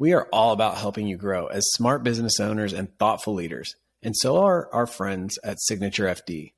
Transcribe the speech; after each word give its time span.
We 0.00 0.12
are 0.12 0.28
all 0.32 0.52
about 0.52 0.78
helping 0.78 1.08
you 1.08 1.16
grow 1.16 1.46
as 1.46 1.72
smart 1.72 2.04
business 2.04 2.38
owners 2.38 2.72
and 2.72 2.96
thoughtful 2.98 3.34
leaders, 3.34 3.74
and 4.00 4.14
so 4.16 4.36
are 4.36 4.72
our 4.72 4.86
friends 4.86 5.40
at 5.42 5.60
Signature 5.60 6.04
FD. 6.04 6.52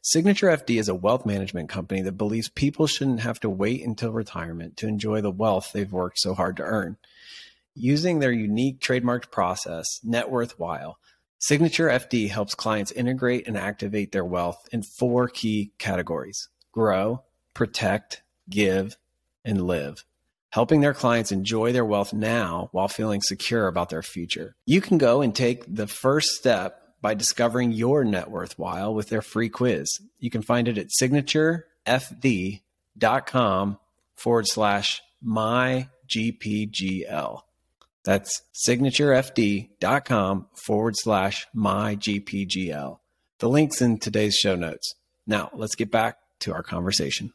Signature 0.00 0.46
FD 0.46 0.78
is 0.78 0.88
a 0.88 0.94
wealth 0.94 1.26
management 1.26 1.68
company 1.68 2.02
that 2.02 2.12
believes 2.12 2.48
people 2.48 2.86
shouldn't 2.86 3.18
have 3.18 3.40
to 3.40 3.50
wait 3.50 3.84
until 3.84 4.12
retirement 4.12 4.76
to 4.76 4.86
enjoy 4.86 5.20
the 5.20 5.32
wealth 5.32 5.72
they've 5.72 5.92
worked 5.92 6.20
so 6.20 6.34
hard 6.34 6.56
to 6.58 6.62
earn. 6.62 6.96
Using 7.74 8.20
their 8.20 8.30
unique 8.30 8.78
trademarked 8.78 9.32
process, 9.32 9.86
Net 10.04 10.30
Worthwhile, 10.30 10.96
Signature 11.40 11.88
FD 11.88 12.30
helps 12.30 12.54
clients 12.54 12.92
integrate 12.92 13.48
and 13.48 13.56
activate 13.56 14.12
their 14.12 14.24
wealth 14.24 14.68
in 14.70 14.84
four 14.84 15.26
key 15.26 15.72
categories 15.78 16.48
grow, 16.70 17.24
protect, 17.54 18.22
give, 18.48 18.96
and 19.44 19.66
live, 19.66 20.04
helping 20.54 20.80
their 20.80 20.94
clients 20.94 21.32
enjoy 21.32 21.72
their 21.72 21.84
wealth 21.84 22.12
now 22.12 22.68
while 22.70 22.86
feeling 22.86 23.20
secure 23.20 23.66
about 23.66 23.88
their 23.88 24.04
future. 24.04 24.54
You 24.66 24.80
can 24.80 24.98
go 24.98 25.20
and 25.20 25.34
take 25.34 25.64
the 25.66 25.88
first 25.88 26.28
step 26.28 26.94
by 27.02 27.14
discovering 27.14 27.72
your 27.72 28.04
net 28.04 28.30
worth 28.30 28.56
while 28.56 28.94
with 28.94 29.08
their 29.08 29.20
free 29.20 29.48
quiz. 29.48 29.88
You 30.20 30.30
can 30.30 30.42
find 30.42 30.68
it 30.68 30.78
at 30.78 30.90
signaturefd.com 31.02 33.78
forward 34.14 34.46
slash 34.46 35.02
my 35.20 35.88
GPGL. 36.08 37.40
That's 38.04 38.42
signaturefd.com 38.68 40.46
forward 40.54 40.94
slash 40.96 41.48
my 41.52 41.96
GPGL. 41.96 42.98
The 43.40 43.48
link's 43.48 43.82
in 43.82 43.98
today's 43.98 44.36
show 44.36 44.54
notes. 44.54 44.94
Now, 45.26 45.50
let's 45.52 45.74
get 45.74 45.90
back 45.90 46.18
to 46.40 46.52
our 46.52 46.62
conversation. 46.62 47.32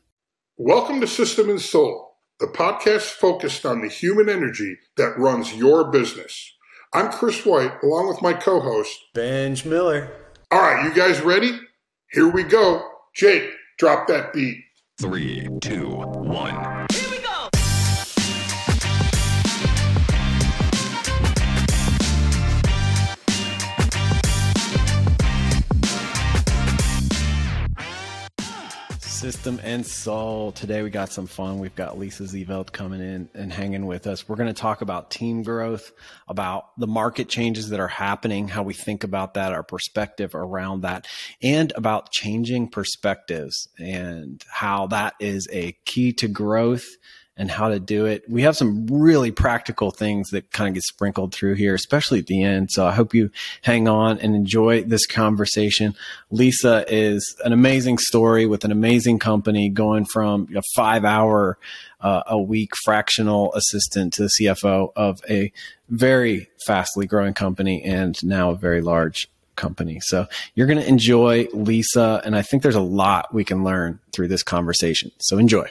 Welcome 0.56 1.02
to 1.02 1.08
System 1.08 1.50
and 1.50 1.60
Soul, 1.60 2.09
the 2.40 2.48
podcast 2.48 3.12
focused 3.12 3.66
on 3.66 3.82
the 3.82 3.90
human 3.90 4.30
energy 4.30 4.78
that 4.98 5.18
runs 5.18 5.54
your 5.54 5.92
business. 5.92 6.54
I'm 6.94 7.12
Chris 7.12 7.46
White, 7.46 7.74
along 7.84 8.08
with 8.08 8.22
my 8.22 8.34
co 8.34 8.60
host, 8.60 8.98
Benj 9.14 9.66
Miller. 9.66 10.12
All 10.50 10.60
right, 10.60 10.84
you 10.84 10.94
guys 10.94 11.22
ready? 11.22 11.60
Here 12.12 12.28
we 12.28 12.44
go. 12.44 12.82
Jake, 13.14 13.52
drop 13.78 14.08
that 14.08 14.34
beat. 14.34 14.58
Three, 15.00 15.48
two, 15.62 15.88
one. 15.88 16.79
System 29.40 29.62
and 29.64 29.88
Soul. 29.88 30.52
Today 30.52 30.82
we 30.82 30.90
got 30.90 31.14
some 31.14 31.26
fun. 31.26 31.60
We've 31.60 31.74
got 31.74 31.98
Lisa 31.98 32.24
Zeveld 32.24 32.74
coming 32.74 33.00
in 33.00 33.30
and 33.34 33.54
hanging 33.54 33.86
with 33.86 34.06
us. 34.06 34.28
We're 34.28 34.36
going 34.36 34.54
to 34.54 34.62
talk 34.62 34.82
about 34.82 35.12
team 35.12 35.44
growth, 35.44 35.94
about 36.28 36.78
the 36.78 36.88
market 36.88 37.30
changes 37.30 37.70
that 37.70 37.80
are 37.80 37.88
happening, 37.88 38.50
how 38.50 38.64
we 38.64 38.74
think 38.74 39.06
about 39.06 39.36
that, 39.36 39.54
our 39.54 39.64
perspective 39.64 40.36
around 40.36 40.82
that, 40.82 41.08
and 41.42 41.72
about 41.78 42.12
changing 42.12 42.68
perspectives 42.68 43.70
and 43.80 44.44
how 44.52 44.88
that 44.88 45.14
is 45.22 45.48
a 45.54 45.72
key 45.86 46.12
to 46.12 46.28
growth 46.28 46.98
and 47.40 47.50
how 47.50 47.70
to 47.70 47.80
do 47.80 48.06
it. 48.06 48.30
We 48.30 48.42
have 48.42 48.58
some 48.58 48.86
really 48.88 49.32
practical 49.32 49.92
things 49.92 50.30
that 50.32 50.52
kind 50.52 50.68
of 50.68 50.74
get 50.74 50.84
sprinkled 50.84 51.34
through 51.34 51.54
here, 51.56 51.74
especially 51.74 52.20
at 52.20 52.28
the 52.28 52.44
end. 52.44 52.70
So 52.70 52.86
I 52.86 52.92
hope 52.92 53.14
you 53.14 53.32
hang 53.62 53.88
on 53.88 54.20
and 54.20 54.36
enjoy 54.36 54.84
this 54.84 55.08
conversation. 55.08 55.96
Lisa 56.30 56.84
is 56.94 57.38
an 57.46 57.54
amazing 57.54 57.98
story 57.98 58.46
with 58.46 58.66
an 58.66 58.74
amazing 58.74 59.20
company 59.20 59.70
going 59.70 60.04
from 60.04 60.50
a 60.54 60.62
five 60.76 61.06
hour 61.06 61.58
uh, 62.02 62.24
a 62.28 62.40
week 62.40 62.72
fractional 62.84 63.54
assistant 63.54 64.14
to 64.14 64.24
the 64.24 64.32
CFO 64.40 64.92
of 64.98 65.22
a 65.30 65.52
very 65.88 66.50
fastly 66.66 67.08
growing 67.08 67.34
company 67.34 67.82
and 67.84 68.22
now 68.22 68.52
a 68.52 68.56
very 68.56 68.82
large 68.82 69.30
company. 69.56 70.00
So 70.02 70.28
you're 70.56 70.68
going 70.68 70.80
to 70.80 70.88
enjoy 70.88 71.48
Lisa. 71.54 72.22
And 72.26 72.36
I 72.36 72.42
think 72.42 72.64
there's 72.64 72.76
a 72.76 72.82
lot 72.82 73.34
we 73.34 73.46
can 73.46 73.64
learn 73.64 74.00
through 74.12 74.28
this 74.28 74.44
conversation. 74.44 75.12
So 75.20 75.38
enjoy. 75.38 75.70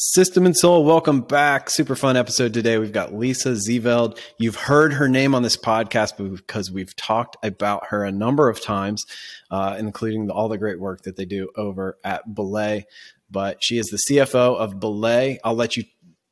System 0.00 0.46
and 0.46 0.56
Soul, 0.56 0.84
welcome 0.84 1.22
back. 1.22 1.68
Super 1.68 1.96
fun 1.96 2.16
episode 2.16 2.54
today. 2.54 2.78
We've 2.78 2.92
got 2.92 3.14
Lisa 3.14 3.54
Zeveld. 3.54 4.16
You've 4.38 4.54
heard 4.54 4.92
her 4.92 5.08
name 5.08 5.34
on 5.34 5.42
this 5.42 5.56
podcast 5.56 6.16
because 6.16 6.70
we've 6.70 6.94
talked 6.94 7.36
about 7.42 7.88
her 7.88 8.04
a 8.04 8.12
number 8.12 8.48
of 8.48 8.62
times, 8.62 9.04
uh, 9.50 9.74
including 9.76 10.30
all 10.30 10.48
the 10.48 10.56
great 10.56 10.78
work 10.78 11.02
that 11.02 11.16
they 11.16 11.24
do 11.24 11.50
over 11.56 11.98
at 12.04 12.32
Belay. 12.32 12.86
But 13.28 13.56
she 13.60 13.76
is 13.76 13.86
the 13.86 13.98
CFO 14.08 14.56
of 14.56 14.78
Belay. 14.78 15.40
I'll 15.42 15.56
let 15.56 15.76
you 15.76 15.82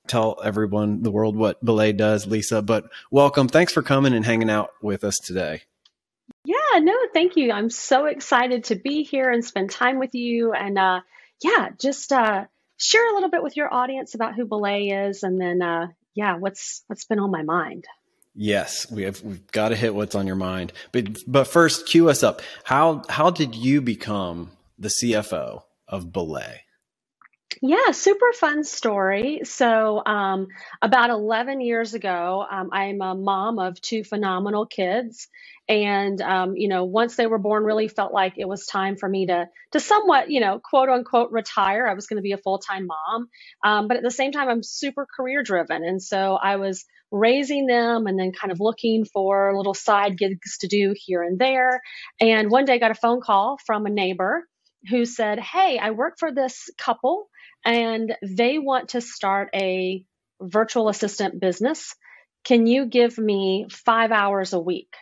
tell 0.06 0.40
everyone, 0.44 1.02
the 1.02 1.10
world, 1.10 1.34
what 1.34 1.64
Belay 1.64 1.92
does, 1.92 2.24
Lisa. 2.24 2.62
But 2.62 2.84
welcome. 3.10 3.48
Thanks 3.48 3.72
for 3.72 3.82
coming 3.82 4.14
and 4.14 4.24
hanging 4.24 4.48
out 4.48 4.70
with 4.80 5.02
us 5.02 5.16
today. 5.24 5.62
Yeah, 6.44 6.78
no, 6.78 6.94
thank 7.12 7.34
you. 7.34 7.50
I'm 7.50 7.70
so 7.70 8.06
excited 8.06 8.62
to 8.64 8.76
be 8.76 9.02
here 9.02 9.28
and 9.28 9.44
spend 9.44 9.72
time 9.72 9.98
with 9.98 10.14
you. 10.14 10.52
And 10.52 10.78
uh, 10.78 11.00
yeah, 11.42 11.70
just 11.76 12.12
uh, 12.12 12.44
share 12.76 13.10
a 13.10 13.14
little 13.14 13.30
bit 13.30 13.42
with 13.42 13.56
your 13.56 13.72
audience 13.72 14.14
about 14.14 14.34
who 14.34 14.44
Belay 14.44 14.88
is, 14.88 15.22
and 15.22 15.40
then 15.40 15.62
uh, 15.62 15.88
yeah, 16.14 16.36
what's 16.36 16.82
what's 16.86 17.04
been 17.04 17.18
on 17.18 17.30
my 17.30 17.42
mind. 17.42 17.86
Yes, 18.34 18.90
we 18.90 19.02
have 19.04 19.22
we've 19.22 19.46
got 19.50 19.70
to 19.70 19.76
hit 19.76 19.94
what's 19.94 20.14
on 20.14 20.26
your 20.26 20.36
mind. 20.36 20.72
But 20.92 21.18
but 21.26 21.46
first, 21.46 21.86
cue 21.86 22.08
us 22.08 22.22
up. 22.22 22.42
How 22.64 23.02
how 23.08 23.30
did 23.30 23.54
you 23.54 23.80
become 23.80 24.50
the 24.78 24.88
CFO 24.88 25.62
of 25.88 26.12
Belay? 26.12 26.62
Yeah, 27.62 27.90
super 27.92 28.32
fun 28.34 28.64
story. 28.64 29.40
So, 29.44 30.02
um, 30.04 30.48
about 30.82 31.10
11 31.10 31.60
years 31.60 31.94
ago, 31.94 32.44
um, 32.50 32.70
I'm 32.72 33.00
a 33.00 33.14
mom 33.14 33.58
of 33.58 33.80
two 33.80 34.04
phenomenal 34.04 34.66
kids. 34.66 35.28
And, 35.68 36.20
um, 36.20 36.56
you 36.56 36.68
know, 36.68 36.84
once 36.84 37.16
they 37.16 37.26
were 37.26 37.38
born, 37.38 37.64
really 37.64 37.88
felt 37.88 38.12
like 38.12 38.34
it 38.36 38.46
was 38.46 38.66
time 38.66 38.96
for 38.96 39.08
me 39.08 39.26
to, 39.26 39.48
to 39.72 39.80
somewhat, 39.80 40.30
you 40.30 40.40
know, 40.40 40.60
quote 40.60 40.88
unquote 40.88 41.32
retire. 41.32 41.86
I 41.88 41.94
was 41.94 42.06
going 42.06 42.18
to 42.18 42.22
be 42.22 42.32
a 42.32 42.38
full 42.38 42.58
time 42.58 42.86
mom. 42.86 43.28
Um, 43.64 43.88
but 43.88 43.96
at 43.96 44.02
the 44.02 44.10
same 44.10 44.32
time, 44.32 44.48
I'm 44.48 44.62
super 44.62 45.06
career 45.16 45.42
driven. 45.42 45.82
And 45.82 46.00
so 46.02 46.34
I 46.34 46.56
was 46.56 46.84
raising 47.10 47.66
them 47.66 48.06
and 48.06 48.18
then 48.18 48.32
kind 48.32 48.52
of 48.52 48.60
looking 48.60 49.04
for 49.06 49.56
little 49.56 49.74
side 49.74 50.18
gigs 50.18 50.58
to 50.58 50.68
do 50.68 50.94
here 50.96 51.22
and 51.22 51.38
there. 51.38 51.80
And 52.20 52.50
one 52.50 52.64
day 52.66 52.74
I 52.74 52.78
got 52.78 52.90
a 52.90 52.94
phone 52.94 53.20
call 53.20 53.58
from 53.66 53.86
a 53.86 53.90
neighbor 53.90 54.44
who 54.90 55.04
said, 55.04 55.40
Hey, 55.40 55.78
I 55.78 55.90
work 55.90 56.14
for 56.18 56.32
this 56.32 56.70
couple 56.78 57.28
and 57.66 58.16
they 58.22 58.58
want 58.58 58.90
to 58.90 59.02
start 59.02 59.50
a 59.54 60.04
virtual 60.40 60.88
assistant 60.88 61.40
business. 61.40 61.94
Can 62.44 62.66
you 62.66 62.86
give 62.86 63.18
me 63.18 63.66
five 63.70 64.12
hours 64.12 64.52
a 64.54 64.60
week? 64.60 64.94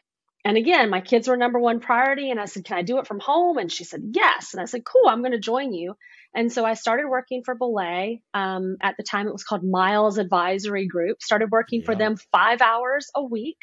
And 0.44 0.56
again, 0.56 0.90
my 0.90 1.00
kids 1.00 1.26
were 1.26 1.36
number 1.36 1.58
one 1.58 1.80
priority. 1.80 2.30
And 2.30 2.38
I 2.38 2.44
said, 2.44 2.64
Can 2.64 2.76
I 2.76 2.82
do 2.82 2.98
it 2.98 3.06
from 3.06 3.20
home? 3.20 3.56
And 3.58 3.72
she 3.72 3.84
said, 3.84 4.02
Yes. 4.12 4.52
And 4.52 4.60
I 4.60 4.66
said, 4.66 4.84
Cool, 4.84 5.08
I'm 5.08 5.20
going 5.20 5.32
to 5.32 5.38
join 5.38 5.72
you. 5.72 5.96
And 6.34 6.52
so 6.52 6.64
I 6.64 6.74
started 6.74 7.08
working 7.08 7.42
for 7.44 7.54
Belay. 7.54 8.20
Um, 8.34 8.76
at 8.82 8.96
the 8.96 9.04
time, 9.04 9.28
it 9.28 9.32
was 9.32 9.44
called 9.44 9.62
Miles 9.62 10.18
Advisory 10.18 10.86
Group. 10.86 11.22
Started 11.22 11.50
working 11.50 11.80
yeah. 11.80 11.86
for 11.86 11.94
them 11.94 12.16
five 12.32 12.60
hours 12.60 13.08
a 13.14 13.22
week, 13.22 13.58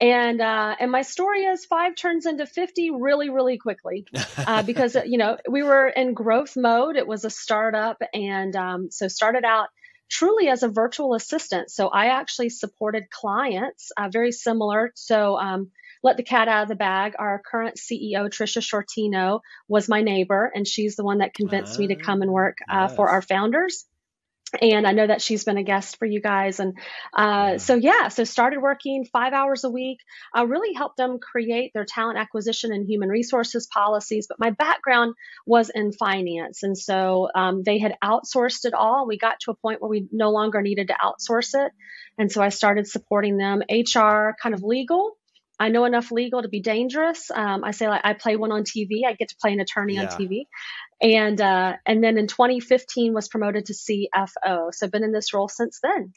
and 0.00 0.40
uh, 0.40 0.76
and 0.78 0.92
my 0.92 1.00
story 1.02 1.44
is 1.44 1.64
five 1.64 1.96
turns 1.96 2.26
into 2.26 2.46
fifty 2.46 2.90
really, 2.90 3.30
really 3.30 3.56
quickly, 3.56 4.04
uh, 4.36 4.62
because 4.62 4.96
you 5.06 5.16
know 5.16 5.38
we 5.48 5.62
were 5.62 5.88
in 5.88 6.12
growth 6.12 6.56
mode. 6.56 6.96
It 6.96 7.06
was 7.06 7.24
a 7.24 7.30
startup, 7.30 8.02
and 8.12 8.54
um, 8.54 8.90
so 8.90 9.08
started 9.08 9.44
out 9.44 9.68
truly 10.10 10.48
as 10.48 10.62
a 10.62 10.68
virtual 10.68 11.14
assistant. 11.14 11.70
So 11.70 11.88
I 11.88 12.06
actually 12.06 12.50
supported 12.50 13.08
clients 13.10 13.92
uh, 13.96 14.08
very 14.12 14.32
similar. 14.32 14.92
So 14.94 15.38
um, 15.38 15.70
let 16.02 16.16
the 16.16 16.22
cat 16.22 16.48
out 16.48 16.64
of 16.64 16.68
the 16.68 16.76
bag. 16.76 17.14
Our 17.18 17.42
current 17.50 17.76
CEO, 17.76 18.28
Tricia 18.28 18.62
Sciortino, 18.62 19.40
was 19.68 19.88
my 19.88 20.02
neighbor, 20.02 20.50
and 20.54 20.66
she's 20.66 20.96
the 20.96 21.04
one 21.04 21.18
that 21.18 21.34
convinced 21.34 21.78
me 21.78 21.88
to 21.88 21.96
come 21.96 22.22
and 22.22 22.30
work 22.30 22.58
uh, 22.70 22.86
yes. 22.88 22.96
for 22.96 23.08
our 23.08 23.22
founders 23.22 23.84
and 24.60 24.86
I 24.86 24.92
know 24.92 25.06
that 25.06 25.22
she's 25.22 25.44
been 25.44 25.58
a 25.58 25.62
guest 25.62 25.98
for 25.98 26.06
you 26.06 26.20
guys. 26.20 26.60
And 26.60 26.76
uh, 27.16 27.50
yeah. 27.52 27.56
so, 27.58 27.74
yeah, 27.74 28.08
so 28.08 28.24
started 28.24 28.60
working 28.60 29.04
five 29.04 29.32
hours 29.32 29.64
a 29.64 29.70
week. 29.70 29.98
I 30.34 30.42
really 30.42 30.74
helped 30.74 30.96
them 30.96 31.18
create 31.18 31.72
their 31.72 31.84
talent 31.84 32.18
acquisition 32.18 32.72
and 32.72 32.88
human 32.88 33.08
resources 33.08 33.68
policies. 33.72 34.26
But 34.28 34.40
my 34.40 34.50
background 34.50 35.14
was 35.46 35.70
in 35.70 35.92
finance. 35.92 36.62
And 36.62 36.76
so 36.76 37.28
um, 37.34 37.62
they 37.64 37.78
had 37.78 37.94
outsourced 38.02 38.64
it 38.64 38.74
all. 38.74 39.06
We 39.06 39.18
got 39.18 39.40
to 39.40 39.52
a 39.52 39.56
point 39.56 39.80
where 39.80 39.90
we 39.90 40.08
no 40.10 40.30
longer 40.30 40.62
needed 40.62 40.88
to 40.88 40.94
outsource 40.94 41.54
it. 41.54 41.72
And 42.18 42.30
so 42.30 42.42
I 42.42 42.48
started 42.48 42.88
supporting 42.88 43.36
them, 43.36 43.62
HR, 43.70 44.34
kind 44.42 44.54
of 44.54 44.62
legal. 44.62 45.16
I 45.60 45.68
know 45.68 45.84
enough 45.84 46.10
legal 46.10 46.42
to 46.42 46.48
be 46.48 46.60
dangerous. 46.60 47.30
Um, 47.30 47.62
I 47.62 47.72
say 47.72 47.88
like 47.88 48.00
I 48.02 48.14
play 48.14 48.36
one 48.36 48.50
on 48.50 48.62
TV. 48.62 49.02
I 49.06 49.12
get 49.12 49.28
to 49.28 49.36
play 49.40 49.52
an 49.52 49.60
attorney 49.60 49.94
yeah. 49.94 50.04
on 50.04 50.08
TV, 50.08 50.46
and 51.02 51.40
uh, 51.40 51.74
and 51.86 52.02
then 52.02 52.18
in 52.18 52.26
2015 52.26 53.12
was 53.12 53.28
promoted 53.28 53.66
to 53.66 53.74
CFO. 53.74 54.74
So 54.74 54.86
I've 54.86 54.90
been 54.90 55.04
in 55.04 55.12
this 55.12 55.34
role 55.34 55.48
since 55.48 55.78
then. 55.82 56.12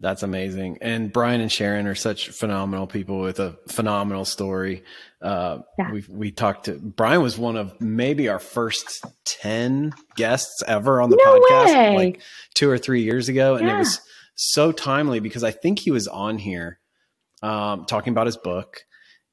That's 0.00 0.22
amazing. 0.22 0.78
And 0.80 1.12
Bryan 1.12 1.40
and 1.40 1.50
Shannon 1.50 1.88
are 1.88 1.96
such 1.96 2.28
phenomenal 2.28 2.86
people 2.86 3.18
with 3.18 3.40
a 3.40 3.58
phenomenal 3.66 4.24
story. 4.24 4.84
Uh, 5.20 5.58
yeah. 5.76 5.90
we 5.90 6.04
we 6.08 6.30
talked 6.30 6.66
to 6.66 6.74
Bryan 6.74 7.20
was 7.20 7.36
one 7.36 7.56
of 7.56 7.80
maybe 7.80 8.28
our 8.28 8.38
first 8.38 9.04
10 9.24 9.92
guests 10.14 10.62
ever 10.68 11.00
on 11.00 11.10
the 11.10 11.16
no 11.16 11.40
podcast, 11.40 11.74
way. 11.74 11.96
like 11.96 12.20
two 12.54 12.70
or 12.70 12.78
three 12.78 13.02
years 13.02 13.28
ago. 13.28 13.56
And 13.56 13.66
yeah. 13.66 13.74
it 13.74 13.78
was 13.78 14.00
so 14.36 14.70
timely 14.70 15.18
because 15.18 15.42
I 15.42 15.50
think 15.50 15.80
he 15.80 15.90
was 15.90 16.06
on 16.06 16.38
here, 16.38 16.78
um, 17.42 17.84
talking 17.84 18.12
about 18.12 18.26
his 18.26 18.36
book 18.36 18.84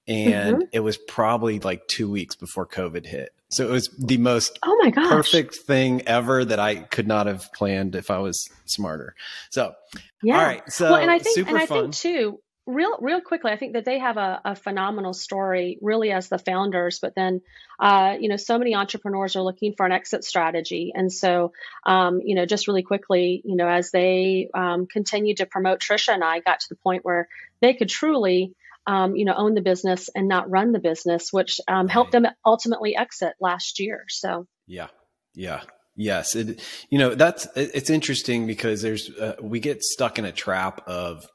and 0.08 0.58
mm-hmm. 0.58 0.68
it 0.72 0.82
was 0.82 0.98
probably 0.98 1.60
like 1.60 1.88
two 1.88 2.10
weeks 2.10 2.36
before 2.36 2.68
COVID 2.68 3.06
hit. 3.06 3.30
So 3.50 3.68
it 3.68 3.72
was 3.72 3.90
the 3.98 4.18
most 4.18 4.60
oh 4.64 4.78
my 4.82 4.90
gosh. 4.90 5.10
perfect 5.10 5.56
thing 5.56 6.02
ever 6.08 6.44
that 6.44 6.60
I 6.60 6.76
could 6.76 7.08
not 7.08 7.28
have 7.28 7.52
planned 7.54 7.96
if 7.96 8.12
I 8.12 8.18
was 8.20 8.50
smarter. 8.66 9.16
So 9.50 9.74
yeah. 10.22 10.38
All 10.38 10.44
right. 10.44 10.64
So 10.72 10.92
well, 10.92 11.00
and 11.00 11.10
I 11.10 11.20
think 11.20 11.48
and 11.48 11.58
I 11.58 11.66
fun. 11.66 11.84
think 11.84 11.96
too, 11.96 12.40
real 12.66 12.98
real 13.00 13.22
quickly, 13.22 13.52
I 13.52 13.58
think 13.58 13.74
that 13.74 13.86
they 13.86 14.00
have 14.00 14.18
a, 14.18 14.42
a 14.46 14.56
phenomenal 14.56 15.14
story, 15.14 15.78
really 15.82 16.12
as 16.12 16.30
the 16.30 16.38
founders. 16.38 17.00
But 17.00 17.16
then, 17.16 17.42
uh, 17.80 18.16
you 18.20 18.30
know, 18.30 18.38
so 18.38 18.58
many 18.58 18.76
entrepreneurs 18.76 19.36
are 19.36 19.44
looking 19.44 19.74
for 19.76 19.86
an 19.86 19.92
exit 19.92 20.24
strategy, 20.24 20.92
and 20.96 21.12
so, 21.12 21.54
um, 21.86 22.22
you 22.24 22.36
know, 22.36 22.46
just 22.46 22.68
really 22.68 22.84
quickly, 22.84 23.42
you 23.46 23.56
know, 23.56 23.68
as 23.68 23.92
they 23.92 24.50
um, 24.54 24.88
continued 24.88 25.38
to 25.38 25.46
promote, 25.46 25.80
Tricia 25.80 26.14
and 26.14 26.24
I 26.24 26.40
got 26.40 26.62
to 26.62 26.70
the 26.70 26.76
point 26.76 27.06
where 27.06 27.28
they 27.62 27.74
could 27.74 27.90
truly 27.90 28.56
um, 28.88 29.16
you 29.16 29.26
know, 29.26 29.34
own 29.36 29.56
the 29.56 29.62
business 29.62 30.10
and 30.14 30.28
not 30.28 30.50
run 30.50 30.72
the 30.72 30.80
business, 30.80 31.34
which 31.34 31.60
um, 31.68 31.88
helped 31.88 32.12
them 32.12 32.28
ultimately 32.46 32.96
exit 32.96 33.34
last 33.40 33.80
year. 33.80 34.06
So 34.10 34.48
yeah, 34.68 34.88
yeah, 35.34 35.62
yes, 35.96 36.36
it, 36.36 36.62
you 36.90 37.00
know 37.00 37.16
that's 37.16 37.46
it, 37.56 37.72
it's 37.74 37.90
interesting 37.90 38.46
because 38.46 38.82
there's 38.82 39.10
uh, 39.10 39.36
we 39.42 39.60
get 39.60 39.82
stuck 39.84 40.20
in 40.20 40.26
a 40.26 40.32
trap 40.32 40.88
of 40.88 41.28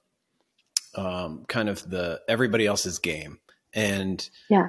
um, 0.94 1.44
kind 1.48 1.68
of 1.68 1.88
the 1.88 2.20
everybody 2.28 2.66
else's 2.66 2.98
game, 2.98 3.38
and 3.72 4.28
yeah, 4.48 4.68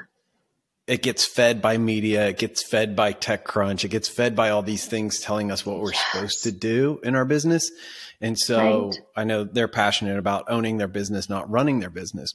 it 0.88 1.02
gets 1.02 1.26
fed 1.26 1.62
by 1.62 1.78
media, 1.78 2.28
it 2.28 2.38
gets 2.38 2.68
fed 2.68 2.96
by 2.96 3.14
TechCrunch, 3.14 3.86
it 3.86 3.90
gets 3.90 4.10
fed 4.10 4.36
by 4.36 4.50
all 4.50 4.62
these 4.62 4.86
things 4.86 5.20
telling 5.20 5.52
us 5.52 5.66
what 5.66 5.80
we're 5.80 5.94
yes. 5.94 6.12
supposed 6.12 6.44
to 6.44 6.52
do 6.52 7.00
in 7.04 7.16
our 7.16 7.26
business. 7.26 7.72
And 8.20 8.38
so 8.38 8.88
right. 8.88 9.00
I 9.16 9.24
know 9.24 9.44
they're 9.44 9.68
passionate 9.68 10.20
about 10.20 10.46
owning 10.48 10.78
their 10.78 10.88
business, 10.88 11.30
not 11.30 11.50
running 11.50 11.80
their 11.80 11.90
business. 11.90 12.34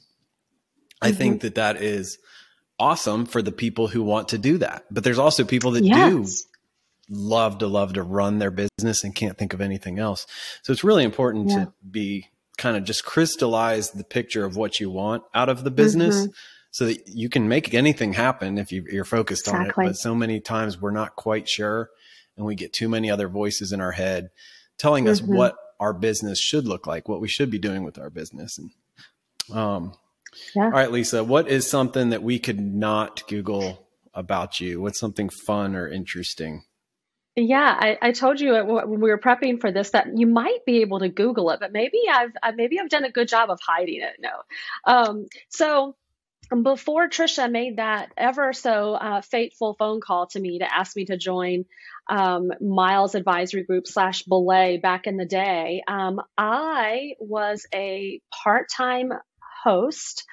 I 1.01 1.09
mm-hmm. 1.09 1.17
think 1.17 1.41
that 1.41 1.55
that 1.55 1.81
is 1.81 2.17
awesome 2.79 3.25
for 3.25 3.41
the 3.41 3.51
people 3.51 3.87
who 3.87 4.03
want 4.03 4.29
to 4.29 4.37
do 4.37 4.57
that. 4.57 4.85
But 4.89 5.03
there's 5.03 5.19
also 5.19 5.43
people 5.43 5.71
that 5.71 5.83
yes. 5.83 6.11
do 6.11 6.47
love 7.09 7.59
to 7.59 7.67
love 7.67 7.93
to 7.93 8.03
run 8.03 8.39
their 8.39 8.51
business 8.51 9.03
and 9.03 9.15
can't 9.15 9.37
think 9.37 9.53
of 9.53 9.61
anything 9.61 9.99
else. 9.99 10.27
So 10.63 10.73
it's 10.73 10.83
really 10.83 11.03
important 11.03 11.49
yeah. 11.49 11.65
to 11.65 11.73
be 11.89 12.27
kind 12.57 12.75
of 12.75 12.83
just 12.83 13.05
crystallize 13.05 13.91
the 13.91 14.03
picture 14.03 14.45
of 14.45 14.55
what 14.55 14.79
you 14.79 14.89
want 14.89 15.23
out 15.33 15.49
of 15.49 15.63
the 15.63 15.71
business 15.71 16.15
mm-hmm. 16.15 16.31
so 16.71 16.85
that 16.85 17.07
you 17.07 17.29
can 17.29 17.47
make 17.47 17.73
anything 17.73 18.13
happen 18.13 18.57
if 18.57 18.71
you, 18.71 18.83
are 18.99 19.05
focused 19.05 19.47
exactly. 19.47 19.83
on 19.83 19.85
it. 19.85 19.89
But 19.89 19.97
so 19.97 20.15
many 20.15 20.39
times 20.39 20.81
we're 20.81 20.91
not 20.91 21.15
quite 21.15 21.47
sure 21.47 21.89
and 22.35 22.45
we 22.45 22.55
get 22.55 22.73
too 22.73 22.89
many 22.89 23.09
other 23.09 23.27
voices 23.27 23.71
in 23.71 23.81
our 23.81 23.91
head 23.91 24.29
telling 24.77 25.05
mm-hmm. 25.05 25.11
us 25.11 25.21
what 25.21 25.55
our 25.79 25.93
business 25.93 26.39
should 26.39 26.67
look 26.67 26.87
like, 26.87 27.07
what 27.07 27.21
we 27.21 27.27
should 27.27 27.51
be 27.51 27.59
doing 27.59 27.83
with 27.83 27.99
our 27.99 28.09
business. 28.09 28.57
And, 28.57 28.71
um, 29.55 29.93
yeah. 30.55 30.65
All 30.65 30.71
right, 30.71 30.91
Lisa, 30.91 31.23
what 31.23 31.47
is 31.47 31.67
something 31.67 32.09
that 32.09 32.23
we 32.23 32.39
could 32.39 32.59
not 32.59 33.27
Google 33.27 33.87
about 34.13 34.59
you? 34.59 34.81
What's 34.81 34.99
something 34.99 35.29
fun 35.29 35.75
or 35.75 35.87
interesting? 35.87 36.63
Yeah, 37.39 37.77
I, 37.79 37.99
I 38.01 38.11
told 38.13 38.41
you 38.41 38.53
when 38.53 38.99
we 38.99 39.11
were 39.11 39.19
prepping 39.19 39.61
for 39.61 39.71
this 39.71 39.91
that 39.91 40.07
you 40.15 40.25
might 40.25 40.65
be 40.65 40.81
able 40.81 40.99
to 41.01 41.07
Google 41.07 41.51
it, 41.51 41.59
but 41.59 41.71
maybe 41.71 41.99
I've 42.11 42.31
maybe 42.55 42.79
I've 42.79 42.89
done 42.89 43.03
a 43.03 43.11
good 43.11 43.27
job 43.27 43.51
of 43.51 43.59
hiding 43.61 44.01
it. 44.01 44.15
No, 44.19 44.31
um, 44.91 45.27
so 45.49 45.95
before 46.63 47.09
Tricia 47.09 47.51
made 47.51 47.77
that 47.77 48.09
ever 48.17 48.53
so 48.53 48.95
uh, 48.95 49.21
fateful 49.21 49.75
phone 49.77 50.01
call 50.01 50.25
to 50.27 50.39
me 50.39 50.57
to 50.59 50.75
ask 50.75 50.95
me 50.95 51.05
to 51.05 51.17
join 51.17 51.65
um, 52.09 52.51
Miles 52.59 53.13
Advisory 53.13 53.65
Group 53.65 53.85
slash 53.85 54.23
Belay 54.23 54.77
back 54.77 55.05
in 55.05 55.17
the 55.17 55.25
day, 55.25 55.83
um, 55.87 56.19
I 56.39 57.13
was 57.19 57.67
a 57.71 58.19
part 58.31 58.67
time 58.75 59.13
host 59.63 60.25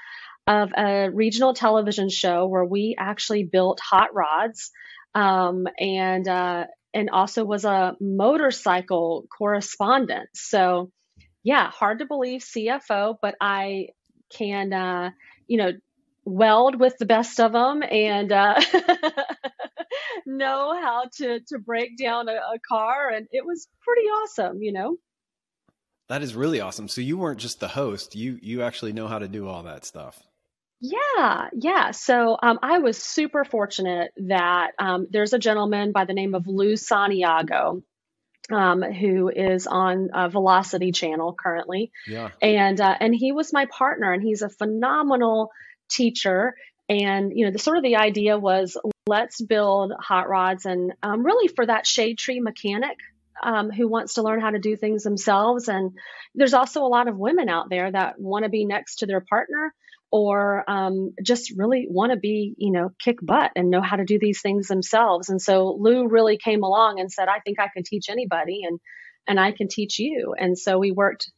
of 0.47 0.73
a 0.75 1.11
regional 1.11 1.53
television 1.53 2.09
show 2.09 2.47
where 2.47 2.65
we 2.65 2.97
actually 2.99 3.45
built 3.45 3.79
hot 3.79 4.15
rods 4.15 4.71
um, 5.15 5.67
and 5.79 6.27
uh, 6.27 6.65
and 6.95 7.11
also 7.11 7.45
was 7.45 7.65
a 7.65 7.97
motorcycle 8.01 9.27
correspondent. 9.37 10.29
So 10.35 10.91
yeah, 11.43 11.71
hard 11.71 11.99
to 11.99 12.07
believe 12.07 12.41
CFO, 12.41 13.17
but 13.21 13.35
I 13.41 13.89
can 14.33 14.73
uh, 14.73 15.11
you 15.47 15.59
know 15.59 15.73
weld 16.25 16.81
with 16.81 16.97
the 16.99 17.07
best 17.07 17.39
of 17.39 17.53
them 17.53 17.83
and 17.83 18.33
uh, 18.33 18.59
know 20.27 20.81
how 20.81 21.05
to 21.17 21.41
to 21.49 21.59
break 21.59 21.99
down 21.99 22.29
a, 22.29 22.33
a 22.33 22.59
car, 22.67 23.11
and 23.11 23.27
it 23.31 23.45
was 23.45 23.69
pretty 23.81 24.03
awesome, 24.03 24.63
you 24.63 24.73
know. 24.73 24.97
That 26.09 26.23
is 26.23 26.35
really 26.35 26.61
awesome. 26.61 26.89
So 26.89 27.01
you 27.01 27.19
weren't 27.19 27.41
just 27.41 27.61
the 27.61 27.69
host; 27.69 28.15
you 28.15 28.39
you 28.43 28.63
actually 28.63 28.93
know 28.93 29.09
how 29.09 29.19
to 29.19 29.29
do 29.29 29.49
all 29.49 29.63
that 29.65 29.85
stuff. 29.85 30.23
Yeah, 30.85 31.49
yeah. 31.55 31.93
So 31.93 32.37
um, 32.43 32.59
I 32.63 32.79
was 32.79 33.03
super 33.03 33.45
fortunate 33.45 34.13
that 34.19 34.73
um, 34.79 35.07
there's 35.11 35.33
a 35.33 35.39
gentleman 35.39 35.93
by 35.93 36.05
the 36.05 36.13
name 36.13 36.35
of 36.35 36.47
Lou 36.47 36.77
Santiago. 36.77 37.83
Um, 38.53 38.83
who 38.83 39.31
is 39.31 39.67
on 39.67 40.11
uh, 40.11 40.29
Velocity 40.29 40.93
Channel 40.93 41.35
currently? 41.43 41.91
Yeah, 42.07 42.29
and 42.43 42.79
uh, 42.79 42.95
and 43.01 43.15
he 43.15 43.33
was 43.33 43.55
my 43.55 43.65
partner, 43.65 44.13
and 44.13 44.23
he's 44.23 44.43
a 44.43 44.51
phenomenal 44.51 45.51
teacher. 45.89 46.55
And 46.87 47.33
you 47.35 47.47
know, 47.47 47.53
the 47.53 47.59
sort 47.59 47.79
of 47.79 47.83
the 47.83 47.97
idea 47.97 48.37
was 48.37 48.77
let's 49.07 49.41
build 49.41 49.95
hot 49.99 50.29
rods, 50.29 50.67
and 50.67 50.93
um, 51.03 51.25
really 51.25 51.49
for 51.49 51.65
that 51.65 51.87
shade 51.87 52.19
tree 52.19 52.41
mechanic 52.41 52.99
um, 53.43 53.71
who 53.71 53.89
wants 53.89 54.15
to 54.15 54.23
learn 54.23 54.43
how 54.43 54.51
to 54.51 54.59
do 54.59 54.77
things 54.77 55.05
themselves. 55.05 55.69
And 55.69 55.93
there's 56.35 56.53
also 56.53 56.83
a 56.83 56.93
lot 56.93 57.09
of 57.09 57.17
women 57.17 57.49
out 57.49 57.71
there 57.71 57.91
that 57.91 58.21
want 58.21 58.45
to 58.45 58.51
be 58.51 58.67
next 58.67 58.97
to 58.97 59.07
their 59.07 59.23
partner 59.23 59.73
or 60.15 60.63
um, 60.71 61.13
just 61.25 61.53
really 61.57 61.89
want 61.91 62.13
to 62.13 62.17
be, 62.17 62.55
you 62.57 62.71
know, 62.71 62.93
kick 63.01 63.17
butt 63.21 63.51
and 63.57 63.69
know 63.69 63.83
how 63.83 63.97
to 63.97 64.05
do 64.05 64.17
these 64.17 64.41
things 64.41 64.69
themselves. 64.69 65.29
And 65.29 65.43
so 65.43 65.77
Lou 65.77 66.07
really 66.07 66.39
came 66.39 66.63
along 66.63 67.01
and 67.01 67.11
said, 67.11 67.27
I 67.27 67.41
think 67.41 67.59
I 67.59 67.67
can 67.67 67.83
teach 67.83 68.09
anybody 68.09 68.61
and, 68.63 68.79
and 69.27 69.41
I 69.41 69.51
can 69.51 69.67
teach 69.67 69.99
you. 69.99 70.37
And 70.39 70.57
so 70.57 70.79
we 70.79 70.93
worked 70.93 71.33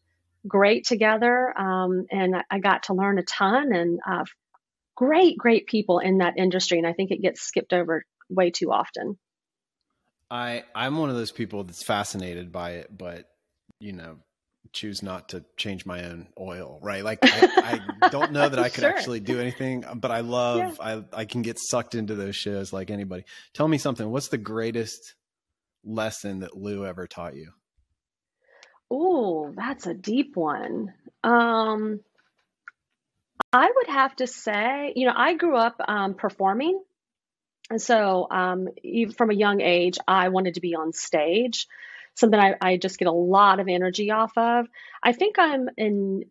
great 0.46 0.84
together. 0.84 1.58
Um, 1.58 2.04
and 2.10 2.36
I 2.50 2.58
got 2.58 2.82
to 2.82 2.92
learn 2.92 3.18
a 3.18 3.22
ton 3.22 3.72
and 3.72 3.98
uh, 4.06 4.24
great, 4.94 5.38
great 5.38 5.66
people 5.66 5.98
in 6.00 6.18
that 6.18 6.34
industry. 6.36 6.76
And 6.76 6.86
I 6.86 6.92
think 6.92 7.10
it 7.12 7.22
gets 7.22 7.40
skipped 7.40 7.72
over 7.72 8.04
way 8.28 8.50
too 8.50 8.72
often. 8.72 9.16
I 10.30 10.64
I'm 10.74 10.98
one 10.98 11.08
of 11.08 11.16
those 11.16 11.32
people 11.32 11.64
that's 11.64 11.82
fascinated 11.82 12.52
by 12.52 12.72
it, 12.72 12.90
but 12.94 13.26
you 13.80 13.94
know, 13.94 14.18
choose 14.72 15.02
not 15.02 15.30
to 15.30 15.44
change 15.56 15.86
my 15.86 16.04
own 16.04 16.28
oil, 16.38 16.78
right? 16.82 17.04
Like 17.04 17.20
I, 17.22 17.80
I 18.02 18.08
don't 18.10 18.32
know 18.32 18.48
that 18.48 18.58
I 18.58 18.68
could 18.68 18.82
sure. 18.82 18.90
actually 18.90 19.20
do 19.20 19.40
anything, 19.40 19.84
but 19.94 20.10
I 20.10 20.20
love 20.20 20.78
yeah. 20.80 21.02
I 21.12 21.20
I 21.20 21.24
can 21.24 21.42
get 21.42 21.58
sucked 21.58 21.94
into 21.94 22.14
those 22.14 22.36
shows 22.36 22.72
like 22.72 22.90
anybody. 22.90 23.24
Tell 23.54 23.68
me 23.68 23.78
something. 23.78 24.08
What's 24.10 24.28
the 24.28 24.38
greatest 24.38 25.14
lesson 25.84 26.40
that 26.40 26.56
Lou 26.56 26.84
ever 26.84 27.06
taught 27.06 27.36
you? 27.36 27.50
Oh, 28.90 29.52
that's 29.56 29.86
a 29.86 29.94
deep 29.94 30.36
one. 30.36 30.94
Um 31.24 32.00
I 33.52 33.70
would 33.74 33.88
have 33.88 34.14
to 34.16 34.26
say, 34.26 34.92
you 34.96 35.06
know, 35.06 35.14
I 35.16 35.34
grew 35.34 35.56
up 35.56 35.76
um, 35.86 36.14
performing 36.14 36.78
and 37.70 37.82
so, 37.82 38.28
um, 38.30 38.68
even 38.82 39.12
from 39.12 39.30
a 39.30 39.34
young 39.34 39.60
age, 39.60 39.98
I 40.06 40.28
wanted 40.28 40.54
to 40.54 40.60
be 40.60 40.74
on 40.74 40.92
stage, 40.92 41.66
something 42.16 42.38
I, 42.38 42.54
I 42.60 42.76
just 42.76 42.98
get 42.98 43.08
a 43.08 43.12
lot 43.12 43.60
of 43.60 43.68
energy 43.68 44.10
off 44.10 44.32
of. 44.36 44.66
I 45.02 45.12
think 45.12 45.36
I'm 45.38 45.68
an 45.78 46.22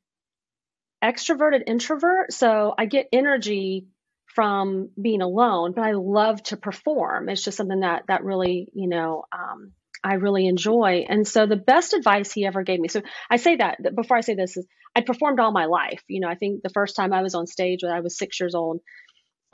extroverted 1.03 1.63
introvert, 1.67 2.33
so 2.33 2.73
I 2.77 2.85
get 2.85 3.07
energy 3.13 3.87
from 4.35 4.89
being 5.01 5.21
alone, 5.21 5.71
but 5.73 5.85
I 5.85 5.93
love 5.93 6.43
to 6.43 6.57
perform. 6.57 7.29
It's 7.29 7.43
just 7.43 7.57
something 7.57 7.79
that 7.81 8.03
that 8.07 8.23
really, 8.23 8.67
you 8.73 8.89
know, 8.89 9.23
um, 9.31 9.71
I 10.03 10.15
really 10.15 10.47
enjoy. 10.47 11.05
And 11.07 11.27
so 11.27 11.45
the 11.45 11.55
best 11.55 11.93
advice 11.93 12.31
he 12.31 12.45
ever 12.45 12.63
gave 12.63 12.79
me. 12.79 12.89
So 12.89 13.01
I 13.29 13.37
say 13.37 13.55
that 13.55 13.95
before 13.95 14.17
I 14.17 14.21
say 14.21 14.35
this 14.35 14.57
is 14.57 14.67
I 14.95 15.01
performed 15.01 15.39
all 15.39 15.51
my 15.51 15.65
life. 15.65 16.03
You 16.07 16.19
know, 16.19 16.27
I 16.27 16.35
think 16.35 16.63
the 16.63 16.69
first 16.69 16.95
time 16.95 17.13
I 17.13 17.21
was 17.21 17.35
on 17.35 17.47
stage 17.47 17.83
when 17.83 17.91
I 17.91 18.01
was 18.01 18.17
six 18.17 18.39
years 18.39 18.55
old, 18.55 18.81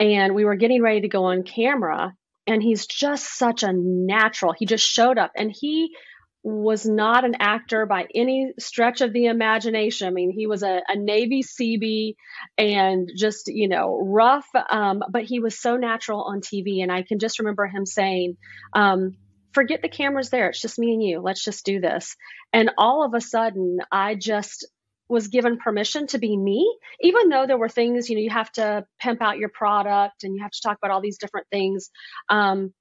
and 0.00 0.34
we 0.34 0.44
were 0.44 0.56
getting 0.56 0.82
ready 0.82 1.02
to 1.02 1.08
go 1.08 1.24
on 1.24 1.42
camera 1.42 2.14
and 2.46 2.62
he's 2.62 2.86
just 2.86 3.38
such 3.38 3.62
a 3.62 3.72
natural 3.72 4.52
he 4.52 4.66
just 4.66 4.84
showed 4.84 5.18
up 5.18 5.30
and 5.36 5.52
he 5.52 5.94
was 6.42 6.84
not 6.84 7.24
an 7.24 7.36
actor 7.38 7.86
by 7.86 8.06
any 8.14 8.52
stretch 8.58 9.00
of 9.00 9.12
the 9.12 9.26
imagination. 9.26 10.08
I 10.08 10.10
mean, 10.10 10.32
he 10.32 10.46
was 10.46 10.62
a, 10.62 10.82
a 10.88 10.96
Navy 10.96 11.42
Seabee 11.42 12.16
and 12.58 13.10
just, 13.16 13.46
you 13.46 13.68
know, 13.68 14.00
rough, 14.02 14.48
um, 14.70 15.02
but 15.10 15.24
he 15.24 15.38
was 15.38 15.58
so 15.58 15.76
natural 15.76 16.22
on 16.22 16.40
TV. 16.40 16.82
And 16.82 16.90
I 16.90 17.02
can 17.02 17.20
just 17.20 17.38
remember 17.38 17.66
him 17.66 17.86
saying, 17.86 18.36
um, 18.72 19.16
forget 19.52 19.82
the 19.82 19.88
cameras 19.88 20.30
there. 20.30 20.48
It's 20.48 20.60
just 20.60 20.78
me 20.78 20.94
and 20.94 21.02
you. 21.02 21.20
Let's 21.20 21.44
just 21.44 21.64
do 21.64 21.80
this. 21.80 22.16
And 22.52 22.72
all 22.76 23.04
of 23.04 23.14
a 23.14 23.20
sudden, 23.20 23.78
I 23.92 24.16
just 24.16 24.66
was 25.08 25.28
given 25.28 25.58
permission 25.58 26.06
to 26.08 26.18
be 26.18 26.36
me, 26.36 26.76
even 27.00 27.28
though 27.28 27.46
there 27.46 27.58
were 27.58 27.68
things, 27.68 28.08
you 28.08 28.16
know, 28.16 28.22
you 28.22 28.30
have 28.30 28.50
to 28.52 28.84
pimp 28.98 29.20
out 29.20 29.38
your 29.38 29.50
product 29.50 30.24
and 30.24 30.34
you 30.34 30.42
have 30.42 30.50
to 30.50 30.60
talk 30.62 30.78
about 30.78 30.90
all 30.90 31.02
these 31.02 31.18
different 31.18 31.46
things. 31.52 31.90
Um, 32.28 32.72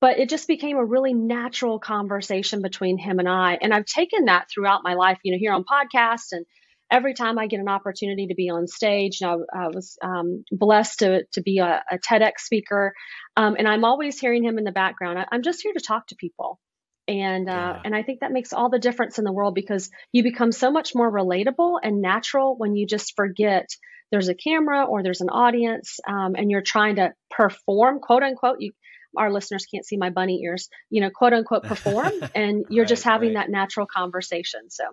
but 0.00 0.18
it 0.18 0.28
just 0.28 0.48
became 0.48 0.76
a 0.76 0.84
really 0.84 1.14
natural 1.14 1.78
conversation 1.78 2.62
between 2.62 2.98
him 2.98 3.18
and 3.18 3.28
I. 3.28 3.58
And 3.60 3.72
I've 3.74 3.84
taken 3.84 4.26
that 4.26 4.46
throughout 4.52 4.80
my 4.82 4.94
life, 4.94 5.18
you 5.22 5.32
know, 5.32 5.38
here 5.38 5.52
on 5.52 5.64
podcasts 5.64 6.32
and 6.32 6.46
every 6.90 7.14
time 7.14 7.38
I 7.38 7.46
get 7.46 7.60
an 7.60 7.68
opportunity 7.68 8.28
to 8.28 8.34
be 8.34 8.50
on 8.50 8.66
stage. 8.66 9.20
You 9.20 9.26
know, 9.26 9.44
I, 9.52 9.68
was 9.68 9.98
um, 10.02 10.44
blessed 10.50 11.00
to, 11.00 11.24
to 11.32 11.42
be 11.42 11.58
a, 11.58 11.82
a 11.90 11.98
TEDx 11.98 12.38
speaker. 12.38 12.94
Um, 13.36 13.56
and 13.58 13.66
I'm 13.66 13.84
always 13.84 14.18
hearing 14.18 14.44
him 14.44 14.58
in 14.58 14.64
the 14.64 14.72
background. 14.72 15.18
I, 15.18 15.34
am 15.34 15.42
just 15.42 15.62
here 15.62 15.72
to 15.72 15.84
talk 15.84 16.06
to 16.08 16.16
people. 16.16 16.60
And 17.06 17.48
uh, 17.48 17.52
yeah. 17.52 17.80
and 17.84 17.94
I 17.94 18.02
think 18.02 18.20
that 18.20 18.32
makes 18.32 18.54
all 18.54 18.70
the 18.70 18.78
difference 18.78 19.18
in 19.18 19.24
the 19.24 19.32
world 19.32 19.54
because 19.54 19.90
you 20.12 20.22
become 20.22 20.52
so 20.52 20.70
much 20.70 20.94
more 20.94 21.10
relatable 21.10 21.78
and 21.82 22.00
natural 22.00 22.56
when 22.56 22.76
you 22.76 22.86
just 22.86 23.12
forget 23.14 23.66
there's 24.10 24.28
a 24.28 24.34
camera 24.34 24.84
or 24.84 25.02
there's 25.02 25.20
an 25.20 25.28
audience 25.28 25.98
um, 26.08 26.34
and 26.34 26.50
you're 26.50 26.62
trying 26.62 26.96
to 26.96 27.12
perform 27.30 27.98
quote 28.00 28.22
unquote 28.22 28.56
you 28.60 28.72
our 29.16 29.32
listeners 29.32 29.66
can't 29.66 29.84
see 29.84 29.96
my 29.96 30.10
bunny 30.10 30.42
ears, 30.42 30.68
you 30.90 31.00
know, 31.00 31.10
quote 31.10 31.32
unquote 31.32 31.62
perform, 31.64 32.12
and 32.34 32.66
you're 32.68 32.84
right, 32.84 32.88
just 32.88 33.04
having 33.04 33.34
right. 33.34 33.46
that 33.46 33.50
natural 33.50 33.86
conversation. 33.86 34.70
So, 34.70 34.84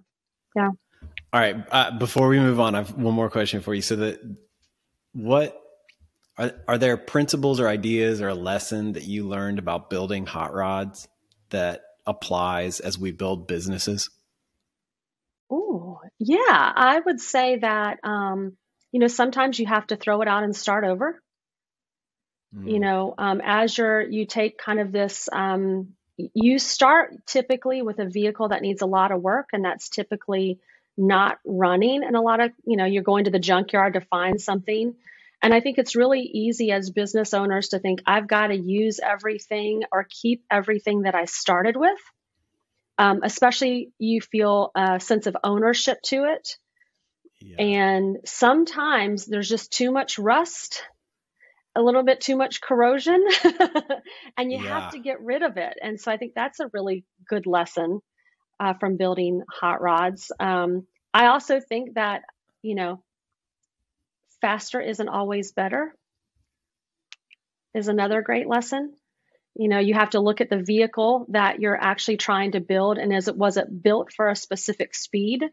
yeah. 0.56 0.70
All 1.34 1.40
right. 1.40 1.56
Uh, 1.72 1.98
before 1.98 2.28
we 2.28 2.40
move 2.40 2.60
on, 2.60 2.76
I 2.76 2.80
have 2.80 2.94
one 2.96 3.14
more 3.14 3.30
question 3.30 3.62
for 3.62 3.74
you. 3.74 3.82
So 3.82 3.96
that 3.98 4.20
what 5.14 5.58
are, 6.38 6.52
are 6.68 6.78
there 6.78 6.98
principles 6.98 7.60
or 7.60 7.68
ideas 7.68 8.22
or 8.22 8.30
a 8.30 8.36
lesson 8.36 8.94
that 8.94 9.04
you 9.04 9.28
learned 9.28 9.60
about 9.60 9.90
building 9.90 10.26
hot 10.26 10.54
rods 10.54 11.08
that 11.50 11.82
applies 12.06 12.80
as 12.80 12.98
we 12.98 13.12
build 13.12 13.48
businesses? 13.48 14.10
Oh, 15.50 16.00
yeah. 16.20 16.40
I 16.50 17.00
would 17.06 17.20
say 17.20 17.58
that, 17.60 18.00
um, 18.04 18.58
you 18.92 19.00
know, 19.00 19.08
sometimes 19.08 19.60
you 19.60 19.68
have 19.68 19.88
to 19.88 19.96
throw 19.96 20.22
it 20.22 20.28
out 20.28 20.44
and 20.44 20.56
start 20.56 20.84
over. 20.84 21.22
Mm. 22.56 22.72
You 22.72 22.80
know, 22.80 23.14
um, 23.18 23.42
as 23.44 23.78
you're, 23.78 24.02
you 24.02 24.26
take 24.26 24.58
kind 24.58 24.80
of 24.80 24.92
this, 24.92 25.30
um, 25.32 25.94
you 26.18 26.60
start 26.60 27.26
typically 27.26 27.82
with 27.82 28.00
a 28.00 28.06
vehicle 28.06 28.50
that 28.50 28.62
needs 28.62 28.82
a 28.82 28.86
lot 28.86 29.12
of 29.12 29.22
work, 29.22 29.50
and 29.54 29.64
that's 29.64 29.90
typically 29.90 30.60
not 30.98 31.40
running. 31.46 32.04
And 32.04 32.16
a 32.16 32.22
lot 32.22 32.40
of, 32.42 32.52
you 32.66 32.78
know, 32.78 32.86
you're 32.86 33.04
going 33.04 33.26
to 33.26 33.32
the 33.32 33.40
junkyard 33.40 33.94
to 33.94 34.02
find 34.02 34.40
something. 34.40 34.96
And 35.42 35.54
I 35.54 35.60
think 35.60 35.78
it's 35.78 35.96
really 35.96 36.22
easy 36.22 36.72
as 36.72 36.92
business 36.92 37.34
owners 37.34 37.70
to 37.70 37.80
think, 37.80 38.02
I've 38.06 38.28
got 38.28 38.48
to 38.48 38.56
use 38.56 39.00
everything 39.00 39.84
or 39.92 40.06
keep 40.08 40.44
everything 40.52 41.04
that 41.04 41.16
I 41.16 41.26
started 41.26 41.76
with. 41.76 41.98
Um, 42.98 43.22
especially 43.24 43.92
you 43.98 44.22
feel 44.22 44.72
a 44.76 45.00
sense 45.00 45.26
of 45.26 45.36
ownership 45.44 46.00
to 46.04 46.26
it. 46.26 46.58
Yeah. 47.40 47.56
And 47.60 48.18
sometimes 48.26 49.26
there's 49.26 49.50
just 49.50 49.72
too 49.72 49.92
much 49.92 50.20
rust 50.20 50.84
a 51.76 51.82
little 51.82 52.04
bit 52.04 52.20
too 52.20 52.36
much 52.36 52.62
corrosion 52.62 53.26
and 54.38 54.52
you 54.52 54.60
yeah. 54.62 54.82
have 54.82 54.92
to 54.92 55.00
get 55.00 55.22
rid 55.22 55.42
of 55.42 55.58
it. 55.58 55.78
And 55.82 56.00
so 56.00 56.12
I 56.12 56.18
think 56.18 56.34
that's 56.36 56.60
a 56.60 56.70
really 56.74 57.06
good 57.28 57.46
lesson 57.46 58.02
uh, 58.60 58.74
from 58.74 58.98
building 58.98 59.42
hot 59.50 59.82
rods. 59.82 60.32
Um, 60.40 60.86
I 61.14 61.28
also 61.28 61.60
think 61.60 61.96
that, 61.96 62.24
you 62.62 62.76
know, 62.76 63.02
faster 64.42 64.82
isn't 64.82 65.08
always 65.08 65.54
better, 65.54 65.96
is 67.74 67.88
another 67.88 68.22
great 68.22 68.48
lesson. 68.48 68.94
You 69.56 69.70
know, 69.70 69.80
you 69.80 69.94
have 69.94 70.12
to 70.12 70.22
look 70.22 70.42
at 70.42 70.50
the 70.50 70.62
vehicle 70.62 71.26
that 71.30 71.60
you're 71.60 71.80
actually 71.80 72.18
trying 72.18 72.54
to 72.54 72.60
build 72.60 72.98
and 72.98 73.14
is 73.14 73.28
it 73.28 73.38
was 73.38 73.58
it 73.58 73.84
built 73.84 74.12
for 74.14 74.30
a 74.30 74.36
specific 74.36 74.96
speed? 74.96 75.44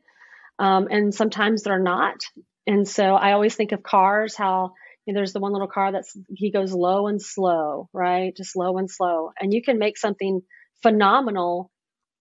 Um, 0.59 0.89
and 0.91 1.15
sometimes 1.15 1.63
they're 1.63 1.79
not. 1.79 2.21
And 2.67 2.87
so 2.87 3.15
I 3.15 3.33
always 3.33 3.55
think 3.55 3.73
of 3.73 3.83
cars, 3.83 4.37
how 4.37 4.75
there's 5.15 5.33
the 5.33 5.41
one 5.41 5.53
little 5.53 5.69
car 5.69 5.93
that's 5.93 6.17
he 6.35 6.51
goes 6.51 6.73
low 6.73 7.07
and 7.07 7.21
slow, 7.21 7.89
right? 7.93 8.37
Just 8.37 8.57
low 8.57 8.79
and 8.79 8.91
slow, 8.91 9.31
and 9.41 9.53
you 9.53 9.63
can 9.63 9.79
make 9.79 9.97
something 9.97 10.43
phenomenal 10.83 11.71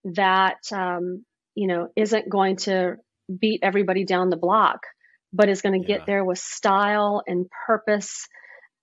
that 0.04 0.58
um, 0.72 1.24
you 1.54 1.68
know 1.68 1.88
isn't 1.96 2.28
going 2.28 2.56
to 2.56 2.96
beat 3.40 3.60
everybody 3.62 4.04
down 4.04 4.30
the 4.30 4.36
block, 4.36 4.80
but 5.32 5.48
is 5.48 5.62
going 5.62 5.80
to 5.80 5.88
yeah. 5.88 5.98
get 5.98 6.06
there 6.06 6.24
with 6.24 6.38
style 6.38 7.22
and 7.26 7.46
purpose 7.66 8.26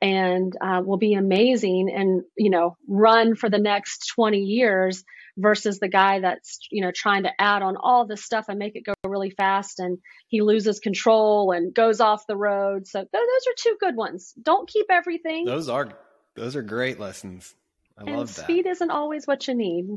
and 0.02 0.56
uh, 0.62 0.82
will 0.84 0.98
be 0.98 1.14
amazing 1.14 1.92
and 1.96 2.24
you 2.38 2.50
know 2.50 2.78
run 2.88 3.36
for 3.36 3.50
the 3.50 3.58
next 3.58 4.12
20 4.16 4.40
years 4.40 5.04
versus 5.38 5.80
the 5.80 5.88
guy 5.88 6.20
that's 6.20 6.60
you 6.72 6.82
know 6.82 6.92
trying 6.94 7.24
to 7.24 7.42
add 7.42 7.62
on 7.62 7.76
all 7.78 8.06
this 8.06 8.24
stuff 8.24 8.46
and 8.48 8.60
make 8.60 8.76
it 8.76 8.84
go 8.86 8.94
really 9.06 9.30
fast 9.32 9.80
and 9.80 9.98
he 10.28 10.42
loses 10.42 10.80
control 10.80 11.52
and 11.52 11.74
goes 11.74 12.00
off 12.00 12.28
the 12.28 12.38
road. 12.38 12.88
So 12.88 13.00
th- 13.00 13.10
those 13.12 13.22
are 13.22 13.56
two 13.58 13.78
good 13.80 13.96
ones. 13.96 14.34
Don't 14.42 14.68
keep 14.68 14.88
everything. 14.90 15.46
Those 15.46 15.70
are 15.70 15.90
those 16.36 16.56
are 16.56 16.62
great 16.62 17.00
lessons. 17.00 17.56
I 17.98 18.04
and 18.04 18.18
love 18.18 18.36
that. 18.36 18.44
speed 18.44 18.66
isn't 18.66 18.92
always 18.92 19.26
what 19.26 19.48
you 19.48 19.56
need. 19.56 19.88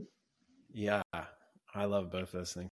Yeah 0.72 1.02
i 1.74 1.84
love 1.84 2.10
both 2.10 2.32
those 2.32 2.52
things. 2.52 2.70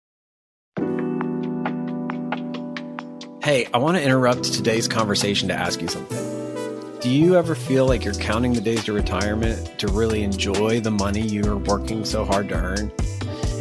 Hey 3.44 3.68
i 3.74 3.78
want 3.78 3.98
to 3.98 4.04
interrupt 4.04 4.46
today's 4.54 4.88
conversation 4.88 5.50
to 5.50 5.54
ask 5.54 5.82
you 5.82 5.88
something 5.88 6.33
do 7.04 7.10
you 7.10 7.36
ever 7.36 7.54
feel 7.54 7.86
like 7.86 8.06
you're 8.06 8.14
counting 8.14 8.54
the 8.54 8.62
days 8.62 8.86
to 8.86 8.94
retirement 8.94 9.78
to 9.78 9.90
really 9.90 10.24
enjoy 10.24 10.80
the 10.80 10.90
money 10.90 11.20
you're 11.20 11.58
working 11.58 12.06
so 12.06 12.24
hard 12.24 12.48
to 12.48 12.56
earn? 12.56 12.94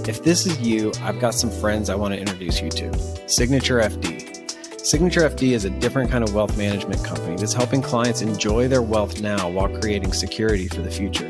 If 0.06 0.22
this 0.22 0.46
is 0.46 0.60
you, 0.60 0.92
I've 1.00 1.18
got 1.18 1.34
some 1.34 1.50
friends 1.50 1.90
I 1.90 1.96
want 1.96 2.14
to 2.14 2.20
introduce 2.20 2.62
you 2.62 2.70
to 2.70 3.28
Signature 3.28 3.80
FD. 3.80 4.80
Signature 4.80 5.22
FD 5.22 5.54
is 5.54 5.64
a 5.64 5.70
different 5.70 6.08
kind 6.08 6.22
of 6.22 6.32
wealth 6.32 6.56
management 6.56 7.04
company 7.04 7.34
that's 7.34 7.52
helping 7.52 7.82
clients 7.82 8.22
enjoy 8.22 8.68
their 8.68 8.80
wealth 8.80 9.20
now 9.20 9.50
while 9.50 9.68
creating 9.80 10.12
security 10.12 10.68
for 10.68 10.80
the 10.80 10.90
future. 10.90 11.28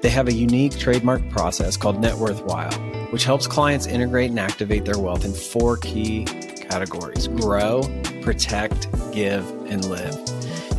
They 0.00 0.10
have 0.10 0.28
a 0.28 0.32
unique 0.32 0.78
trademark 0.78 1.28
process 1.28 1.76
called 1.76 2.00
Net 2.00 2.14
Worthwhile, 2.14 2.72
which 3.10 3.24
helps 3.24 3.48
clients 3.48 3.88
integrate 3.88 4.30
and 4.30 4.38
activate 4.38 4.84
their 4.84 5.00
wealth 5.00 5.24
in 5.24 5.32
four 5.32 5.76
key 5.76 6.24
categories 6.24 7.26
grow, 7.26 7.82
protect, 8.22 8.86
give, 9.12 9.44
and 9.66 9.84
live 9.86 10.16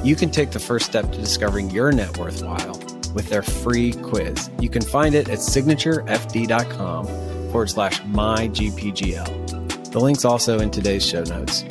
you 0.03 0.15
can 0.15 0.29
take 0.29 0.51
the 0.51 0.59
first 0.59 0.85
step 0.85 1.11
to 1.11 1.17
discovering 1.17 1.69
your 1.69 1.91
net 1.91 2.17
worthwhile 2.17 2.77
with 3.13 3.29
their 3.29 3.41
free 3.41 3.93
quiz. 3.93 4.49
You 4.59 4.69
can 4.69 4.81
find 4.81 5.15
it 5.15 5.29
at 5.29 5.39
signaturefd.com 5.39 7.05
forward 7.51 7.69
slash 7.69 8.01
mygpgl. 8.01 9.91
The 9.91 9.99
link's 9.99 10.25
also 10.25 10.59
in 10.59 10.71
today's 10.71 11.05
show 11.05 11.23
notes. 11.23 11.63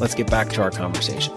Let's 0.00 0.14
get 0.14 0.30
back 0.30 0.50
to 0.50 0.62
our 0.62 0.70
conversation. 0.70 1.32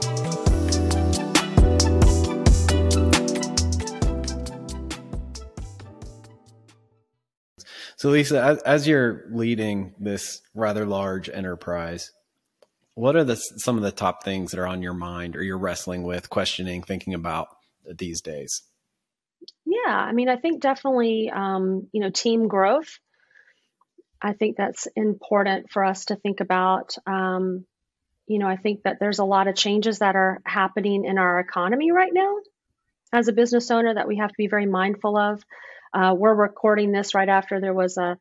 So, 7.97 8.09
Lisa, 8.09 8.41
as, 8.43 8.61
as, 8.63 8.87
you're 8.87 9.23
leading 9.31 9.95
this 9.99 10.41
rather 10.53 10.85
large 10.85 11.29
enterprise, 11.29 12.11
what 12.95 13.17
are 13.17 13.25
the 13.25 13.35
some 13.35 13.77
of 13.77 13.83
the 13.83 13.91
top 13.91 14.23
things 14.23 14.51
that 14.51 14.59
are 14.59 14.67
on 14.67 14.81
your 14.81 14.93
mind 14.93 15.35
or 15.35 15.43
you're 15.43 15.57
wrestling 15.57 16.03
with, 16.03 16.29
questioning, 16.29 16.81
thinking 16.81 17.13
about 17.13 17.49
these 17.85 18.21
days? 18.21 18.63
Yeah, 19.65 19.93
I 19.93 20.13
mean, 20.13 20.29
I 20.29 20.37
think 20.37 20.61
definitely, 20.61 21.29
um, 21.29 21.87
you 21.91 22.01
know, 22.01 22.09
team 22.09 22.47
growth. 22.47 22.97
I 24.21 24.33
think 24.33 24.55
that's 24.57 24.87
important 24.95 25.71
for 25.71 25.83
us 25.83 26.05
to 26.05 26.15
think 26.15 26.39
about. 26.39 26.95
Um, 27.05 27.65
you 28.27 28.39
know, 28.39 28.47
I 28.47 28.55
think 28.55 28.83
that 28.83 28.97
there's 28.99 29.19
a 29.19 29.25
lot 29.25 29.47
of 29.47 29.55
changes 29.55 29.99
that 29.99 30.15
are 30.15 30.39
happening 30.45 31.05
in 31.05 31.17
our 31.17 31.39
economy 31.39 31.91
right 31.91 32.13
now 32.13 32.37
as 33.13 33.27
a 33.27 33.33
business 33.33 33.69
owner 33.69 33.93
that 33.93 34.07
we 34.07 34.17
have 34.17 34.29
to 34.29 34.37
be 34.37 34.47
very 34.47 34.65
mindful 34.65 35.17
of. 35.17 35.43
Uh, 35.93 36.15
we're 36.17 36.33
recording 36.33 36.91
this 36.91 37.13
right 37.13 37.29
after 37.29 37.59
there 37.59 37.73
was 37.73 37.97
a 37.97 38.17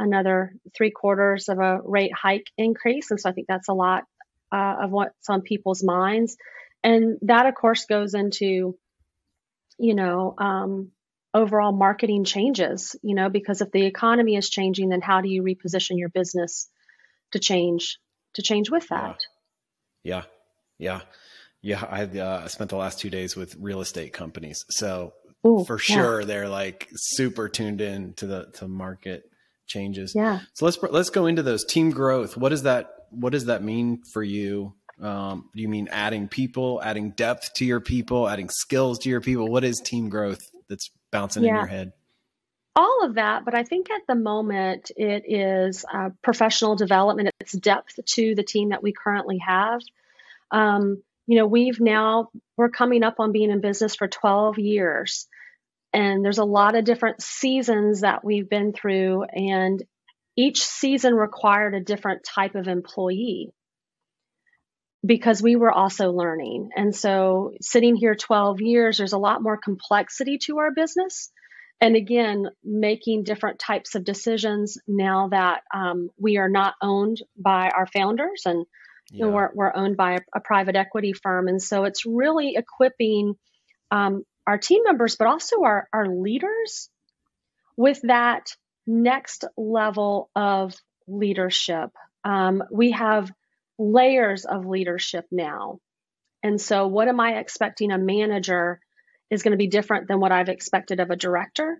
another 0.00 0.52
three 0.76 0.92
quarters 0.92 1.48
of 1.48 1.58
a 1.58 1.80
rate 1.82 2.12
hike 2.14 2.46
increase, 2.56 3.10
and 3.10 3.18
so 3.18 3.30
I 3.30 3.32
think 3.32 3.48
that's 3.48 3.68
a 3.68 3.74
lot 3.74 4.04
uh, 4.52 4.76
of 4.82 4.90
what's 4.90 5.28
on 5.28 5.42
people's 5.42 5.82
minds. 5.82 6.36
And 6.82 7.18
that, 7.22 7.46
of 7.46 7.54
course, 7.54 7.86
goes 7.86 8.14
into, 8.14 8.78
you 9.78 9.94
know, 9.94 10.34
um, 10.38 10.92
overall 11.34 11.72
marketing 11.72 12.24
changes, 12.24 12.96
you 13.02 13.14
know, 13.14 13.28
because 13.28 13.60
if 13.60 13.70
the 13.70 13.84
economy 13.84 14.36
is 14.36 14.48
changing, 14.48 14.88
then 14.88 15.00
how 15.00 15.20
do 15.20 15.28
you 15.28 15.42
reposition 15.42 15.98
your 15.98 16.08
business 16.08 16.68
to 17.32 17.38
change, 17.38 17.98
to 18.34 18.42
change 18.42 18.70
with 18.70 18.88
that? 18.88 19.20
Yeah. 20.02 20.22
Yeah. 20.78 21.00
Yeah. 21.62 21.84
I 21.84 22.04
uh, 22.04 22.48
spent 22.48 22.70
the 22.70 22.76
last 22.76 23.00
two 23.00 23.10
days 23.10 23.36
with 23.36 23.56
real 23.58 23.80
estate 23.80 24.12
companies. 24.12 24.64
So 24.70 25.12
Ooh, 25.46 25.64
for 25.64 25.78
sure, 25.78 26.20
yeah. 26.20 26.26
they're 26.26 26.48
like 26.48 26.88
super 26.94 27.48
tuned 27.48 27.80
in 27.80 28.14
to 28.14 28.26
the, 28.26 28.46
to 28.54 28.68
market 28.68 29.24
changes. 29.66 30.14
Yeah. 30.14 30.40
So 30.54 30.64
let's, 30.64 30.78
let's 30.90 31.10
go 31.10 31.26
into 31.26 31.42
those 31.42 31.64
team 31.64 31.90
growth. 31.90 32.36
What 32.36 32.48
does 32.48 32.62
that 32.62 32.90
what 33.10 33.32
does 33.32 33.46
that 33.46 33.62
mean 33.62 34.02
for 34.12 34.22
you? 34.22 34.74
Um, 35.00 35.48
do 35.54 35.62
you 35.62 35.68
mean 35.68 35.88
adding 35.90 36.28
people, 36.28 36.80
adding 36.82 37.12
depth 37.12 37.54
to 37.54 37.64
your 37.64 37.80
people, 37.80 38.28
adding 38.28 38.48
skills 38.48 38.98
to 39.00 39.08
your 39.08 39.20
people? 39.20 39.48
What 39.48 39.64
is 39.64 39.80
team 39.80 40.08
growth 40.08 40.40
that's 40.68 40.90
bouncing 41.12 41.44
yeah. 41.44 41.50
in 41.50 41.56
your 41.56 41.66
head? 41.66 41.92
all 42.78 43.02
of 43.02 43.14
that, 43.14 43.44
but 43.44 43.56
I 43.56 43.64
think 43.64 43.90
at 43.90 44.02
the 44.06 44.14
moment 44.14 44.92
it 44.96 45.24
is 45.26 45.84
uh, 45.92 46.10
professional 46.22 46.76
development. 46.76 47.30
It's 47.40 47.52
depth 47.52 47.98
to 48.04 48.36
the 48.36 48.44
team 48.44 48.68
that 48.68 48.84
we 48.84 48.92
currently 48.92 49.38
have. 49.38 49.80
Um, 50.52 51.02
you 51.26 51.38
know, 51.38 51.46
we've 51.46 51.80
now 51.80 52.30
we're 52.56 52.70
coming 52.70 53.02
up 53.02 53.16
on 53.18 53.32
being 53.32 53.50
in 53.50 53.60
business 53.60 53.96
for 53.96 54.06
12 54.06 54.60
years, 54.60 55.26
and 55.92 56.24
there's 56.24 56.38
a 56.38 56.44
lot 56.44 56.76
of 56.76 56.84
different 56.84 57.20
seasons 57.20 58.02
that 58.02 58.24
we've 58.24 58.48
been 58.48 58.72
through, 58.72 59.24
and 59.24 59.82
each 60.38 60.62
season 60.62 61.14
required 61.14 61.74
a 61.74 61.80
different 61.80 62.22
type 62.22 62.54
of 62.54 62.68
employee 62.68 63.50
because 65.04 65.42
we 65.42 65.56
were 65.56 65.72
also 65.72 66.12
learning. 66.12 66.70
And 66.76 66.94
so, 66.94 67.54
sitting 67.60 67.96
here 67.96 68.14
12 68.14 68.60
years, 68.60 68.98
there's 68.98 69.12
a 69.12 69.18
lot 69.18 69.42
more 69.42 69.56
complexity 69.56 70.38
to 70.44 70.58
our 70.58 70.70
business 70.70 71.30
and 71.80 71.96
again, 71.96 72.46
making 72.64 73.24
different 73.24 73.58
types 73.58 73.94
of 73.94 74.04
decisions 74.04 74.78
now 74.88 75.28
that 75.28 75.62
um, 75.72 76.10
we 76.18 76.36
are 76.36 76.48
not 76.48 76.74
owned 76.82 77.22
by 77.36 77.70
our 77.70 77.86
founders 77.86 78.42
and 78.46 78.66
yeah. 79.10 79.18
you 79.18 79.24
know, 79.24 79.36
we're, 79.36 79.50
we're 79.54 79.76
owned 79.76 79.96
by 79.96 80.14
a, 80.14 80.20
a, 80.34 80.40
private 80.40 80.76
equity 80.76 81.12
firm. 81.12 81.48
And 81.48 81.62
so 81.62 81.84
it's 81.84 82.04
really 82.04 82.54
equipping 82.56 83.34
um, 83.90 84.24
our 84.46 84.58
team 84.58 84.82
members, 84.84 85.16
but 85.16 85.28
also 85.28 85.62
our, 85.62 85.88
our 85.92 86.08
leaders 86.08 86.90
with 87.76 88.00
that 88.02 88.50
next 88.88 89.44
level 89.56 90.30
of 90.34 90.74
leadership. 91.06 91.90
Um, 92.24 92.64
we 92.72 92.90
have 92.92 93.30
layers 93.78 94.44
of 94.44 94.66
leadership 94.66 95.26
now. 95.30 95.78
And 96.42 96.60
so, 96.60 96.86
what 96.86 97.08
am 97.08 97.20
I 97.20 97.38
expecting 97.38 97.92
a 97.92 97.98
manager 97.98 98.80
is 99.30 99.42
going 99.42 99.52
to 99.52 99.58
be 99.58 99.66
different 99.66 100.08
than 100.08 100.20
what 100.20 100.32
I've 100.32 100.48
expected 100.48 101.00
of 101.00 101.10
a 101.10 101.16
director. 101.16 101.78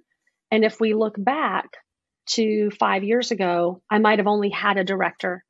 And 0.51 0.65
if 0.65 0.81
we 0.81 0.95
look 0.95 1.15
back 1.17 1.67
to 2.31 2.71
five 2.79 3.05
years 3.05 3.31
ago, 3.31 3.83
I 3.91 3.99
might 3.99 4.19
have 4.19 4.27
only 4.27 4.51
had 4.51 4.77
a 4.77 4.85
director 4.85 5.45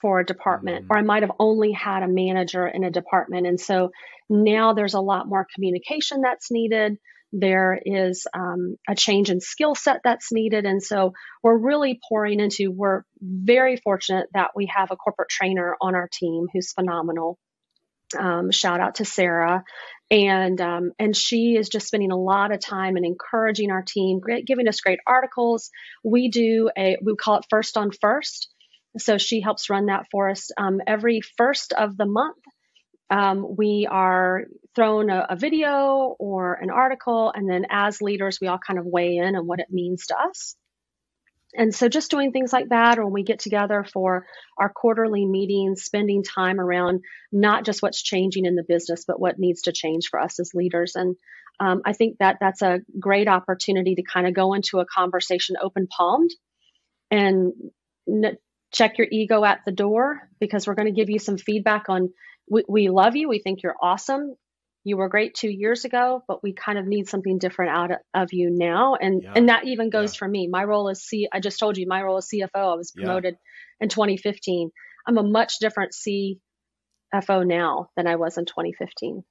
for 0.00 0.20
a 0.20 0.26
department, 0.26 0.84
mm-hmm. 0.84 0.92
or 0.92 0.98
I 0.98 1.02
might 1.02 1.22
have 1.22 1.32
only 1.38 1.72
had 1.72 2.02
a 2.02 2.08
manager 2.08 2.66
in 2.66 2.84
a 2.84 2.90
department. 2.90 3.46
And 3.46 3.60
so 3.60 3.90
now 4.28 4.72
there's 4.72 4.94
a 4.94 5.00
lot 5.00 5.28
more 5.28 5.46
communication 5.54 6.20
that's 6.22 6.50
needed. 6.50 6.98
There 7.32 7.80
is 7.84 8.26
um, 8.34 8.76
a 8.88 8.94
change 8.94 9.30
in 9.30 9.40
skill 9.40 9.74
set 9.74 10.00
that's 10.02 10.32
needed. 10.32 10.66
And 10.66 10.82
so 10.82 11.12
we're 11.42 11.56
really 11.58 12.00
pouring 12.08 12.40
into, 12.40 12.70
we're 12.70 13.02
very 13.20 13.76
fortunate 13.76 14.26
that 14.34 14.50
we 14.56 14.66
have 14.74 14.90
a 14.90 14.96
corporate 14.96 15.28
trainer 15.28 15.76
on 15.80 15.94
our 15.94 16.08
team 16.12 16.46
who's 16.52 16.72
phenomenal. 16.72 17.38
Um, 18.18 18.50
shout 18.50 18.80
out 18.80 18.96
to 18.96 19.04
Sarah 19.04 19.62
and 20.10 20.60
um, 20.60 20.92
and 20.98 21.16
she 21.16 21.56
is 21.56 21.68
just 21.68 21.86
spending 21.86 22.10
a 22.10 22.18
lot 22.18 22.52
of 22.52 22.60
time 22.60 22.96
and 22.96 23.06
encouraging 23.06 23.70
our 23.70 23.82
team, 23.82 24.20
giving 24.44 24.66
us 24.66 24.80
great 24.80 24.98
articles. 25.06 25.70
We 26.02 26.28
do 26.28 26.70
a 26.76 26.96
we 27.02 27.14
call 27.14 27.36
it 27.36 27.46
first 27.48 27.76
on 27.76 27.92
first, 27.92 28.48
so 28.98 29.18
she 29.18 29.40
helps 29.40 29.70
run 29.70 29.86
that 29.86 30.06
for 30.10 30.28
us 30.28 30.50
um, 30.58 30.80
every 30.86 31.20
first 31.36 31.72
of 31.72 31.96
the 31.96 32.06
month. 32.06 32.36
Um, 33.10 33.56
we 33.56 33.88
are 33.90 34.44
thrown 34.76 35.10
a, 35.10 35.26
a, 35.30 35.36
video 35.36 36.14
or 36.18 36.54
an 36.54 36.70
article, 36.70 37.32
and 37.34 37.50
then 37.50 37.66
as 37.68 38.00
leaders, 38.00 38.38
we 38.40 38.46
all 38.46 38.58
kind 38.64 38.78
of 38.78 38.86
weigh 38.86 39.16
in 39.16 39.34
on 39.34 39.46
what 39.46 39.58
it 39.58 39.66
means 39.70 40.06
to 40.06 40.16
us. 40.16 40.54
And 41.54 41.74
so 41.74 41.88
just 41.88 42.10
doing 42.10 42.30
things 42.30 42.52
like 42.52 42.68
that, 42.68 42.98
or 42.98 43.04
when 43.04 43.12
we 43.12 43.24
get 43.24 43.40
together 43.40 43.84
for 43.84 44.26
our 44.56 44.68
quarterly 44.72 45.26
meetings, 45.26 45.82
spending 45.82 46.22
time 46.22 46.60
around 46.60 47.00
not 47.32 47.64
just 47.64 47.82
what's 47.82 48.00
changing 48.00 48.46
in 48.46 48.54
the 48.54 48.62
business, 48.62 49.04
but 49.04 49.20
what 49.20 49.38
needs 49.38 49.62
to 49.62 49.72
change 49.72 50.08
for 50.08 50.20
us 50.20 50.38
as 50.38 50.54
leaders. 50.54 50.94
And 50.94 51.16
um, 51.58 51.82
I 51.84 51.92
think 51.92 52.18
that 52.18 52.38
that's 52.40 52.62
a 52.62 52.80
great 52.98 53.26
opportunity 53.26 53.96
to 53.96 54.02
kind 54.02 54.28
of 54.28 54.34
go 54.34 54.54
into 54.54 54.78
a 54.78 54.86
conversation 54.86 55.56
open 55.60 55.88
palmed 55.88 56.30
and 57.10 57.52
n- 58.08 58.38
check 58.72 58.98
your 58.98 59.08
ego 59.10 59.44
at 59.44 59.60
the 59.66 59.72
door 59.72 60.28
because 60.38 60.66
we're 60.66 60.76
going 60.76 60.86
to 60.86 60.98
give 60.98 61.10
you 61.10 61.18
some 61.18 61.36
feedback 61.36 61.88
on 61.88 62.10
we, 62.50 62.64
we 62.68 62.88
love 62.88 63.16
you. 63.16 63.28
We 63.28 63.38
think 63.38 63.62
you're 63.62 63.76
awesome 63.80 64.34
you 64.84 64.96
were 64.96 65.08
great 65.08 65.34
two 65.34 65.50
years 65.50 65.84
ago, 65.84 66.24
but 66.26 66.42
we 66.42 66.52
kind 66.52 66.78
of 66.78 66.86
need 66.86 67.08
something 67.08 67.38
different 67.38 67.72
out 67.72 67.90
of 68.14 68.32
you 68.32 68.50
now. 68.50 68.94
And 68.94 69.22
yeah. 69.22 69.32
and 69.36 69.48
that 69.48 69.66
even 69.66 69.90
goes 69.90 70.14
yeah. 70.14 70.18
for 70.18 70.28
me. 70.28 70.48
My 70.48 70.64
role 70.64 70.88
is 70.88 71.02
C. 71.02 71.28
I 71.30 71.40
just 71.40 71.58
told 71.58 71.76
you 71.76 71.86
my 71.86 72.02
role 72.02 72.18
is 72.18 72.28
CFO. 72.32 72.72
I 72.72 72.74
was 72.74 72.90
promoted 72.92 73.34
yeah. 73.34 73.84
in 73.84 73.88
2015. 73.88 74.70
I'm 75.06 75.18
a 75.18 75.22
much 75.22 75.58
different 75.58 75.92
CFO 75.92 77.46
now 77.46 77.90
than 77.96 78.06
I 78.06 78.16
was 78.16 78.38
in 78.38 78.46
2015. 78.46 79.22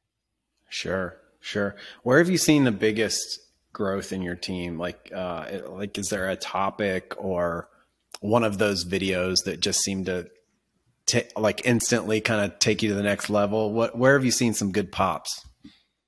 Sure, 0.69 1.17
sure. 1.39 1.75
Where 2.03 2.19
have 2.19 2.29
you 2.29 2.37
seen 2.37 2.63
the 2.63 2.71
biggest 2.71 3.39
growth 3.73 4.11
in 4.11 4.21
your 4.21 4.35
team? 4.35 4.77
Like, 4.77 5.11
uh, 5.15 5.61
like 5.67 5.97
is 5.97 6.09
there 6.09 6.29
a 6.29 6.35
topic 6.35 7.13
or 7.17 7.69
one 8.21 8.43
of 8.43 8.59
those 8.59 8.85
videos 8.85 9.37
that 9.45 9.61
just 9.61 9.81
seemed 9.81 10.07
to 10.07 10.29
t- 11.09 11.23
like 11.35 11.65
instantly 11.65 12.21
kind 12.21 12.51
of 12.51 12.59
take 12.59 12.83
you 12.83 12.89
to 12.89 12.95
the 12.95 13.03
next 13.03 13.29
level? 13.29 13.73
What 13.73 13.97
where 13.97 14.13
have 14.13 14.23
you 14.23 14.31
seen 14.31 14.53
some 14.53 14.71
good 14.71 14.91
pops? 14.91 15.43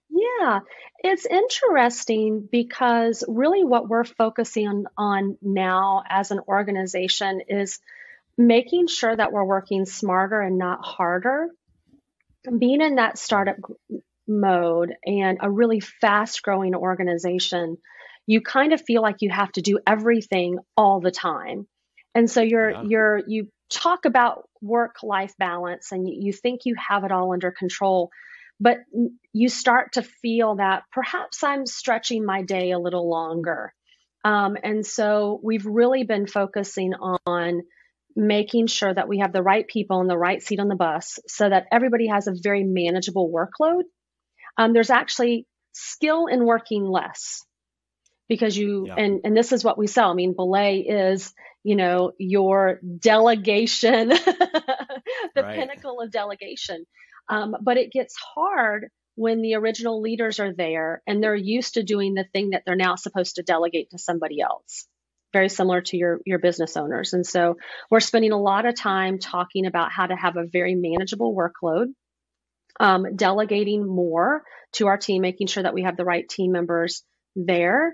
Yeah, 0.09 0.59
it's 0.99 1.25
interesting 1.25 2.47
because 2.51 3.23
really 3.27 3.63
what 3.63 3.89
we're 3.89 4.03
focusing 4.03 4.85
on 4.97 5.37
now 5.41 6.03
as 6.07 6.31
an 6.31 6.41
organization 6.47 7.41
is 7.47 7.79
making 8.37 8.87
sure 8.87 9.15
that 9.15 9.31
we're 9.31 9.45
working 9.45 9.85
smarter 9.85 10.39
and 10.39 10.57
not 10.57 10.85
harder. 10.85 11.47
Being 12.57 12.81
in 12.81 12.95
that 12.95 13.17
startup 13.17 13.57
mode 14.27 14.93
and 15.05 15.39
a 15.41 15.49
really 15.49 15.79
fast 15.79 16.41
growing 16.43 16.75
organization, 16.75 17.77
you 18.27 18.41
kind 18.41 18.73
of 18.73 18.81
feel 18.81 19.01
like 19.01 19.17
you 19.19 19.29
have 19.31 19.51
to 19.53 19.61
do 19.61 19.79
everything 19.85 20.59
all 20.77 20.99
the 20.99 21.11
time. 21.11 21.67
And 22.13 22.29
so 22.29 22.41
you're 22.41 22.71
yeah. 22.71 22.83
you're 22.83 23.21
you 23.27 23.47
talk 23.69 24.05
about 24.05 24.47
work 24.61 24.97
life 25.03 25.33
balance 25.37 25.91
and 25.91 26.07
you, 26.07 26.33
think 26.33 26.61
you 26.65 26.75
have 26.75 27.03
it 27.03 27.11
all 27.11 27.33
under 27.33 27.51
control, 27.51 28.11
but 28.59 28.77
you 29.33 29.49
start 29.49 29.93
to 29.93 30.03
feel 30.03 30.55
that 30.55 30.83
perhaps 30.91 31.43
I'm 31.43 31.65
stretching 31.65 32.25
my 32.25 32.43
day 32.43 32.71
a 32.71 32.79
little 32.79 33.09
longer. 33.09 33.73
Um, 34.23 34.55
and 34.63 34.85
so 34.85 35.39
we've 35.43 35.65
really 35.65 36.03
been 36.03 36.27
focusing 36.27 36.93
on 36.93 37.63
making 38.15 38.67
sure 38.67 38.93
that 38.93 39.07
we 39.07 39.19
have 39.19 39.33
the 39.33 39.41
right 39.41 39.67
people 39.67 40.01
in 40.01 40.07
the 40.07 40.17
right 40.17 40.43
seat 40.43 40.59
on 40.59 40.67
the 40.67 40.75
bus 40.75 41.17
so 41.27 41.49
that 41.49 41.67
everybody 41.71 42.07
has 42.07 42.27
a 42.27 42.35
very 42.41 42.63
manageable 42.63 43.31
workload. 43.31 43.83
Um, 44.57 44.73
there's 44.73 44.89
actually 44.89 45.47
skill 45.73 46.27
in 46.27 46.45
working 46.45 46.83
less 46.83 47.43
because 48.31 48.55
you 48.55 48.85
yeah. 48.87 48.95
and 48.97 49.19
and 49.25 49.35
this 49.35 49.51
is 49.51 49.61
what 49.61 49.77
we 49.77 49.87
sell. 49.87 50.09
I 50.09 50.13
mean, 50.13 50.33
belay 50.33 50.77
is 50.77 51.33
you 51.65 51.75
know 51.75 52.13
your 52.17 52.79
delegation, 52.99 54.07
the 54.07 54.87
right. 55.35 55.59
pinnacle 55.59 55.99
of 55.99 56.11
delegation. 56.11 56.85
Um, 57.27 57.57
but 57.61 57.75
it 57.75 57.91
gets 57.91 58.15
hard 58.15 58.87
when 59.15 59.41
the 59.41 59.55
original 59.55 60.01
leaders 60.01 60.39
are 60.39 60.53
there 60.53 61.01
and 61.05 61.21
they're 61.21 61.35
used 61.35 61.73
to 61.73 61.83
doing 61.83 62.13
the 62.13 62.23
thing 62.23 62.51
that 62.51 62.63
they're 62.65 62.77
now 62.77 62.95
supposed 62.95 63.35
to 63.35 63.43
delegate 63.43 63.89
to 63.89 63.97
somebody 63.97 64.39
else 64.39 64.87
very 65.33 65.49
similar 65.49 65.81
to 65.81 65.97
your 65.97 66.21
your 66.25 66.39
business 66.39 66.77
owners 66.77 67.13
and 67.13 67.25
so 67.25 67.57
we're 67.89 67.99
spending 67.99 68.31
a 68.31 68.41
lot 68.41 68.65
of 68.65 68.75
time 68.75 69.19
talking 69.19 69.65
about 69.65 69.91
how 69.91 70.07
to 70.07 70.15
have 70.15 70.37
a 70.37 70.47
very 70.47 70.75
manageable 70.75 71.35
workload 71.35 71.87
um, 72.79 73.15
delegating 73.15 73.85
more 73.85 74.43
to 74.71 74.87
our 74.87 74.97
team 74.97 75.21
making 75.21 75.47
sure 75.47 75.63
that 75.63 75.73
we 75.73 75.83
have 75.83 75.97
the 75.97 76.05
right 76.05 76.27
team 76.27 76.51
members 76.51 77.03
there 77.35 77.93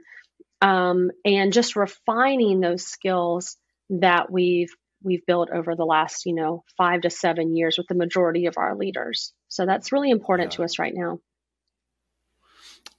um, 0.61 1.11
and 1.23 1.53
just 1.53 1.75
refining 1.75 2.59
those 2.59 2.85
skills 2.85 3.57
that 3.89 4.31
we've 4.31 4.71
we've 5.03 5.25
built 5.25 5.49
over 5.53 5.75
the 5.75 5.85
last 5.85 6.25
you 6.25 6.33
know 6.33 6.63
five 6.77 7.01
to 7.01 7.09
seven 7.09 7.55
years 7.55 7.77
with 7.77 7.87
the 7.87 7.95
majority 7.95 8.47
of 8.47 8.55
our 8.57 8.75
leaders. 8.75 9.33
So 9.47 9.65
that's 9.65 9.91
really 9.91 10.09
important 10.09 10.53
yeah. 10.53 10.57
to 10.57 10.63
us 10.63 10.79
right 10.79 10.93
now. 10.93 11.19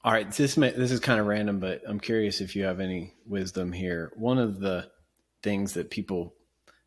All 0.05 0.13
right, 0.13 0.31
this 0.31 0.57
may, 0.57 0.71
this 0.71 0.93
is 0.93 1.01
kind 1.01 1.19
of 1.21 1.27
random, 1.27 1.59
but 1.59 1.83
I'm 1.87 1.99
curious 1.99 2.41
if 2.41 2.55
you 2.55 2.65
have 2.65 2.79
any 2.79 3.15
wisdom 3.27 3.73
here. 3.73 4.13
One 4.17 4.39
of 4.39 4.61
the 4.61 4.89
things 5.43 5.75
that 5.75 5.91
people 5.91 6.35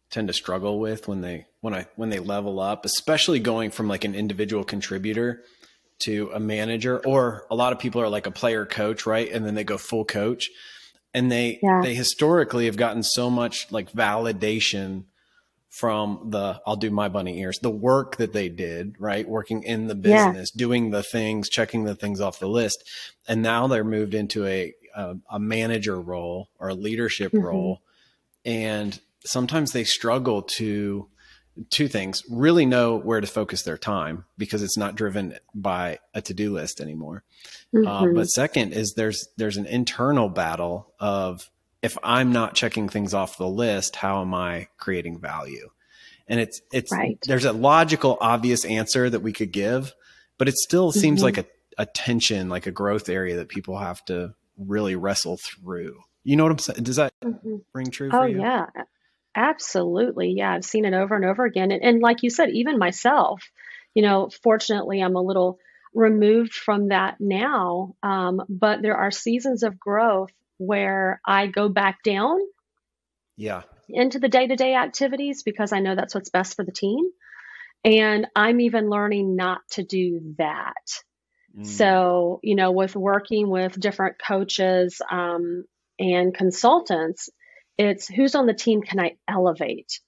tend 0.09 0.27
to 0.27 0.33
struggle 0.33 0.79
with 0.79 1.07
when 1.07 1.21
they 1.21 1.47
when 1.59 1.73
I 1.73 1.87
when 1.95 2.09
they 2.09 2.19
level 2.19 2.59
up, 2.59 2.85
especially 2.85 3.39
going 3.39 3.71
from 3.71 3.87
like 3.87 4.05
an 4.05 4.15
individual 4.15 4.63
contributor 4.63 5.43
to 6.01 6.31
a 6.33 6.39
manager 6.39 6.99
or 7.05 7.45
a 7.49 7.55
lot 7.55 7.73
of 7.73 7.79
people 7.79 8.01
are 8.01 8.09
like 8.09 8.27
a 8.27 8.31
player 8.31 8.65
coach 8.65 9.05
right 9.05 9.31
and 9.31 9.45
then 9.45 9.55
they 9.55 9.63
go 9.63 9.77
full 9.77 10.05
coach 10.05 10.49
and 11.13 11.31
they 11.31 11.59
yeah. 11.61 11.81
they 11.81 11.93
historically 11.93 12.65
have 12.65 12.77
gotten 12.77 13.03
so 13.03 13.29
much 13.29 13.71
like 13.71 13.91
validation 13.91 15.05
from 15.69 16.27
the 16.29 16.61
I'll 16.65 16.75
do 16.75 16.91
my 16.91 17.07
bunny 17.07 17.39
ears 17.39 17.59
the 17.59 17.69
work 17.69 18.17
that 18.17 18.33
they 18.33 18.49
did 18.49 18.95
right 18.99 19.27
working 19.27 19.63
in 19.63 19.87
the 19.87 19.95
business 19.95 20.51
yeah. 20.53 20.59
doing 20.59 20.91
the 20.91 21.03
things 21.03 21.49
checking 21.49 21.85
the 21.85 21.95
things 21.95 22.19
off 22.19 22.39
the 22.39 22.49
list 22.49 22.83
and 23.27 23.41
now 23.41 23.67
they're 23.67 23.83
moved 23.83 24.13
into 24.13 24.45
a 24.45 24.73
a, 24.95 25.15
a 25.31 25.39
manager 25.39 25.99
role 25.99 26.49
or 26.59 26.69
a 26.69 26.73
leadership 26.73 27.31
mm-hmm. 27.31 27.45
role 27.45 27.81
and 28.43 28.99
sometimes 29.23 29.71
they 29.71 29.83
struggle 29.83 30.41
to 30.41 31.07
two 31.69 31.87
things 31.87 32.23
really 32.29 32.65
know 32.65 32.97
where 32.97 33.19
to 33.19 33.27
focus 33.27 33.63
their 33.63 33.77
time 33.77 34.23
because 34.37 34.63
it's 34.63 34.77
not 34.77 34.95
driven 34.95 35.37
by 35.53 35.99
a 36.13 36.21
to-do 36.21 36.53
list 36.53 36.79
anymore 36.79 37.23
uh, 37.75 37.77
mm-hmm. 37.77 38.15
but 38.15 38.25
second 38.25 38.73
is 38.73 38.93
there's 38.95 39.27
there's 39.37 39.57
an 39.57 39.65
internal 39.65 40.29
battle 40.29 40.93
of 40.99 41.49
if 41.81 41.97
I'm 42.03 42.31
not 42.31 42.53
checking 42.53 42.89
things 42.89 43.13
off 43.13 43.37
the 43.37 43.47
list, 43.47 43.95
how 43.95 44.21
am 44.21 44.33
I 44.33 44.67
creating 44.77 45.19
value? 45.19 45.69
And 46.27 46.39
it's 46.39 46.61
it's 46.71 46.91
right. 46.91 47.17
there's 47.27 47.45
a 47.45 47.53
logical, 47.53 48.17
obvious 48.21 48.63
answer 48.65 49.09
that 49.09 49.21
we 49.21 49.33
could 49.33 49.51
give, 49.51 49.93
but 50.37 50.47
it 50.47 50.55
still 50.57 50.91
seems 50.91 51.19
mm-hmm. 51.19 51.25
like 51.25 51.37
a, 51.39 51.45
a 51.79 51.85
tension, 51.85 52.49
like 52.49 52.67
a 52.67 52.71
growth 52.71 53.09
area 53.09 53.37
that 53.37 53.49
people 53.49 53.77
have 53.77 54.03
to 54.05 54.33
really 54.57 54.95
wrestle 54.95 55.37
through. 55.37 55.99
You 56.23 56.35
know 56.35 56.43
what 56.43 56.51
I'm 56.51 56.59
saying? 56.59 56.83
Does 56.83 56.97
that 56.97 57.13
mm-hmm. 57.23 57.57
ring 57.73 57.89
true 57.89 58.09
oh, 58.13 58.25
you? 58.25 58.39
yeah. 58.39 58.67
Absolutely. 59.35 60.33
Yeah. 60.37 60.53
I've 60.53 60.65
seen 60.65 60.85
it 60.85 60.93
over 60.93 61.15
and 61.15 61.25
over 61.25 61.45
again. 61.45 61.71
And, 61.71 61.83
and 61.83 62.01
like 62.01 62.23
you 62.23 62.29
said, 62.29 62.49
even 62.49 62.77
myself, 62.77 63.41
you 63.93 64.01
know, 64.01 64.29
fortunately, 64.43 65.01
I'm 65.01 65.15
a 65.15 65.21
little 65.21 65.59
removed 65.93 66.53
from 66.53 66.89
that 66.89 67.17
now. 67.19 67.95
Um, 68.03 68.41
but 68.49 68.81
there 68.81 68.97
are 68.97 69.11
seasons 69.11 69.63
of 69.63 69.79
growth 69.79 70.31
where 70.57 71.21
I 71.25 71.47
go 71.47 71.69
back 71.69 72.03
down. 72.03 72.39
Yeah. 73.37 73.63
Into 73.89 74.19
the 74.19 74.29
day 74.29 74.47
to 74.47 74.55
day 74.55 74.75
activities 74.75 75.43
because 75.43 75.73
I 75.73 75.79
know 75.79 75.95
that's 75.95 76.15
what's 76.15 76.29
best 76.29 76.55
for 76.55 76.63
the 76.63 76.71
team. 76.71 77.05
And 77.83 78.27
I'm 78.35 78.61
even 78.61 78.89
learning 78.89 79.35
not 79.35 79.61
to 79.71 79.83
do 79.83 80.35
that. 80.37 80.75
Mm. 81.57 81.65
So, 81.65 82.39
you 82.43 82.55
know, 82.55 82.71
with 82.71 82.95
working 82.95 83.49
with 83.49 83.79
different 83.79 84.17
coaches 84.19 85.01
um, 85.09 85.65
and 85.99 86.33
consultants, 86.33 87.29
it's 87.87 88.07
who's 88.07 88.35
on 88.35 88.45
the 88.45 88.53
team 88.53 88.81
can 88.81 88.99
I 88.99 89.17
elevate 89.27 89.99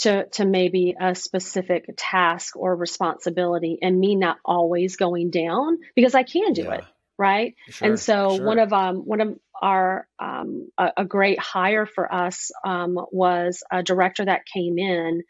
to, 0.00 0.26
to 0.30 0.44
maybe 0.44 0.96
a 0.98 1.14
specific 1.14 1.86
task 1.96 2.56
or 2.56 2.74
responsibility 2.74 3.78
and 3.82 3.98
me 3.98 4.14
not 4.16 4.38
always 4.44 4.96
going 4.96 5.30
down 5.30 5.78
because 5.94 6.14
I 6.14 6.22
can 6.22 6.52
do 6.52 6.62
yeah. 6.62 6.74
it. 6.74 6.84
Right. 7.18 7.54
Sure, 7.68 7.88
and 7.88 8.00
so 8.00 8.36
sure. 8.36 8.46
one 8.46 8.58
of, 8.58 8.72
um, 8.72 8.96
one 8.96 9.20
of 9.20 9.38
our, 9.60 10.08
um, 10.18 10.70
a, 10.78 10.92
a 10.98 11.04
great 11.04 11.38
hire 11.38 11.86
for 11.86 12.12
us, 12.12 12.50
um, 12.64 12.98
was 13.12 13.62
a 13.70 13.82
director 13.82 14.24
that 14.24 14.46
came 14.46 14.78
in 14.78 15.22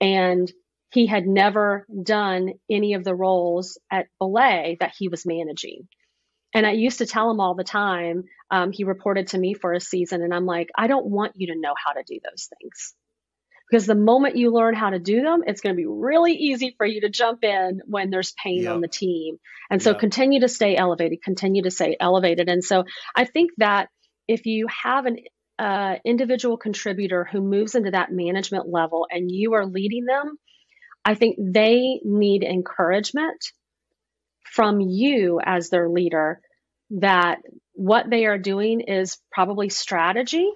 and 0.00 0.50
he 0.90 1.06
had 1.06 1.26
never 1.26 1.86
done 2.02 2.52
any 2.70 2.94
of 2.94 3.02
the 3.02 3.14
roles 3.14 3.78
at 3.90 4.06
Belay 4.20 4.76
that 4.78 4.94
he 4.96 5.08
was 5.08 5.26
managing. 5.26 5.88
And 6.54 6.64
I 6.64 6.70
used 6.70 6.98
to 6.98 7.06
tell 7.06 7.28
him 7.30 7.40
all 7.40 7.56
the 7.56 7.64
time, 7.64 8.24
um, 8.54 8.70
he 8.70 8.84
reported 8.84 9.26
to 9.28 9.38
me 9.38 9.52
for 9.54 9.72
a 9.72 9.80
season, 9.80 10.22
and 10.22 10.32
I'm 10.32 10.46
like, 10.46 10.70
I 10.78 10.86
don't 10.86 11.06
want 11.06 11.32
you 11.34 11.48
to 11.48 11.58
know 11.58 11.74
how 11.84 11.92
to 11.92 12.04
do 12.06 12.20
those 12.22 12.48
things. 12.60 12.94
Because 13.68 13.86
the 13.86 13.96
moment 13.96 14.36
you 14.36 14.52
learn 14.52 14.74
how 14.76 14.90
to 14.90 15.00
do 15.00 15.22
them, 15.22 15.42
it's 15.44 15.60
going 15.60 15.74
to 15.74 15.76
be 15.76 15.88
really 15.88 16.34
easy 16.34 16.72
for 16.76 16.86
you 16.86 17.00
to 17.00 17.08
jump 17.08 17.42
in 17.42 17.80
when 17.86 18.10
there's 18.10 18.32
pain 18.40 18.68
on 18.68 18.80
the 18.80 18.86
team. 18.86 19.38
And 19.70 19.82
so 19.82 19.92
continue 19.92 20.40
to 20.40 20.48
stay 20.48 20.76
elevated, 20.76 21.20
continue 21.24 21.64
to 21.64 21.70
stay 21.72 21.96
elevated. 21.98 22.48
And 22.48 22.62
so 22.62 22.84
I 23.16 23.24
think 23.24 23.50
that 23.56 23.88
if 24.28 24.46
you 24.46 24.68
have 24.68 25.06
an 25.06 25.16
uh, 25.58 25.96
individual 26.04 26.56
contributor 26.56 27.24
who 27.24 27.40
moves 27.40 27.74
into 27.74 27.90
that 27.90 28.12
management 28.12 28.68
level 28.68 29.08
and 29.10 29.32
you 29.32 29.54
are 29.54 29.66
leading 29.66 30.04
them, 30.04 30.38
I 31.04 31.14
think 31.14 31.38
they 31.40 32.00
need 32.04 32.44
encouragement 32.44 33.44
from 34.44 34.80
you 34.80 35.40
as 35.44 35.70
their 35.70 35.88
leader 35.88 36.40
that 36.90 37.38
what 37.72 38.08
they 38.08 38.26
are 38.26 38.38
doing 38.38 38.80
is 38.80 39.18
probably 39.32 39.68
strategy 39.68 40.48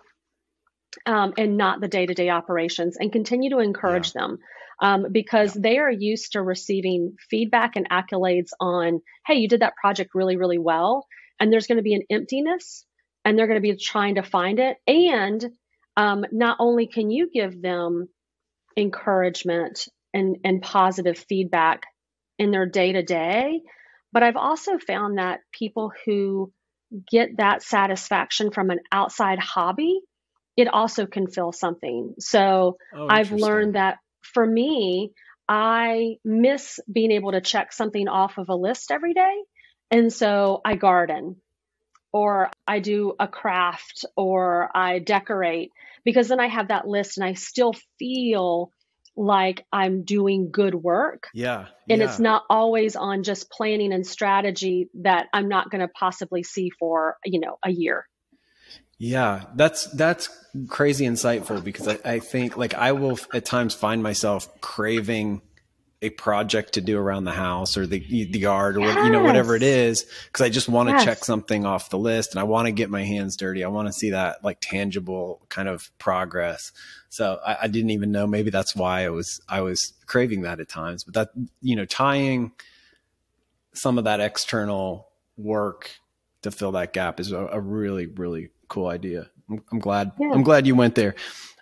um, 1.07 1.35
and 1.37 1.57
not 1.57 1.81
the 1.81 1.89
day 1.89 2.07
to 2.07 2.15
day 2.15 2.31
operations, 2.31 2.97
and 2.99 3.13
continue 3.13 3.51
to 3.51 3.59
encourage 3.59 4.13
yeah. 4.15 4.23
them 4.23 4.39
um, 4.81 5.07
because 5.13 5.55
yeah. 5.55 5.63
they 5.63 5.79
are 5.79 5.91
used 5.91 6.33
to 6.33 6.43
receiving 6.43 7.17
feedback 7.31 7.77
and 7.77 7.91
accolades 7.91 8.51
on, 8.61 9.01
hey, 9.27 9.35
you 9.35 9.49
did 9.49 9.61
that 9.61 9.77
project 9.81 10.11
really, 10.15 10.37
really 10.37 10.59
well. 10.59 11.07
And 11.41 11.53
there's 11.53 11.67
going 11.67 11.77
to 11.77 11.83
be 11.83 11.95
an 11.95 12.03
emptiness, 12.11 12.85
and 13.25 13.39
they're 13.39 13.47
going 13.47 13.63
to 13.63 13.75
be 13.75 13.77
trying 13.77 14.17
to 14.17 14.23
find 14.23 14.59
it. 14.59 14.77
And 14.87 15.45
um, 15.97 16.25
not 16.33 16.57
only 16.61 16.87
can 16.87 17.11
you 17.11 17.31
give 17.33 17.61
them 17.61 18.09
encouragement 18.77 19.89
and, 20.15 20.39
and 20.45 20.63
positive 20.63 21.19
feedback 21.29 21.83
in 22.39 22.51
their 22.51 22.67
day 22.67 22.93
to 22.93 23.03
day. 23.03 23.61
But 24.19 24.25
I've 24.25 24.37
also 24.37 24.79
found 24.79 25.19
that 25.19 25.43
people 25.53 25.93
who 26.05 26.53
get 27.09 27.37
that 27.37 27.63
satisfaction 27.63 28.51
from 28.51 28.71
an 28.71 28.81
outside 28.91 29.39
hobby, 29.39 30.01
it 30.57 30.67
also 30.67 31.07
can 31.07 31.29
fill 31.29 31.53
something. 31.53 32.17
So 32.19 32.79
oh, 32.93 33.07
I've 33.09 33.31
learned 33.31 33.77
that 33.77 33.99
for 34.23 34.45
me, 34.45 35.13
I 35.49 36.17
miss 36.25 36.81
being 36.93 37.13
able 37.13 37.31
to 37.31 37.41
check 37.41 37.73
something 37.73 38.09
off 38.09 38.39
of 38.39 38.49
a 38.49 38.57
list 38.57 38.91
every 38.91 39.15
day. 39.15 39.37
And 39.93 40.13
so 40.13 40.63
I 40.65 40.75
garden 40.75 41.37
or 42.13 42.51
I 42.67 42.81
do 42.81 43.15
a 43.21 43.29
craft 43.29 44.05
or 44.17 44.69
I 44.75 44.99
decorate 44.99 45.71
because 46.05 46.27
then 46.27 46.41
I 46.41 46.49
have 46.49 46.69
that 46.69 46.89
list 46.89 47.19
and 47.19 47.25
I 47.25 47.35
still 47.35 47.73
feel 48.01 48.73
like 49.19 49.67
I'm 49.73 50.05
doing 50.05 50.51
good 50.51 50.75
work. 50.75 51.29
Yeah. 51.35 51.67
And 51.91 52.01
yeah. 52.01 52.07
it's 52.07 52.21
not 52.21 52.45
always 52.49 52.95
on 52.95 53.25
just 53.25 53.51
planning 53.51 53.93
and 53.93 54.07
strategy 54.07 54.89
that 55.03 55.27
I'm 55.33 55.49
not 55.49 55.71
going 55.71 55.81
to 55.81 55.89
possibly 55.89 56.45
see 56.45 56.71
for, 56.71 57.17
you 57.25 57.41
know, 57.41 57.59
a 57.65 57.71
year. 57.71 58.07
Yeah, 59.01 59.45
that's 59.55 59.85
that's 59.93 60.29
crazy 60.69 61.07
insightful 61.07 61.63
because 61.63 61.87
I, 61.87 61.99
I 62.05 62.19
think 62.19 62.57
like 62.57 62.75
I 62.75 62.93
will 62.93 63.19
at 63.33 63.45
times 63.45 63.75
find 63.75 64.03
myself 64.03 64.61
craving 64.61 65.41
a 66.01 66.11
project 66.11 66.75
to 66.75 66.81
do 66.81 66.97
around 66.97 67.25
the 67.25 67.33
house 67.33 67.77
or 67.77 67.87
the 67.87 67.99
the 67.99 68.39
yard 68.39 68.77
or 68.77 68.81
yes. 68.81 69.05
you 69.05 69.11
know 69.11 69.23
whatever 69.23 69.57
it 69.57 69.65
is 69.65 70.07
because 70.27 70.45
I 70.45 70.49
just 70.49 70.69
want 70.69 70.89
to 70.89 70.95
yes. 70.95 71.05
check 71.05 71.25
something 71.25 71.67
off 71.67 71.91
the 71.91 71.99
list 71.99 72.33
and 72.33 72.41
I 72.41 72.45
want 72.45 72.67
to 72.67 72.73
get 72.73 72.89
my 72.89 73.03
hands 73.03 73.37
dirty. 73.37 73.65
I 73.65 73.69
want 73.69 73.89
to 73.89 73.93
see 73.93 74.11
that 74.11 74.45
like 74.45 74.59
tangible 74.61 75.43
kind 75.49 75.69
of 75.69 75.91
progress. 75.99 76.71
So 77.09 77.41
I, 77.45 77.59
I, 77.63 77.67
didn't 77.67 77.91
even 77.91 78.13
know 78.13 78.27
maybe 78.27 78.51
that's 78.51 78.77
why 78.77 79.05
I 79.05 79.09
was 79.09 79.41
I 79.49 79.63
was 79.63 79.93
craving 80.07 80.43
that 80.43 80.61
at 80.61 80.69
times. 80.69 81.03
But 81.03 81.15
that 81.15 81.31
you 81.63 81.75
know 81.75 81.85
tying 81.85 82.53
some 83.73 83.99
of 83.99 84.05
that 84.05 84.21
external 84.21 85.09
work 85.37 85.91
to 86.43 86.53
fill 86.53 86.73
that 86.73 86.93
gap 86.93 87.19
is 87.19 87.33
a, 87.33 87.39
a 87.39 87.61
really 87.61 88.07
really 88.07 88.51
cool 88.69 88.87
idea. 88.87 89.31
I'm, 89.51 89.65
I'm 89.73 89.79
glad 89.81 90.13
yeah. 90.21 90.31
I'm 90.33 90.45
glad 90.45 90.65
you 90.65 90.77
went 90.77 90.95
there. 90.95 91.17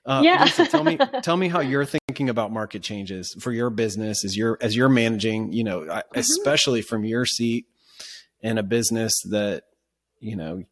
Uh, 0.05 0.20
yeah. 0.22 0.44
Lisa, 0.44 0.66
tell 0.66 0.85
me, 0.85 0.99
tell 1.22 1.37
me 1.37 1.49
how 1.49 1.59
you're 1.59 1.85
thinking 1.85 2.06
about 2.29 2.52
market 2.52 2.83
changes 2.83 3.35
for 3.40 3.52
your 3.52 3.70
business 3.70 4.24
as 4.24 4.37
you're 4.37 4.59
as 4.61 4.76
you're 4.76 4.88
managing. 4.88 5.52
You 5.52 5.64
know, 5.64 5.81
mm-hmm. 5.81 6.18
especially 6.18 6.83
from 6.83 7.05
your 7.05 7.26
seat 7.26 7.66
in 8.40 8.59
a 8.59 8.62
business 8.62 9.12
that 9.31 9.64
you 10.20 10.37
know 10.37 10.64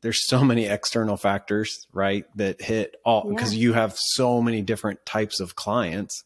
there's 0.00 0.26
so 0.26 0.44
many 0.44 0.66
external 0.66 1.16
factors, 1.16 1.86
right, 1.92 2.24
that 2.36 2.60
hit 2.60 2.96
all 3.04 3.28
because 3.28 3.54
yeah. 3.54 3.60
you 3.60 3.72
have 3.72 3.94
so 3.96 4.42
many 4.42 4.62
different 4.62 5.04
types 5.06 5.40
of 5.40 5.56
clients. 5.56 6.24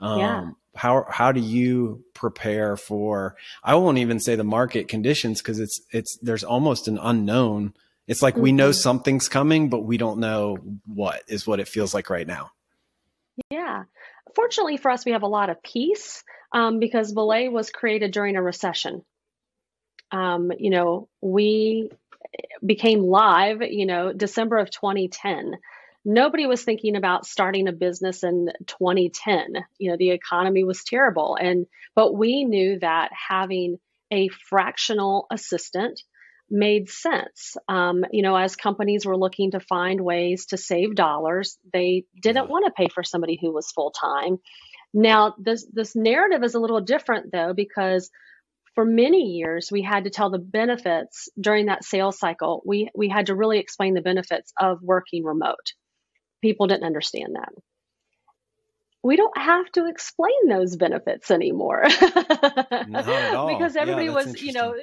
Um, 0.00 0.18
yeah. 0.18 0.50
How 0.74 1.06
how 1.08 1.32
do 1.32 1.40
you 1.40 2.04
prepare 2.14 2.76
for? 2.76 3.36
I 3.62 3.76
won't 3.76 3.98
even 3.98 4.18
say 4.18 4.34
the 4.34 4.44
market 4.44 4.88
conditions 4.88 5.40
because 5.40 5.60
it's 5.60 5.80
it's 5.92 6.18
there's 6.20 6.42
almost 6.42 6.88
an 6.88 6.98
unknown 7.00 7.74
it's 8.06 8.22
like 8.22 8.34
mm-hmm. 8.34 8.42
we 8.42 8.52
know 8.52 8.70
mm-hmm. 8.70 8.80
something's 8.80 9.28
coming, 9.28 9.68
but 9.68 9.80
we 9.80 9.96
don't 9.96 10.18
know 10.18 10.58
what 10.86 11.22
is 11.28 11.46
what 11.46 11.60
it 11.60 11.68
feels 11.68 11.94
like 11.94 12.10
right 12.10 12.26
now. 12.26 12.50
Yeah. 13.50 13.84
Fortunately 14.34 14.76
for 14.76 14.90
us, 14.90 15.04
we 15.04 15.12
have 15.12 15.22
a 15.22 15.28
lot 15.28 15.50
of 15.50 15.62
peace 15.62 16.24
um, 16.52 16.78
because 16.78 17.12
Belay 17.12 17.48
was 17.48 17.70
created 17.70 18.12
during 18.12 18.36
a 18.36 18.42
recession. 18.42 19.02
Um, 20.10 20.52
you 20.58 20.70
know, 20.70 21.08
we 21.20 21.90
became 22.64 23.02
live, 23.02 23.62
you 23.62 23.86
know, 23.86 24.12
December 24.12 24.58
of 24.58 24.70
2010. 24.70 25.54
Nobody 26.04 26.46
was 26.46 26.62
thinking 26.62 26.96
about 26.96 27.26
starting 27.26 27.66
a 27.66 27.72
business 27.72 28.22
in 28.22 28.50
2010. 28.66 29.54
You 29.78 29.90
know, 29.90 29.96
the 29.96 30.10
economy 30.10 30.64
was 30.64 30.84
terrible. 30.84 31.36
And, 31.40 31.66
but 31.94 32.14
we 32.14 32.44
knew 32.44 32.78
that 32.80 33.10
having 33.28 33.78
a 34.12 34.28
fractional 34.28 35.26
assistant 35.30 36.02
made 36.54 36.88
sense. 36.88 37.56
Um, 37.68 38.04
you 38.12 38.22
know, 38.22 38.36
as 38.36 38.54
companies 38.54 39.04
were 39.04 39.16
looking 39.16 39.50
to 39.50 39.60
find 39.60 40.00
ways 40.00 40.46
to 40.46 40.56
save 40.56 40.94
dollars, 40.94 41.58
they 41.72 42.04
didn't 42.22 42.48
want 42.48 42.64
to 42.66 42.72
pay 42.72 42.88
for 42.88 43.02
somebody 43.02 43.36
who 43.40 43.52
was 43.52 43.72
full 43.72 43.90
time. 43.90 44.38
Now, 44.94 45.34
this 45.36 45.66
this 45.72 45.96
narrative 45.96 46.44
is 46.44 46.54
a 46.54 46.60
little 46.60 46.80
different 46.80 47.32
though 47.32 47.52
because 47.54 48.08
for 48.76 48.84
many 48.84 49.32
years 49.32 49.68
we 49.72 49.82
had 49.82 50.04
to 50.04 50.10
tell 50.10 50.30
the 50.30 50.38
benefits 50.38 51.28
during 51.38 51.66
that 51.66 51.84
sales 51.84 52.20
cycle. 52.20 52.62
We 52.64 52.88
we 52.94 53.08
had 53.08 53.26
to 53.26 53.34
really 53.34 53.58
explain 53.58 53.94
the 53.94 54.00
benefits 54.00 54.52
of 54.60 54.78
working 54.80 55.24
remote. 55.24 55.72
People 56.40 56.68
didn't 56.68 56.84
understand 56.84 57.34
that. 57.34 57.48
We 59.02 59.16
don't 59.16 59.36
have 59.36 59.70
to 59.72 59.88
explain 59.88 60.48
those 60.48 60.76
benefits 60.76 61.30
anymore. 61.30 61.82
because 61.88 63.76
everybody 63.76 64.06
yeah, 64.06 64.14
was, 64.14 64.40
you 64.40 64.52
know, 64.52 64.74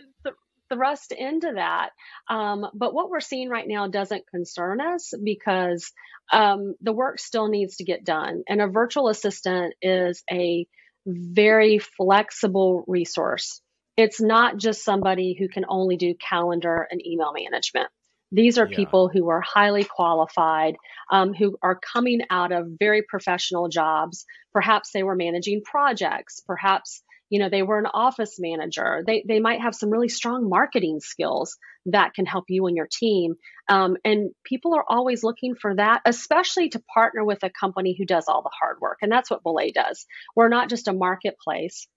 thrust 0.71 1.11
into 1.11 1.53
that. 1.55 1.89
Um, 2.29 2.65
but 2.73 2.93
what 2.93 3.09
we're 3.09 3.19
seeing 3.19 3.49
right 3.49 3.67
now 3.67 3.87
doesn't 3.87 4.29
concern 4.29 4.79
us 4.81 5.13
because 5.23 5.91
um, 6.31 6.75
the 6.81 6.93
work 6.93 7.19
still 7.19 7.47
needs 7.47 7.77
to 7.77 7.83
get 7.83 8.05
done. 8.05 8.43
And 8.47 8.61
a 8.61 8.67
virtual 8.67 9.09
assistant 9.09 9.73
is 9.81 10.23
a 10.31 10.65
very 11.05 11.79
flexible 11.79 12.83
resource. 12.87 13.61
It's 13.97 14.21
not 14.21 14.57
just 14.57 14.85
somebody 14.85 15.35
who 15.37 15.49
can 15.49 15.65
only 15.67 15.97
do 15.97 16.15
calendar 16.15 16.87
and 16.89 17.05
email 17.05 17.33
management. 17.33 17.89
These 18.31 18.57
are 18.57 18.67
Yeah. 18.67 18.77
people 18.77 19.09
who 19.09 19.29
are 19.29 19.41
highly 19.41 19.83
qualified, 19.83 20.75
um, 21.11 21.33
who 21.33 21.57
are 21.61 21.77
coming 21.77 22.21
out 22.29 22.53
of 22.53 22.67
very 22.79 23.01
professional 23.01 23.67
jobs. 23.67 24.25
Perhaps 24.53 24.91
they 24.91 25.03
were 25.03 25.15
managing 25.15 25.61
projects. 25.63 26.39
Perhaps 26.47 27.03
you 27.31 27.39
know 27.39 27.49
they 27.49 27.63
were 27.63 27.79
an 27.79 27.87
office 27.87 28.35
manager. 28.39 29.03
They 29.07 29.23
they 29.27 29.39
might 29.39 29.61
have 29.61 29.73
some 29.73 29.89
really 29.89 30.09
strong 30.09 30.49
marketing 30.49 30.99
skills 30.99 31.57
that 31.87 32.13
can 32.13 32.25
help 32.25 32.45
you 32.49 32.67
and 32.67 32.75
your 32.75 32.89
team. 32.91 33.35
Um, 33.69 33.95
and 34.03 34.31
people 34.43 34.75
are 34.75 34.83
always 34.87 35.23
looking 35.23 35.55
for 35.55 35.75
that, 35.75 36.01
especially 36.05 36.69
to 36.69 36.83
partner 36.93 37.23
with 37.23 37.41
a 37.43 37.49
company 37.49 37.95
who 37.97 38.05
does 38.05 38.25
all 38.27 38.43
the 38.43 38.51
hard 38.59 38.79
work. 38.81 38.97
And 39.01 39.11
that's 39.11 39.31
what 39.31 39.43
Belay 39.43 39.71
does. 39.71 40.05
We're 40.35 40.49
not 40.49 40.69
just 40.69 40.89
a 40.89 40.93
marketplace 40.93 41.87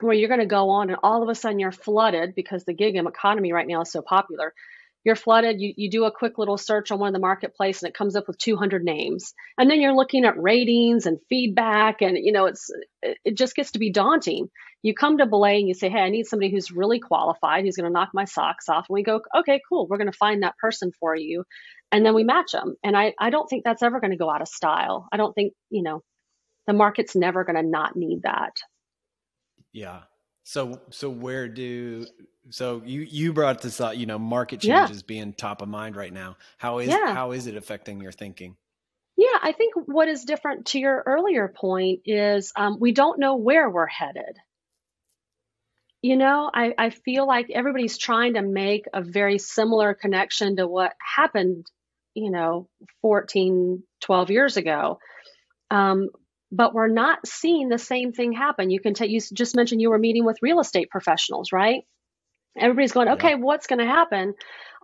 where 0.00 0.14
you're 0.14 0.28
going 0.28 0.40
to 0.40 0.46
go 0.46 0.70
on 0.70 0.90
and 0.90 0.98
all 1.02 1.22
of 1.22 1.28
a 1.28 1.34
sudden 1.36 1.60
you're 1.60 1.72
flooded 1.72 2.34
because 2.34 2.64
the 2.64 2.74
gig 2.74 2.96
economy 2.96 3.52
right 3.52 3.66
now 3.66 3.82
is 3.82 3.92
so 3.92 4.02
popular. 4.02 4.52
You're 5.04 5.16
flooded. 5.16 5.60
You, 5.60 5.74
you 5.76 5.90
do 5.90 6.04
a 6.04 6.12
quick 6.12 6.38
little 6.38 6.56
search 6.56 6.90
on 6.90 6.98
one 6.98 7.08
of 7.08 7.12
the 7.12 7.20
marketplace 7.20 7.82
and 7.82 7.88
it 7.88 7.94
comes 7.94 8.16
up 8.16 8.26
with 8.26 8.38
200 8.38 8.82
names. 8.82 9.34
And 9.58 9.70
then 9.70 9.80
you're 9.80 9.94
looking 9.94 10.24
at 10.24 10.40
ratings 10.40 11.06
and 11.06 11.18
feedback 11.28 12.00
and, 12.00 12.16
you 12.16 12.32
know, 12.32 12.46
it's, 12.46 12.70
it 13.02 13.36
just 13.36 13.54
gets 13.54 13.72
to 13.72 13.78
be 13.78 13.92
daunting. 13.92 14.48
You 14.82 14.94
come 14.94 15.18
to 15.18 15.26
Belay 15.26 15.58
and 15.58 15.68
you 15.68 15.74
say, 15.74 15.90
Hey, 15.90 16.00
I 16.00 16.08
need 16.08 16.26
somebody 16.26 16.50
who's 16.50 16.70
really 16.70 17.00
qualified, 17.00 17.64
who's 17.64 17.76
going 17.76 17.88
to 17.88 17.92
knock 17.92 18.10
my 18.14 18.24
socks 18.24 18.68
off. 18.68 18.86
And 18.88 18.94
we 18.94 19.02
go, 19.02 19.20
okay, 19.36 19.60
cool. 19.68 19.86
We're 19.86 19.98
going 19.98 20.10
to 20.10 20.16
find 20.16 20.42
that 20.42 20.58
person 20.58 20.90
for 20.98 21.14
you. 21.14 21.44
And 21.92 22.04
then 22.04 22.14
we 22.14 22.24
match 22.24 22.52
them. 22.52 22.74
And 22.82 22.96
I, 22.96 23.12
I 23.18 23.30
don't 23.30 23.46
think 23.46 23.64
that's 23.64 23.82
ever 23.82 24.00
going 24.00 24.10
to 24.10 24.16
go 24.16 24.30
out 24.30 24.42
of 24.42 24.48
style. 24.48 25.06
I 25.12 25.16
don't 25.16 25.34
think, 25.34 25.52
you 25.70 25.82
know, 25.82 26.02
the 26.66 26.72
market's 26.72 27.14
never 27.14 27.44
going 27.44 27.56
to 27.56 27.62
not 27.62 27.94
need 27.94 28.22
that. 28.22 28.52
Yeah. 29.72 30.00
So 30.44 30.80
so 30.90 31.10
where 31.10 31.48
do 31.48 32.06
so 32.50 32.82
you 32.84 33.02
you 33.02 33.32
brought 33.32 33.62
this 33.62 33.80
up, 33.80 33.96
you 33.96 34.06
know, 34.06 34.18
market 34.18 34.60
Yeah. 34.62 34.88
changes 34.88 35.02
being 35.02 35.32
top 35.32 35.62
of 35.62 35.68
mind 35.68 35.96
right 35.96 36.12
now. 36.12 36.36
How 36.58 36.78
is 36.78 36.88
Yeah. 36.88 37.12
how 37.14 37.32
is 37.32 37.46
it 37.46 37.56
affecting 37.56 38.00
your 38.00 38.12
thinking? 38.12 38.56
Yeah, 39.16 39.38
I 39.42 39.52
think 39.52 39.74
what 39.76 40.08
is 40.08 40.24
different 40.24 40.66
to 40.66 40.78
your 40.80 41.02
earlier 41.06 41.48
point 41.48 42.00
is 42.04 42.52
um, 42.56 42.78
we 42.80 42.92
don't 42.92 43.20
know 43.20 43.36
where 43.36 43.70
we're 43.70 43.86
headed. 43.86 44.36
You 46.02 46.16
know, 46.16 46.50
I, 46.52 46.74
I 46.76 46.90
feel 46.90 47.26
like 47.26 47.48
everybody's 47.50 47.96
trying 47.96 48.34
to 48.34 48.42
make 48.42 48.84
a 48.92 49.02
very 49.02 49.38
similar 49.38 49.94
connection 49.94 50.56
to 50.56 50.66
what 50.66 50.92
happened, 51.16 51.66
you 52.14 52.30
know, 52.30 52.68
14, 53.00 53.82
12 54.02 54.30
years 54.30 54.56
ago. 54.56 54.98
Um, 55.70 56.10
but 56.52 56.74
we're 56.74 56.88
not 56.88 57.26
seeing 57.26 57.68
the 57.68 57.78
same 57.78 58.12
thing 58.12 58.32
happen. 58.32 58.70
You 58.70 58.80
can 58.80 58.94
tell, 58.94 59.08
you 59.08 59.20
just 59.32 59.56
mentioned 59.56 59.80
you 59.80 59.90
were 59.90 59.98
meeting 59.98 60.24
with 60.24 60.38
real 60.42 60.60
estate 60.60 60.90
professionals, 60.90 61.52
right? 61.52 61.84
Everybody's 62.58 62.92
going, 62.92 63.08
Yeah. 63.08 63.14
okay, 63.14 63.34
what's 63.34 63.66
going 63.66 63.80
to 63.80 63.86
happen? 63.86 64.34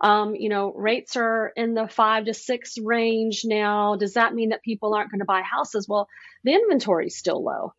Um, 0.01 0.35
you 0.35 0.49
know, 0.49 0.73
rates 0.73 1.15
are 1.15 1.51
in 1.55 1.73
the 1.73 1.87
five 1.87 2.25
to 2.25 2.33
six 2.33 2.77
range 2.77 3.41
now. 3.45 3.95
Does 3.95 4.13
that 4.15 4.33
mean 4.33 4.49
that 4.49 4.63
people 4.63 4.93
aren't 4.93 5.11
going 5.11 5.19
to 5.19 5.25
buy 5.25 5.41
houses? 5.41 5.87
Well, 5.87 6.07
the 6.43 6.53
inventory 6.53 7.07
is 7.07 7.17
still 7.17 7.43
low. 7.43 7.73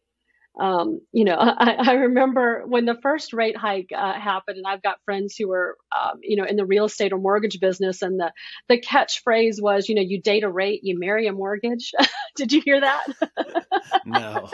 Um, 0.60 1.00
you 1.12 1.24
know, 1.24 1.36
I, 1.38 1.76
I 1.78 1.92
remember 1.94 2.62
when 2.66 2.84
the 2.84 2.98
first 3.02 3.32
rate 3.32 3.56
hike 3.56 3.90
uh, 3.96 4.12
happened, 4.12 4.58
and 4.58 4.66
I've 4.66 4.82
got 4.82 4.98
friends 5.04 5.34
who 5.36 5.48
were, 5.48 5.76
um, 5.98 6.18
you 6.22 6.36
know, 6.36 6.44
in 6.44 6.56
the 6.56 6.66
real 6.66 6.84
estate 6.84 7.12
or 7.12 7.18
mortgage 7.18 7.58
business, 7.58 8.02
and 8.02 8.20
the 8.20 8.32
the 8.68 8.80
catchphrase 8.80 9.60
was, 9.60 9.88
you 9.88 9.94
know, 9.94 10.02
you 10.02 10.20
date 10.20 10.44
a 10.44 10.50
rate, 10.50 10.80
you 10.84 10.98
marry 10.98 11.26
a 11.26 11.32
mortgage. 11.32 11.92
Did 12.36 12.52
you 12.52 12.60
hear 12.64 12.80
that? 12.80 13.06
No. 14.04 14.48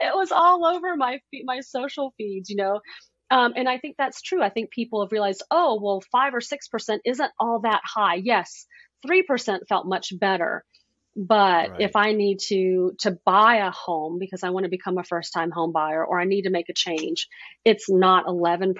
it 0.00 0.14
was 0.14 0.32
all 0.32 0.64
over 0.64 0.96
my 0.96 1.20
my 1.44 1.60
social 1.60 2.14
feeds, 2.16 2.48
you 2.50 2.56
know. 2.56 2.80
Um, 3.32 3.54
and 3.56 3.68
I 3.68 3.78
think 3.78 3.96
that's 3.96 4.20
true. 4.20 4.42
I 4.42 4.50
think 4.50 4.70
people 4.70 5.02
have 5.02 5.10
realized, 5.10 5.42
oh, 5.50 5.80
well, 5.82 6.02
five 6.12 6.34
or 6.34 6.42
six 6.42 6.68
percent 6.68 7.02
isn't 7.06 7.32
all 7.40 7.60
that 7.60 7.80
high. 7.82 8.16
Yes, 8.16 8.66
three 9.06 9.22
percent 9.22 9.62
felt 9.68 9.86
much 9.86 10.12
better. 10.18 10.64
But 11.16 11.70
Right. 11.70 11.80
if 11.80 11.96
I 11.96 12.12
need 12.12 12.38
to 12.48 12.92
to 13.00 13.18
buy 13.24 13.56
a 13.56 13.70
home 13.70 14.18
because 14.18 14.42
I 14.44 14.50
want 14.50 14.64
to 14.64 14.70
become 14.70 14.98
a 14.98 15.04
first 15.04 15.32
time 15.32 15.50
home 15.50 15.72
buyer 15.72 16.04
or 16.04 16.20
I 16.20 16.24
need 16.24 16.42
to 16.42 16.50
make 16.50 16.68
a 16.70 16.74
change, 16.74 17.28
it's 17.64 17.90
not 17.90 18.26
11% 18.26 18.74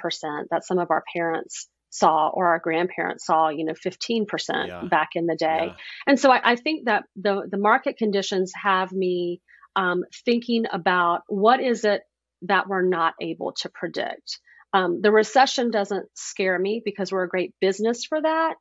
that 0.50 0.64
some 0.64 0.78
of 0.78 0.90
our 0.90 1.04
parents 1.14 1.68
saw 1.90 2.28
or 2.28 2.46
our 2.48 2.58
grandparents 2.58 3.26
saw, 3.26 3.50
you 3.50 3.64
know, 3.66 3.74
15% 3.74 4.26
Yeah. 4.66 4.80
back 4.88 5.10
in 5.14 5.26
the 5.26 5.36
day. 5.36 5.64
Yeah. 5.66 5.74
And 6.06 6.18
so 6.20 6.30
I, 6.30 6.52
I 6.52 6.56
think 6.56 6.86
that 6.86 7.04
the 7.16 7.46
the 7.50 7.58
market 7.58 7.96
conditions 7.98 8.52
have 8.54 8.92
me 8.92 9.40
um, 9.76 10.04
thinking 10.24 10.64
about 10.72 11.22
what 11.28 11.60
is 11.60 11.84
it 11.84 12.02
that 12.42 12.68
we're 12.68 12.86
not 12.86 13.14
able 13.20 13.52
to 13.60 13.68
predict. 13.68 14.40
Um, 14.72 15.00
the 15.02 15.12
recession 15.12 15.70
doesn't 15.70 16.06
scare 16.14 16.58
me 16.58 16.82
because 16.84 17.12
we're 17.12 17.24
a 17.24 17.28
great 17.28 17.54
business 17.60 18.04
for 18.04 18.20
that, 18.20 18.54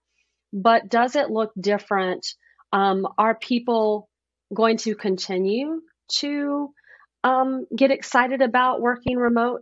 but 0.52 0.90
does 0.90 1.16
it 1.16 1.30
look 1.30 1.52
different? 1.60 2.28
Um, 2.74 3.08
are 3.18 3.36
people 3.36 4.10
going 4.54 4.78
to 4.78 4.96
continue 4.96 5.82
to 6.20 6.74
um, 7.24 7.66
get 7.76 7.92
excited 7.92 8.42
about 8.42 8.82
working 8.82 9.18
remote? 9.18 9.62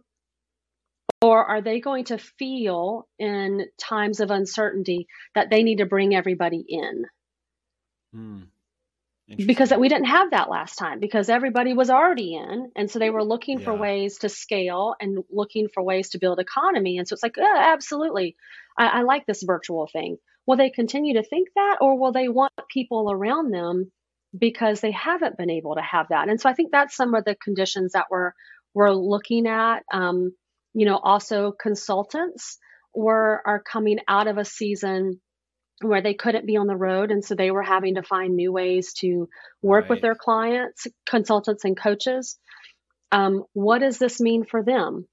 Or 1.22 1.44
are 1.46 1.62
they 1.62 1.82
going 1.82 2.06
to 2.06 2.18
feel 2.18 3.06
in 3.20 3.66
times 3.78 4.22
of 4.22 4.32
uncertainty 4.32 5.08
that 5.36 5.50
they 5.50 5.64
need 5.64 5.80
to 5.80 5.86
bring 5.86 6.16
everybody 6.16 6.64
in? 6.68 7.06
Hmm. 8.14 8.44
Because 9.38 9.72
we 9.78 9.90
didn't 9.90 10.06
have 10.06 10.32
that 10.32 10.50
last 10.50 10.76
time 10.76 11.00
because 11.00 11.30
everybody 11.30 11.74
was 11.74 11.90
already 11.90 12.36
in 12.36 12.72
and 12.76 12.90
so 12.90 13.00
they 13.00 13.10
were 13.10 13.24
looking 13.24 13.60
for 13.60 13.74
ways 13.74 14.18
to 14.20 14.30
scale 14.30 14.96
and 15.00 15.24
looking 15.30 15.68
for 15.74 15.84
ways 15.84 16.10
to 16.10 16.20
build 16.20 16.40
economy 16.40 16.98
and 16.98 17.08
so 17.08 17.14
it's 17.14 17.24
like 17.24 17.38
yeah, 17.38 17.72
absolutely. 17.74 18.36
I, 18.78 19.00
I 19.00 19.02
like 19.04 19.26
this 19.26 19.44
virtual 19.44 19.88
thing. 19.92 20.18
Will 20.46 20.58
they 20.58 20.70
continue 20.70 21.16
to 21.16 21.24
think 21.24 21.50
that 21.56 21.78
or 21.82 22.00
will 22.00 22.12
they 22.12 22.28
want 22.28 22.54
people 22.70 23.12
around 23.12 23.52
them 23.52 23.92
because 24.38 24.82
they 24.82 24.92
haven't 24.92 25.38
been 25.38 25.50
able 25.50 25.76
to 25.76 25.82
have 25.82 26.08
that? 26.10 26.30
And 26.30 26.40
so 26.42 26.50
i 26.50 26.54
think 26.54 26.72
that's 26.72 26.96
some 26.96 27.14
of 27.14 27.26
the 27.26 27.36
conditions 27.36 27.94
that 27.94 28.08
we're 28.10 28.32
we're 28.74 28.92
looking 28.92 29.48
at. 29.48 29.84
Um, 29.94 30.34
you 30.74 30.86
know 30.86 30.98
also 30.98 31.52
consultants 31.52 32.58
were 32.94 33.42
are 33.46 33.62
coming 33.62 34.00
out 34.08 34.28
of 34.28 34.38
a 34.38 34.46
season 34.46 35.20
where 35.82 36.02
they 36.02 36.14
couldn't 36.14 36.46
be 36.46 36.58
on 36.58 36.68
the 36.68 36.76
road 36.76 37.12
and 37.12 37.24
so 37.24 37.36
they 37.36 37.52
were 37.52 37.64
having 37.64 37.96
to 37.96 38.04
find 38.04 38.36
new 38.36 38.52
ways 38.52 38.94
to 38.94 39.30
work 39.62 39.90
with 39.90 40.02
their 40.02 40.16
clients 40.16 40.88
consultants 41.08 41.66
and 41.66 41.78
coaches. 41.78 42.38
Um, 43.12 43.44
what 43.54 43.80
does 43.80 43.98
this 43.98 44.20
mean 44.20 44.46
for 44.46 44.64
them? 44.64 45.08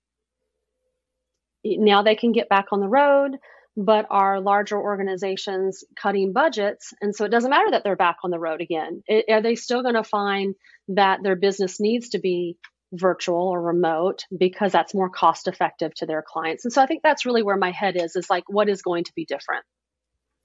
Now 1.64 2.02
they 2.02 2.16
can 2.16 2.32
get 2.32 2.48
back 2.48 2.66
on 2.72 2.80
the 2.80 2.88
road 2.88 3.36
but 3.76 4.06
are 4.08 4.40
larger 4.40 4.80
organizations 4.80 5.84
cutting 6.00 6.32
budgets 6.32 6.94
and 7.02 7.14
so 7.14 7.26
it 7.26 7.30
doesn't 7.30 7.50
matter 7.50 7.70
that 7.70 7.84
they're 7.84 7.94
back 7.94 8.16
on 8.24 8.30
the 8.30 8.38
road 8.38 8.62
again. 8.62 9.02
I- 9.08 9.24
are 9.30 9.42
they 9.42 9.54
still 9.54 9.82
going 9.82 9.96
to 9.96 10.04
find 10.04 10.54
that 10.88 11.22
their 11.22 11.36
business 11.36 11.78
needs 11.78 12.10
to 12.10 12.18
be 12.18 12.56
virtual 12.92 13.48
or 13.48 13.60
remote 13.60 14.24
because 14.36 14.72
that's 14.72 14.94
more 14.94 15.10
cost 15.10 15.46
effective 15.46 15.92
to 15.96 16.06
their 16.06 16.24
clients? 16.26 16.64
And 16.64 16.72
so 16.72 16.80
i 16.82 16.86
think 16.86 17.02
that's 17.02 17.26
really 17.26 17.42
where 17.42 17.56
my 17.58 17.70
head 17.70 17.96
is 17.96 18.16
is 18.16 18.30
like 18.30 18.44
what 18.48 18.68
is 18.70 18.80
going 18.80 19.04
to 19.04 19.12
be 19.14 19.26
different 19.26 19.64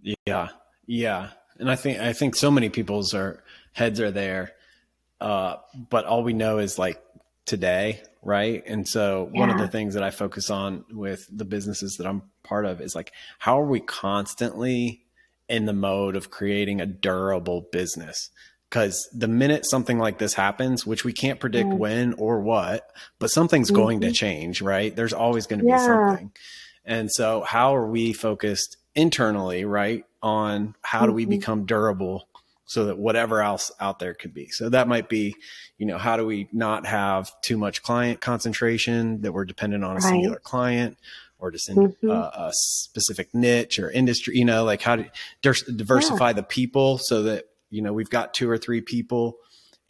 Yeah, 0.01 0.49
yeah, 0.85 1.29
and 1.59 1.69
I 1.69 1.75
think 1.75 1.99
I 1.99 2.13
think 2.13 2.35
so 2.35 2.49
many 2.51 2.69
people's 2.69 3.13
are 3.13 3.43
heads 3.73 3.99
are 3.99 4.11
there, 4.11 4.53
uh, 5.19 5.57
but 5.89 6.05
all 6.05 6.23
we 6.23 6.33
know 6.33 6.57
is 6.57 6.79
like 6.79 7.01
today, 7.45 8.01
right? 8.23 8.63
And 8.65 8.87
so 8.87 9.29
one 9.31 9.49
of 9.49 9.57
the 9.57 9.67
things 9.67 9.93
that 9.93 10.03
I 10.03 10.09
focus 10.11 10.49
on 10.49 10.85
with 10.91 11.27
the 11.31 11.45
businesses 11.45 11.95
that 11.97 12.07
I'm 12.07 12.23
part 12.43 12.65
of 12.65 12.81
is 12.81 12.95
like 12.95 13.11
how 13.39 13.61
are 13.61 13.65
we 13.65 13.79
constantly 13.79 15.03
in 15.49 15.65
the 15.65 15.73
mode 15.73 16.15
of 16.15 16.31
creating 16.31 16.81
a 16.81 16.85
durable 16.85 17.67
business? 17.71 18.29
Because 18.69 19.09
the 19.13 19.27
minute 19.27 19.65
something 19.69 19.99
like 19.99 20.17
this 20.17 20.33
happens, 20.33 20.85
which 20.87 21.03
we 21.03 21.11
can't 21.13 21.39
predict 21.41 21.71
Mm. 21.71 21.77
when 21.77 22.13
or 22.13 22.39
what, 22.39 22.89
but 23.19 23.29
something's 23.29 23.69
going 23.69 23.99
to 24.01 24.07
Mhm. 24.07 24.15
change, 24.15 24.61
right? 24.61 24.95
There's 24.95 25.13
always 25.13 25.45
going 25.45 25.59
to 25.59 25.65
be 25.65 25.77
something. 25.77 26.31
And 26.85 27.11
so, 27.11 27.41
how 27.41 27.75
are 27.75 27.85
we 27.87 28.13
focused 28.13 28.77
internally, 28.95 29.65
right, 29.65 30.05
on 30.21 30.75
how 30.81 31.05
do 31.05 31.11
we 31.11 31.25
Mhm. 31.25 31.29
become 31.29 31.65
durable 31.65 32.27
so 32.65 32.85
that 32.85 32.97
whatever 32.97 33.41
else 33.41 33.71
out 33.79 33.99
there 33.99 34.13
could 34.13 34.33
be? 34.33 34.47
So, 34.49 34.69
that 34.69 34.87
might 34.87 35.09
be, 35.09 35.35
you 35.77 35.85
know, 35.85 35.97
how 35.97 36.17
do 36.17 36.25
we 36.25 36.47
not 36.53 36.85
have 36.85 37.31
too 37.41 37.57
much 37.57 37.81
client 37.83 38.21
concentration 38.21 39.21
that 39.21 39.31
we're 39.33 39.45
dependent 39.45 39.83
on 39.83 39.91
a 39.97 40.01
Right. 40.01 40.11
singular 40.11 40.39
client 40.39 40.97
or 41.39 41.51
just 41.51 41.69
in 41.69 41.77
Mhm. 41.77 42.09
uh, 42.09 42.29
a 42.33 42.51
specific 42.53 43.33
niche 43.33 43.79
or 43.79 43.89
industry, 43.89 44.37
you 44.37 44.45
know, 44.45 44.63
like 44.63 44.81
how 44.81 44.95
to 44.97 45.11
diversify 45.75 46.33
the 46.33 46.43
people 46.43 46.97
so 46.99 47.23
that, 47.23 47.45
you 47.69 47.81
know, 47.81 47.93
we've 47.93 48.09
got 48.11 48.33
two 48.33 48.49
or 48.49 48.57
three 48.57 48.81
people 48.81 49.37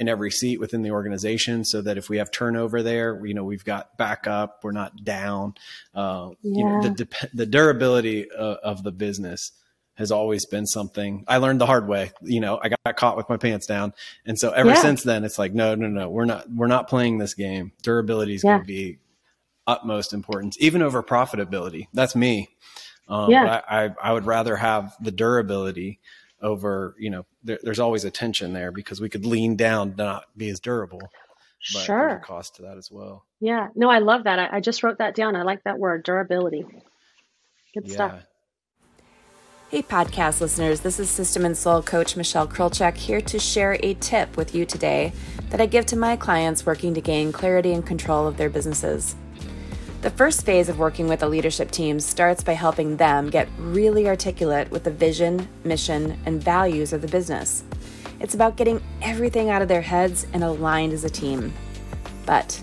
in 0.02 0.10
every 0.10 0.32
seat 0.32 0.60
within 0.60 0.82
the 0.82 0.90
organization 0.90 1.64
so 1.64 1.80
that 1.84 1.96
if 1.96 2.10
we 2.10 2.18
have 2.18 2.32
turnover 2.32 2.82
there, 2.82 3.24
you 3.24 3.36
know, 3.36 3.44
we've 3.44 3.64
got 3.64 3.96
backup, 3.98 4.64
we're 4.64 4.72
not 4.72 5.04
down. 5.04 5.54
Uh, 5.94 6.32
You 6.42 6.66
know, 6.66 6.82
the, 6.82 7.08
Yeah. 7.12 7.30
the 7.36 7.46
durability 7.46 8.30
of, 8.32 8.58
of 8.64 8.84
the 8.84 8.92
business 8.92 9.52
has 9.96 10.12
always 10.12 10.48
been 10.48 10.66
something 10.66 11.24
I 11.28 11.38
learned 11.38 11.62
the 11.62 11.68
hard 11.68 11.88
way. 11.88 12.12
You 12.24 12.40
know, 12.40 12.60
I 12.64 12.70
got 12.70 12.98
caught 12.98 13.16
with 13.16 13.30
my 13.30 13.38
pants 13.38 13.68
down. 13.68 13.94
And 14.26 14.40
so 14.40 14.50
ever 14.50 14.70
Yeah. 14.70 14.82
since 14.82 15.04
then, 15.04 15.24
it's 15.24 15.38
like, 15.38 15.54
no, 15.54 15.76
no, 15.76 15.88
no, 15.88 16.10
we're 16.10 16.26
not, 16.26 16.50
we're 16.50 16.66
not 16.66 16.88
playing 16.90 17.20
this 17.20 17.36
game. 17.36 17.72
Durability 17.84 18.34
is 18.34 18.44
Yeah. 18.44 18.54
going 18.54 18.62
to 18.62 18.68
be 18.68 18.98
utmost 19.68 20.14
importance, 20.14 20.58
even 20.60 20.82
over 20.82 21.04
profitability. 21.04 21.86
That's 21.94 22.16
me. 22.16 22.50
Um, 23.08 23.30
yeah. 23.30 23.62
I, 23.70 23.84
I, 23.86 23.96
I 24.02 24.14
would 24.14 24.26
rather 24.26 24.56
have 24.56 24.96
the 25.00 25.12
durability 25.12 26.00
over, 26.42 26.96
you 27.00 27.10
know, 27.10 27.26
there, 27.44 27.60
there's 27.64 27.80
always 27.80 28.06
a 28.06 28.12
tension 28.12 28.54
there 28.54 28.72
because 28.72 29.00
we 29.00 29.10
could 29.10 29.26
lean 29.26 29.56
down, 29.56 29.96
not 29.98 30.26
be 30.36 30.50
as 30.50 30.60
durable. 30.60 31.02
But 31.74 31.84
sure. 31.84 32.08
There's 32.10 32.22
a 32.22 32.26
cost 32.26 32.56
to 32.56 32.64
that 32.64 32.78
as 32.78 32.92
well. 32.92 33.26
Yeah. 33.40 33.68
No, 33.76 33.90
I 33.90 34.00
love 34.00 34.24
that. 34.24 34.40
I, 34.40 34.58
I 34.58 34.60
just 34.60 34.84
wrote 34.84 34.98
that 34.98 35.16
down. 35.16 35.36
I 35.36 35.44
like 35.44 35.64
that 35.64 35.78
word, 35.78 36.04
durability. 36.04 36.66
Good 37.74 37.88
yeah. 37.88 37.94
stuff. 37.94 38.24
Hey, 39.70 39.82
podcast 39.82 40.42
listeners, 40.42 40.82
this 40.82 41.00
is 41.00 41.10
System 41.10 41.46
and 41.46 41.56
Soul 41.58 41.82
coach 41.82 42.18
Michelle 42.18 42.46
Krolchak 42.46 42.98
here 42.98 43.22
to 43.22 43.40
share 43.40 43.78
a 43.82 43.94
tip 43.94 44.36
with 44.36 44.54
you 44.54 44.66
today 44.66 45.14
that 45.50 45.62
I 45.62 45.66
give 45.66 45.86
to 45.86 45.96
my 45.96 46.18
clients 46.18 46.66
working 46.66 46.94
to 46.94 47.00
gain 47.00 47.32
clarity 47.32 47.72
and 47.72 47.86
control 47.86 48.28
of 48.28 48.36
their 48.36 48.50
businesses. 48.50 49.16
The 50.02 50.10
first 50.10 50.48
phase 50.48 50.68
of 50.68 50.80
working 50.80 51.08
with 51.08 51.22
a 51.22 51.28
leadership 51.28 51.70
team 51.70 52.00
starts 52.00 52.44
by 52.44 52.54
helping 52.54 52.98
them 52.98 53.30
get 53.30 53.48
really 53.60 54.08
articulate 54.08 54.72
with 54.72 54.84
the 54.84 54.90
vision, 54.90 55.48
mission, 55.64 56.20
and 56.26 56.44
values 56.44 56.92
of 56.92 57.04
the 57.04 57.08
business. 57.08 57.64
It's 58.20 58.34
about 58.34 58.58
getting 58.58 58.82
everything 59.04 59.52
out 59.52 59.62
of 59.62 59.68
their 59.68 59.84
heads 59.84 60.26
and 60.34 60.44
aligned 60.44 60.94
as 60.94 61.04
a 61.04 61.10
team. 61.10 61.54
But 62.26 62.60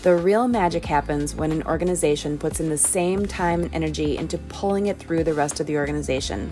the 0.00 0.16
real 0.16 0.48
magic 0.48 0.86
happens 0.86 1.34
when 1.34 1.52
an 1.52 1.64
organization 1.64 2.38
puts 2.38 2.60
in 2.60 2.70
the 2.70 2.78
same 2.78 3.26
time 3.26 3.64
and 3.64 3.74
energy 3.74 4.16
into 4.16 4.38
pulling 4.38 4.86
it 4.86 4.98
through 4.98 5.24
the 5.24 5.34
rest 5.34 5.60
of 5.60 5.66
the 5.66 5.76
organization. 5.76 6.50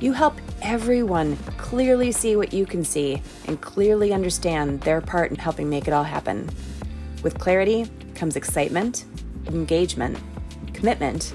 You 0.00 0.14
help 0.14 0.40
everyone 0.62 1.36
clearly 1.58 2.12
see 2.12 2.34
what 2.36 2.54
you 2.54 2.64
can 2.64 2.82
see 2.82 3.20
and 3.46 3.60
clearly 3.60 4.14
understand 4.14 4.80
their 4.80 5.02
part 5.02 5.30
in 5.30 5.36
helping 5.36 5.68
make 5.68 5.86
it 5.86 5.92
all 5.92 6.02
happen. 6.02 6.48
With 7.22 7.38
clarity 7.38 7.90
comes 8.14 8.36
excitement, 8.36 9.04
engagement, 9.48 10.18
commitment, 10.72 11.34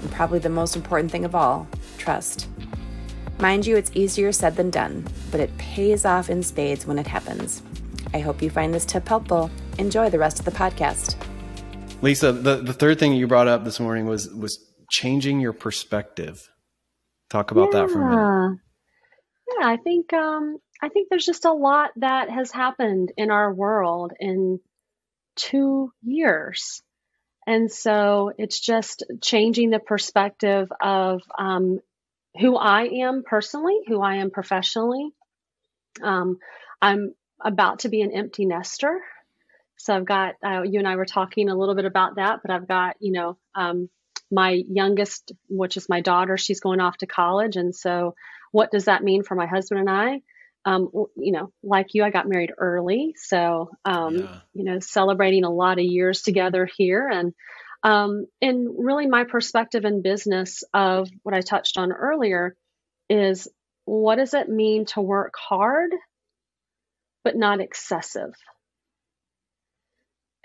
and 0.00 0.10
probably 0.10 0.38
the 0.38 0.48
most 0.48 0.76
important 0.76 1.10
thing 1.10 1.24
of 1.24 1.34
all 1.34 1.66
trust. 1.98 2.48
Mind 3.38 3.66
you, 3.66 3.76
it's 3.76 3.90
easier 3.94 4.32
said 4.32 4.56
than 4.56 4.70
done, 4.70 5.06
but 5.30 5.40
it 5.40 5.56
pays 5.58 6.04
off 6.04 6.30
in 6.30 6.42
spades 6.42 6.86
when 6.86 6.98
it 6.98 7.06
happens. 7.06 7.62
I 8.12 8.20
hope 8.20 8.42
you 8.42 8.50
find 8.50 8.72
this 8.72 8.84
tip 8.84 9.08
helpful. 9.08 9.50
Enjoy 9.78 10.08
the 10.08 10.18
rest 10.18 10.38
of 10.38 10.44
the 10.44 10.52
podcast. 10.52 11.16
Lisa, 12.00 12.32
the, 12.32 12.56
the 12.56 12.72
third 12.72 12.98
thing 12.98 13.14
you 13.14 13.26
brought 13.26 13.48
up 13.48 13.64
this 13.64 13.80
morning 13.80 14.06
was 14.06 14.28
was 14.30 14.58
changing 14.90 15.40
your 15.40 15.52
perspective. 15.52 16.48
Talk 17.30 17.50
about 17.50 17.70
yeah. 17.72 17.80
that 17.80 17.90
for 17.90 18.02
a 18.02 18.10
minute. 18.10 18.60
Yeah, 19.58 19.66
I 19.66 19.76
think 19.78 20.12
um, 20.12 20.58
I 20.80 20.88
think 20.88 21.08
there's 21.08 21.26
just 21.26 21.44
a 21.44 21.52
lot 21.52 21.90
that 21.96 22.30
has 22.30 22.52
happened 22.52 23.12
in 23.16 23.30
our 23.30 23.52
world 23.52 24.12
in 24.20 24.60
two 25.34 25.90
years. 26.02 26.82
And 27.46 27.70
so 27.70 28.32
it's 28.38 28.58
just 28.58 29.04
changing 29.22 29.70
the 29.70 29.78
perspective 29.78 30.72
of 30.80 31.22
um, 31.38 31.80
who 32.40 32.56
I 32.56 32.84
am 33.02 33.22
personally, 33.24 33.78
who 33.86 34.00
I 34.00 34.16
am 34.16 34.30
professionally. 34.30 35.10
Um, 36.02 36.38
I'm 36.80 37.14
about 37.44 37.80
to 37.80 37.88
be 37.88 38.00
an 38.02 38.12
empty 38.12 38.46
nester. 38.46 39.00
So 39.76 39.94
I've 39.94 40.06
got, 40.06 40.34
uh, 40.44 40.62
you 40.62 40.78
and 40.78 40.88
I 40.88 40.96
were 40.96 41.04
talking 41.04 41.48
a 41.48 41.56
little 41.56 41.74
bit 41.74 41.84
about 41.84 42.16
that, 42.16 42.40
but 42.42 42.50
I've 42.50 42.68
got, 42.68 42.96
you 43.00 43.12
know, 43.12 43.36
um, 43.54 43.88
my 44.30 44.62
youngest, 44.68 45.32
which 45.48 45.76
is 45.76 45.88
my 45.88 46.00
daughter, 46.00 46.36
she's 46.36 46.60
going 46.60 46.80
off 46.80 46.96
to 46.98 47.06
college. 47.06 47.56
And 47.56 47.74
so 47.74 48.14
what 48.52 48.70
does 48.70 48.86
that 48.86 49.04
mean 49.04 49.22
for 49.22 49.34
my 49.34 49.46
husband 49.46 49.80
and 49.80 49.90
I? 49.90 50.22
Um, 50.66 50.88
you 51.16 51.32
know, 51.32 51.52
like 51.62 51.88
you, 51.92 52.04
I 52.04 52.10
got 52.10 52.28
married 52.28 52.52
early. 52.56 53.14
So, 53.16 53.70
um, 53.84 54.16
yeah. 54.16 54.40
you 54.54 54.64
know, 54.64 54.78
celebrating 54.80 55.44
a 55.44 55.50
lot 55.50 55.78
of 55.78 55.84
years 55.84 56.22
together 56.22 56.68
here. 56.76 57.06
And, 57.06 57.34
um, 57.82 58.26
and 58.40 58.68
really 58.78 59.06
my 59.06 59.24
perspective 59.24 59.84
in 59.84 60.00
business 60.00 60.64
of 60.72 61.08
what 61.22 61.34
I 61.34 61.40
touched 61.40 61.76
on 61.76 61.92
earlier 61.92 62.56
is 63.10 63.46
what 63.84 64.16
does 64.16 64.32
it 64.32 64.48
mean 64.48 64.86
to 64.86 65.02
work 65.02 65.34
hard 65.36 65.90
but 67.24 67.36
not 67.36 67.60
excessive. 67.60 68.34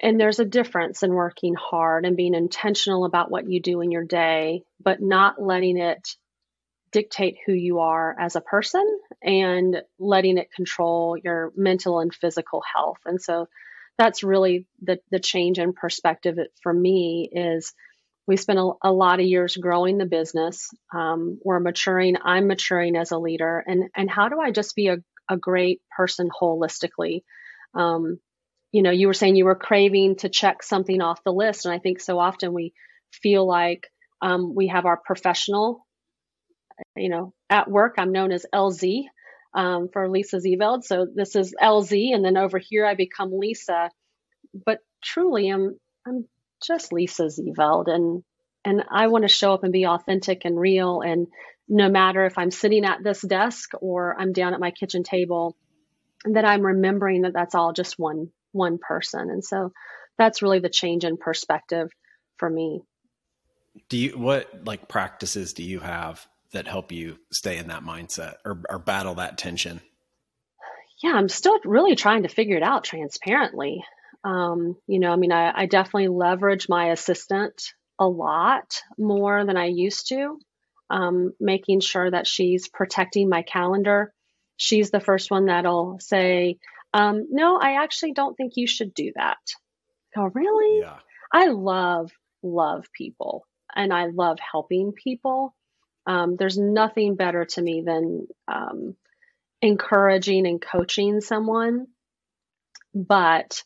And 0.01 0.17
there's 0.17 0.39
a 0.39 0.45
difference 0.45 1.03
in 1.03 1.13
working 1.13 1.55
hard 1.55 2.05
and 2.05 2.15
being 2.15 2.33
intentional 2.33 3.03
about 3.03 3.29
what 3.29 3.49
you 3.49 3.61
do 3.61 3.81
in 3.81 3.91
your 3.91 4.05
day, 4.05 4.63
but 4.81 5.01
not 5.01 5.41
letting 5.41 5.77
it 5.77 6.15
dictate 6.91 7.37
who 7.45 7.53
you 7.53 7.79
are 7.79 8.15
as 8.19 8.35
a 8.35 8.41
person 8.41 8.85
and 9.21 9.81
letting 9.99 10.37
it 10.37 10.51
control 10.51 11.17
your 11.17 11.51
mental 11.55 11.99
and 11.99 12.13
physical 12.13 12.61
health. 12.73 12.99
And 13.05 13.21
so 13.21 13.47
that's 13.97 14.23
really 14.23 14.65
the, 14.81 14.99
the 15.11 15.19
change 15.19 15.59
in 15.59 15.73
perspective 15.73 16.37
for 16.63 16.73
me 16.73 17.29
is 17.31 17.73
we 18.27 18.37
spent 18.37 18.59
a, 18.59 18.71
a 18.83 18.91
lot 18.91 19.19
of 19.19 19.25
years 19.25 19.57
growing 19.57 19.97
the 19.97 20.05
business. 20.05 20.69
Um, 20.93 21.39
we're 21.43 21.59
maturing. 21.59 22.15
I'm 22.23 22.47
maturing 22.47 22.95
as 22.95 23.11
a 23.11 23.17
leader. 23.17 23.63
And, 23.65 23.89
and 23.95 24.09
how 24.09 24.29
do 24.29 24.39
I 24.39 24.51
just 24.51 24.75
be 24.75 24.87
a, 24.87 24.97
a 25.29 25.37
great 25.37 25.81
person 25.95 26.29
holistically. 26.29 27.23
Um, 27.73 28.19
you 28.71 28.81
know, 28.81 28.91
you 28.91 29.07
were 29.07 29.13
saying 29.13 29.35
you 29.35 29.45
were 29.45 29.55
craving 29.55 30.17
to 30.17 30.29
check 30.29 30.63
something 30.63 31.01
off 31.01 31.23
the 31.23 31.33
list. 31.33 31.65
And 31.65 31.73
I 31.73 31.79
think 31.79 31.99
so 31.99 32.19
often 32.19 32.53
we 32.53 32.73
feel 33.11 33.47
like 33.47 33.87
um, 34.21 34.53
we 34.55 34.67
have 34.67 34.85
our 34.85 34.97
professional, 34.97 35.85
you 36.95 37.09
know, 37.09 37.33
at 37.49 37.69
work, 37.69 37.95
I'm 37.97 38.11
known 38.11 38.31
as 38.31 38.45
LZ 38.53 39.05
um, 39.53 39.89
for 39.91 40.09
Lisa 40.09 40.37
Zeveld. 40.37 40.83
So 40.83 41.07
this 41.13 41.35
is 41.35 41.55
LZ. 41.61 42.13
And 42.13 42.23
then 42.23 42.37
over 42.37 42.57
here, 42.57 42.85
I 42.85 42.95
become 42.95 43.31
Lisa. 43.33 43.89
But 44.65 44.79
truly, 45.03 45.49
I'm, 45.49 45.79
I'm 46.07 46.25
just 46.65 46.93
Lisa 46.93 47.23
Zeveld. 47.23 47.87
And, 47.87 48.23
and 48.63 48.83
I 48.91 49.07
want 49.07 49.23
to 49.23 49.29
show 49.29 49.53
up 49.53 49.63
and 49.63 49.73
be 49.73 49.85
authentic 49.85 50.45
and 50.45 50.59
real 50.59 51.01
and 51.01 51.27
no 51.69 51.87
matter 51.87 52.25
if 52.25 52.37
I'm 52.37 52.49
sitting 52.49 52.83
at 52.83 53.03
this 53.03 53.21
desk 53.21 53.71
or 53.79 54.19
I'm 54.19 54.33
down 54.33 54.55
at 54.55 54.59
my 54.59 54.71
kitchen 54.71 55.03
table, 55.03 55.55
that 56.25 56.43
I'm 56.43 56.65
remembering 56.65 57.21
that 57.21 57.33
that's 57.33 57.55
all 57.55 57.71
just 57.71 57.97
one 57.97 58.31
one 58.51 58.79
person. 58.79 59.29
And 59.29 59.45
so 59.45 59.71
that's 60.17 60.41
really 60.41 60.59
the 60.59 60.69
change 60.69 61.05
in 61.05 61.17
perspective 61.17 61.89
for 62.37 62.49
me. 62.49 62.81
Do 63.87 63.97
you 63.97 64.17
what 64.17 64.65
like 64.65 64.87
practices 64.89 65.53
do 65.53 65.63
you 65.63 65.79
have 65.79 66.27
that 66.53 66.67
help 66.67 66.91
you 66.91 67.17
stay 67.31 67.57
in 67.57 67.67
that 67.67 67.83
mindset 67.83 68.35
or, 68.45 68.61
or 68.69 68.79
battle 68.79 69.15
that 69.15 69.37
tension? 69.37 69.81
Yeah, 71.03 71.13
I'm 71.13 71.29
still 71.29 71.59
really 71.63 71.95
trying 71.95 72.23
to 72.23 72.29
figure 72.29 72.57
it 72.57 72.63
out 72.63 72.83
transparently. 72.83 73.83
Um, 74.23 74.75
you 74.87 74.99
know, 74.99 75.11
I 75.11 75.15
mean, 75.15 75.31
I, 75.31 75.51
I 75.55 75.65
definitely 75.65 76.09
leverage 76.09 76.67
my 76.67 76.91
assistant 76.91 77.73
a 77.97 78.07
lot 78.07 78.81
more 78.97 79.45
than 79.45 79.57
I 79.57 79.65
used 79.67 80.09
to 80.09 80.39
um, 80.89 81.33
making 81.39 81.81
sure 81.81 82.09
that 82.09 82.27
she's 82.27 82.67
protecting 82.67 83.29
my 83.29 83.43
calendar. 83.43 84.13
She's 84.57 84.91
the 84.91 84.99
first 84.99 85.31
one 85.31 85.45
that'll 85.45 85.99
say, 85.99 86.57
um, 86.93 87.27
No, 87.29 87.57
I 87.57 87.83
actually 87.83 88.13
don't 88.13 88.35
think 88.35 88.53
you 88.55 88.67
should 88.67 88.93
do 88.93 89.11
that. 89.15 89.37
Oh, 90.17 90.29
really? 90.33 90.79
Yeah. 90.81 90.97
I 91.31 91.47
love, 91.47 92.11
love 92.41 92.85
people 92.93 93.45
and 93.75 93.93
I 93.93 94.07
love 94.07 94.39
helping 94.39 94.91
people. 94.91 95.55
Um, 96.05 96.35
there's 96.37 96.57
nothing 96.57 97.15
better 97.15 97.45
to 97.45 97.61
me 97.61 97.83
than 97.85 98.27
um, 98.47 98.95
encouraging 99.61 100.47
and 100.47 100.61
coaching 100.61 101.21
someone. 101.21 101.87
But, 102.93 103.63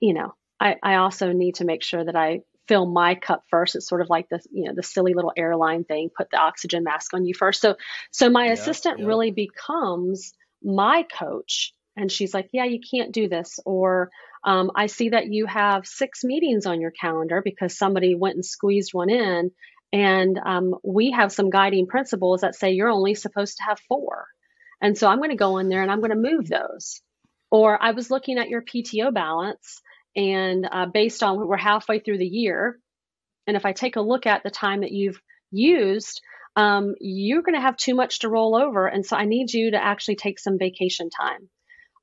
you 0.00 0.14
know, 0.14 0.34
I, 0.60 0.76
I 0.82 0.94
also 0.96 1.32
need 1.32 1.56
to 1.56 1.64
make 1.64 1.82
sure 1.82 2.04
that 2.04 2.16
I 2.16 2.40
fill 2.68 2.86
my 2.86 3.14
cup 3.14 3.44
first. 3.50 3.74
It's 3.74 3.88
sort 3.88 4.02
of 4.02 4.10
like 4.10 4.28
the 4.28 4.40
you 4.52 4.64
know 4.64 4.74
the 4.74 4.82
silly 4.82 5.14
little 5.14 5.32
airline 5.36 5.84
thing. 5.84 6.10
Put 6.14 6.30
the 6.30 6.38
oxygen 6.38 6.84
mask 6.84 7.14
on 7.14 7.24
you 7.24 7.34
first. 7.34 7.60
So 7.60 7.76
so 8.12 8.28
my 8.28 8.46
yeah, 8.46 8.52
assistant 8.52 9.00
yeah. 9.00 9.06
really 9.06 9.30
becomes 9.30 10.34
my 10.62 11.04
coach, 11.18 11.72
and 11.96 12.12
she's 12.12 12.34
like, 12.34 12.50
yeah, 12.52 12.64
you 12.64 12.80
can't 12.80 13.12
do 13.12 13.28
this, 13.28 13.58
or 13.64 14.10
um, 14.44 14.70
I 14.76 14.86
see 14.86 15.10
that 15.10 15.26
you 15.26 15.46
have 15.46 15.86
six 15.86 16.22
meetings 16.22 16.66
on 16.66 16.80
your 16.80 16.92
calendar 16.92 17.40
because 17.42 17.76
somebody 17.76 18.14
went 18.14 18.36
and 18.36 18.44
squeezed 18.44 18.92
one 18.92 19.10
in, 19.10 19.50
and 19.92 20.38
um, 20.44 20.74
we 20.84 21.12
have 21.12 21.32
some 21.32 21.50
guiding 21.50 21.86
principles 21.86 22.42
that 22.42 22.54
say 22.54 22.72
you're 22.72 22.90
only 22.90 23.14
supposed 23.14 23.56
to 23.56 23.64
have 23.64 23.80
four. 23.88 24.26
And 24.80 24.96
so 24.96 25.08
I'm 25.08 25.18
going 25.18 25.30
to 25.30 25.36
go 25.36 25.58
in 25.58 25.68
there 25.68 25.82
and 25.82 25.90
I'm 25.90 26.00
going 26.00 26.10
to 26.10 26.16
move 26.16 26.48
those. 26.48 27.00
Or 27.50 27.82
I 27.82 27.92
was 27.92 28.10
looking 28.10 28.38
at 28.38 28.48
your 28.48 28.62
PTO 28.62 29.12
balance 29.12 29.80
and 30.14 30.68
uh, 30.70 30.86
based 30.86 31.22
on 31.22 31.46
we're 31.46 31.56
halfway 31.56 32.00
through 32.00 32.18
the 32.18 32.26
year, 32.26 32.78
and 33.46 33.56
if 33.56 33.64
I 33.64 33.72
take 33.72 33.96
a 33.96 34.02
look 34.02 34.26
at 34.26 34.42
the 34.42 34.50
time 34.50 34.80
that 34.80 34.92
you've 34.92 35.20
used, 35.50 36.20
um, 36.56 36.94
you're 37.00 37.42
going 37.42 37.54
to 37.54 37.60
have 37.60 37.76
too 37.76 37.94
much 37.94 38.20
to 38.20 38.28
roll 38.28 38.56
over. 38.56 38.86
And 38.86 39.06
so 39.06 39.16
I 39.16 39.24
need 39.24 39.52
you 39.52 39.70
to 39.70 39.82
actually 39.82 40.16
take 40.16 40.38
some 40.38 40.58
vacation 40.58 41.08
time. 41.08 41.48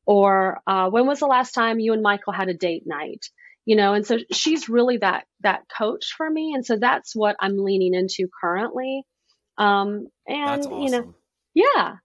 Or 0.05 0.61
uh, 0.65 0.89
when 0.89 1.07
was 1.07 1.19
the 1.19 1.27
last 1.27 1.51
time 1.51 1.79
you 1.79 1.93
and 1.93 2.01
Michael 2.01 2.33
had 2.33 2.47
a 2.49 2.53
date 2.53 2.83
night? 2.86 3.25
You 3.66 3.76
know, 3.76 3.93
and 3.93 4.05
so 4.05 4.20
she's 4.32 4.70
really 4.70 4.97
that 4.97 5.26
that 5.41 5.63
coach 5.76 6.13
for 6.16 6.30
me, 6.30 6.53
and 6.53 6.66
so 6.66 6.78
that's 6.78 7.16
what 7.16 7.36
I'm 7.39 7.57
leaning 7.57 7.93
into 7.93 8.28
currently. 8.41 9.03
Um, 9.57 10.07
and 10.28 10.61
awesome. 10.61 10.80
you 10.82 10.91
know, 10.91 11.16
yeah. 11.53 11.95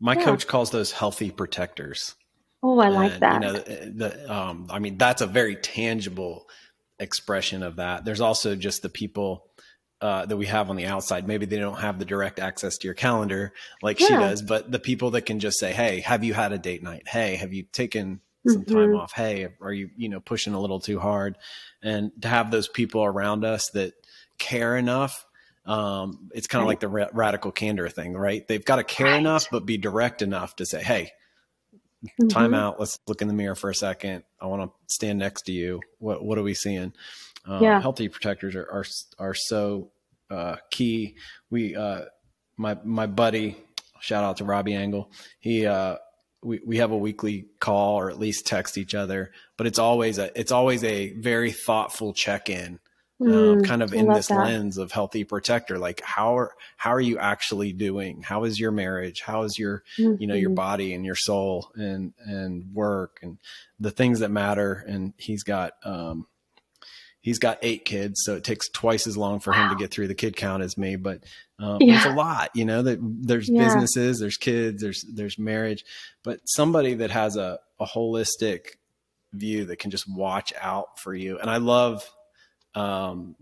My 0.00 0.14
yeah. 0.14 0.24
coach 0.24 0.46
calls 0.46 0.70
those 0.70 0.92
healthy 0.92 1.30
protectors. 1.30 2.14
Oh, 2.62 2.78
I 2.78 2.88
like 2.88 3.12
and, 3.12 3.22
that. 3.22 3.34
You 3.34 3.40
know, 3.40 3.52
the, 3.52 3.92
the, 3.94 4.34
um, 4.34 4.66
I 4.70 4.78
mean, 4.78 4.98
that's 4.98 5.22
a 5.22 5.26
very 5.26 5.56
tangible 5.56 6.48
expression 6.98 7.62
of 7.62 7.76
that. 7.76 8.04
There's 8.04 8.20
also 8.20 8.56
just 8.56 8.82
the 8.82 8.88
people 8.88 9.46
uh, 10.00 10.26
that 10.26 10.36
we 10.36 10.46
have 10.46 10.70
on 10.70 10.76
the 10.76 10.86
outside. 10.86 11.26
Maybe 11.26 11.46
they 11.46 11.58
don't 11.58 11.78
have 11.78 11.98
the 11.98 12.04
direct 12.04 12.38
access 12.38 12.78
to 12.78 12.88
your 12.88 12.94
calendar 12.94 13.52
like 13.82 13.98
she 13.98 14.08
does, 14.08 14.42
but 14.42 14.70
the 14.70 14.78
people 14.78 15.12
that 15.12 15.22
can 15.22 15.40
just 15.40 15.58
say, 15.58 15.72
"Hey, 15.72 16.00
have 16.00 16.24
you 16.24 16.34
had 16.34 16.52
a 16.52 16.58
date 16.58 16.82
night? 16.82 17.04
Hey, 17.06 17.36
have 17.36 17.52
you 17.52 17.62
taken 17.64 18.20
some 18.48 18.64
time 18.64 18.90
Mhm. 18.90 18.98
off? 19.00 19.12
Hey, 19.12 19.48
are 19.60 19.72
you 19.72 19.90
you 19.96 20.08
know 20.08 20.20
pushing 20.20 20.54
a 20.54 20.60
little 20.60 20.80
too 20.80 20.98
hard?" 21.00 21.36
And 21.82 22.10
to 22.22 22.28
have 22.28 22.50
those 22.50 22.68
people 22.68 23.04
around 23.04 23.44
us 23.44 23.70
that 23.74 23.94
care 24.38 24.76
enough. 24.76 25.24
Um, 25.64 26.30
it's 26.32 26.46
kind 26.46 26.60
of 26.62 26.66
Right. 26.66 26.72
like 26.72 26.80
the 26.80 26.88
ra- 26.88 27.08
radical 27.12 27.50
candor 27.50 27.88
thing, 27.88 28.12
right? 28.14 28.46
They've 28.46 28.64
got 28.64 28.76
to 28.76 28.84
care 28.84 29.06
Right. 29.08 29.18
enough, 29.18 29.48
but 29.50 29.66
be 29.66 29.78
direct 29.78 30.22
enough 30.22 30.54
to 30.56 30.66
say, 30.66 30.80
"Hey, 30.82 31.10
time 32.28 32.52
Mhm. 32.52 32.56
out. 32.56 32.78
Let's 32.78 32.98
look 33.08 33.20
in 33.20 33.26
the 33.28 33.34
mirror 33.34 33.56
for 33.56 33.70
a 33.70 33.74
second. 33.74 34.22
I 34.40 34.46
want 34.46 34.62
to 34.70 34.94
stand 34.94 35.18
next 35.18 35.42
to 35.46 35.52
you. 35.52 35.80
What 35.98 36.24
what 36.24 36.38
are 36.38 36.42
we 36.42 36.54
seeing? 36.54 36.92
Um, 37.46 37.62
Yeah. 37.62 37.80
Healthy 37.80 38.08
protectors 38.10 38.54
are 38.54 38.68
are 38.70 38.84
are 39.18 39.34
so 39.34 39.90
uh, 40.30 40.56
key. 40.70 41.16
We 41.50 41.74
uh, 41.76 42.02
my 42.56 42.76
my 42.84 43.06
buddy, 43.06 43.56
shout 44.00 44.22
out 44.24 44.36
to 44.38 44.44
Robbie 44.44 44.74
Angle. 44.74 45.10
He 45.40 45.66
uh, 45.66 45.96
we 46.46 46.60
we 46.64 46.76
have 46.78 46.92
a 46.92 46.96
weekly 46.96 47.46
call 47.60 47.96
or 47.98 48.10
at 48.10 48.18
least 48.18 48.46
text 48.46 48.78
each 48.78 48.94
other, 48.94 49.32
but 49.56 49.66
it's 49.66 49.78
always 49.78 50.18
a 50.18 50.38
it's 50.38 50.52
always 50.52 50.84
a 50.84 51.12
very 51.14 51.52
thoughtful 51.52 52.12
check 52.14 52.48
in 52.48 52.78
um, 53.26 53.58
Mm, 53.58 53.64
kind 53.64 53.82
of 53.82 53.92
I 53.92 53.96
in 53.98 54.12
this 54.12 54.28
that. 54.28 54.36
lens 54.42 54.78
of 54.78 54.92
healthy 54.92 55.24
protector. 55.24 55.78
Like 55.78 56.00
how 56.02 56.38
are 56.38 56.52
how 56.76 56.90
are 56.90 57.00
you 57.00 57.18
actually 57.18 57.72
doing? 57.72 58.22
How 58.22 58.44
is 58.44 58.60
your 58.60 58.70
marriage? 58.70 59.22
How 59.22 59.42
is 59.42 59.58
your 59.58 59.82
you 60.18 60.26
know 60.26 60.34
your 60.34 60.50
Mhm. 60.50 60.54
body 60.54 60.94
and 60.94 61.04
your 61.04 61.16
soul 61.16 61.70
and 61.74 62.14
and 62.24 62.72
work 62.72 63.18
and 63.22 63.38
the 63.80 63.90
things 63.90 64.20
that 64.20 64.30
matter? 64.30 64.84
And 64.86 65.12
he's 65.16 65.42
got 65.42 65.72
um 65.84 66.26
he's 67.26 67.40
got 67.40 67.58
eight 67.60 67.84
kids 67.84 68.22
so 68.24 68.36
it 68.36 68.44
takes 68.44 68.68
twice 68.68 69.06
as 69.08 69.16
long 69.16 69.40
for 69.40 69.52
him 69.52 69.68
to 69.68 69.74
get 69.74 69.90
through 69.90 70.06
the 70.06 70.14
kid 70.14 70.36
count 70.36 70.62
as 70.62 70.78
me 70.78 70.94
but 70.94 71.24
um, 71.58 71.78
Yeah. 71.80 71.96
it's 71.96 72.06
a 72.06 72.12
lot 72.14 72.50
you 72.54 72.64
know 72.64 72.82
that 72.82 72.98
there's 73.02 73.48
Yeah. 73.48 73.64
businesses 73.64 74.20
there's 74.20 74.36
kids 74.36 74.80
there's 74.80 75.04
there's 75.12 75.36
marriage 75.38 75.84
but 76.22 76.38
somebody 76.44 76.94
that 76.94 77.10
has 77.10 77.36
a, 77.36 77.58
a 77.80 77.84
holistic 77.84 78.76
view 79.32 79.64
that 79.66 79.78
can 79.80 79.90
just 79.90 80.06
watch 80.08 80.52
out 80.60 80.98
for 81.00 81.12
you 81.14 81.36
and 81.38 81.50
i 81.50 81.56
love 81.56 82.08
um 82.76 83.34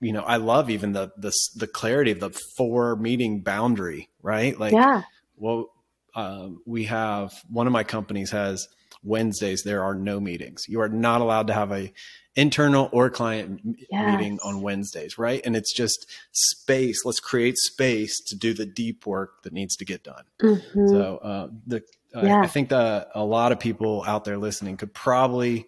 you 0.00 0.12
know 0.12 0.22
i 0.22 0.36
love 0.36 0.70
even 0.70 0.92
the 0.92 1.10
the 1.16 1.32
the 1.56 1.66
clarity 1.66 2.12
of 2.12 2.20
the 2.20 2.30
four 2.56 2.94
meeting 2.96 3.40
boundary 3.40 4.08
right 4.22 4.58
like 4.60 4.72
yeah. 4.72 5.02
well 5.36 5.70
um, 6.14 6.62
we 6.64 6.84
have 6.84 7.34
one 7.50 7.66
of 7.66 7.74
my 7.74 7.84
companies 7.84 8.30
has 8.30 8.68
wednesdays 9.02 9.62
there 9.62 9.82
are 9.82 9.94
no 9.94 10.18
meetings 10.20 10.64
you 10.68 10.80
are 10.80 10.88
not 10.88 11.20
allowed 11.20 11.46
to 11.46 11.52
have 11.52 11.70
a 11.72 11.92
internal 12.34 12.88
or 12.92 13.08
client 13.08 13.60
Yes. 13.90 14.10
meeting 14.18 14.38
on 14.44 14.60
wednesdays 14.62 15.16
right 15.18 15.40
and 15.44 15.56
it's 15.56 15.72
just 15.74 16.06
space 16.32 17.04
let's 17.04 17.20
create 17.20 17.56
space 17.56 18.20
to 18.20 18.36
do 18.36 18.52
the 18.52 18.66
deep 18.66 19.06
work 19.06 19.42
that 19.42 19.52
needs 19.52 19.76
to 19.76 19.84
get 19.84 20.02
done 20.02 20.24
Mhm. 20.40 20.90
so 20.90 21.16
uh, 21.18 21.48
the 21.66 21.82
uh, 22.14 22.22
Yeah. 22.22 22.40
I 22.40 22.46
think 22.46 22.68
that 22.70 23.08
a 23.14 23.24
lot 23.24 23.52
of 23.52 23.60
people 23.60 24.02
out 24.06 24.24
there 24.24 24.38
listening 24.38 24.76
could 24.78 24.94
probably, 24.94 25.66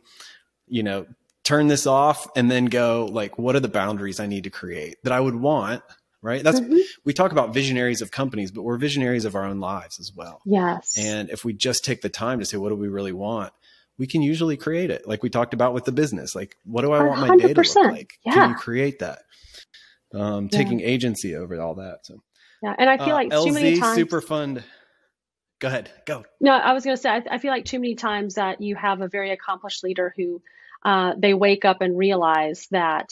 you 0.67 0.83
know, 0.83 1.05
turn 1.45 1.67
this 1.69 1.87
off 1.87 2.27
and 2.37 2.51
then 2.51 2.67
go 2.67 3.07
like, 3.11 3.39
what 3.39 3.55
are 3.57 3.61
the 3.61 3.69
boundaries 3.69 4.19
I 4.21 4.27
need 4.27 4.45
to 4.45 4.51
create 4.51 4.97
that 5.03 5.13
I 5.13 5.21
would 5.21 5.35
want? 5.35 5.83
Right. 6.21 6.43
That's 6.43 6.59
Mhm. 6.61 6.81
we 7.05 7.13
talk 7.13 7.31
about 7.33 7.55
visionaries 7.55 8.03
of 8.03 8.11
companies, 8.11 8.51
but 8.51 8.63
we're 8.63 8.77
visionaries 8.77 9.25
of 9.25 9.37
our 9.37 9.45
own 9.45 9.61
lives 9.61 10.01
as 10.01 10.13
well. 10.15 10.41
Yes. 10.45 10.97
And 10.99 11.31
if 11.31 11.45
we 11.45 11.53
just 11.53 11.85
take 11.85 12.01
the 12.01 12.09
time 12.09 12.41
to 12.41 12.45
say, 12.45 12.57
what 12.57 12.71
do 12.71 12.75
we 12.75 12.89
really 12.89 13.13
want? 13.13 13.53
We 13.99 14.07
can 14.09 14.23
usually 14.23 14.57
create 14.57 14.91
it. 14.91 15.07
Like 15.07 15.23
we 15.23 15.31
talked 15.31 15.55
about 15.55 15.75
with 15.75 15.85
the 15.85 15.93
business. 15.93 16.35
Like, 16.35 16.57
what 16.65 16.83
do 16.83 16.93
I 16.93 17.05
want 17.05 17.21
my 17.21 17.37
day 17.37 17.55
to 17.55 17.61
look 17.61 17.77
like? 17.77 18.13
Yeah. 18.25 18.33
Can 18.35 18.51
you 18.51 18.57
create 18.57 18.99
that? 18.99 19.21
Um, 20.13 20.49
Yeah. 20.51 20.59
taking 20.59 20.81
agency 20.81 21.37
over 21.37 21.61
all 21.61 21.77
that. 21.77 22.01
So 22.05 22.21
yeah. 22.63 22.75
And 22.77 22.91
I 22.91 22.97
feel 22.97 23.11
uh, 23.15 23.15
like 23.15 23.31
LZ 23.31 23.45
too 23.47 23.53
many 23.53 23.79
times. 23.79 23.95
super 23.97 24.21
fun. 24.21 24.65
Go 25.61 25.69
ahead. 25.69 25.91
Go. 26.07 26.25
No, 26.41 26.53
I 26.53 26.73
was 26.73 26.85
going 26.85 26.97
to 26.97 27.01
say, 27.01 27.11
I, 27.11 27.23
I 27.33 27.39
feel 27.39 27.51
like 27.53 27.65
too 27.65 27.79
many 27.79 27.95
times 27.95 28.35
that 28.35 28.61
you 28.61 28.75
have 28.77 29.01
a 29.01 29.09
very 29.09 29.31
accomplished 29.33 29.83
leader 29.85 30.13
who 30.17 30.41
uh, 30.85 31.15
they 31.19 31.35
wake 31.35 31.65
up 31.65 31.81
and 31.81 31.97
realize 31.99 32.67
that 32.71 33.09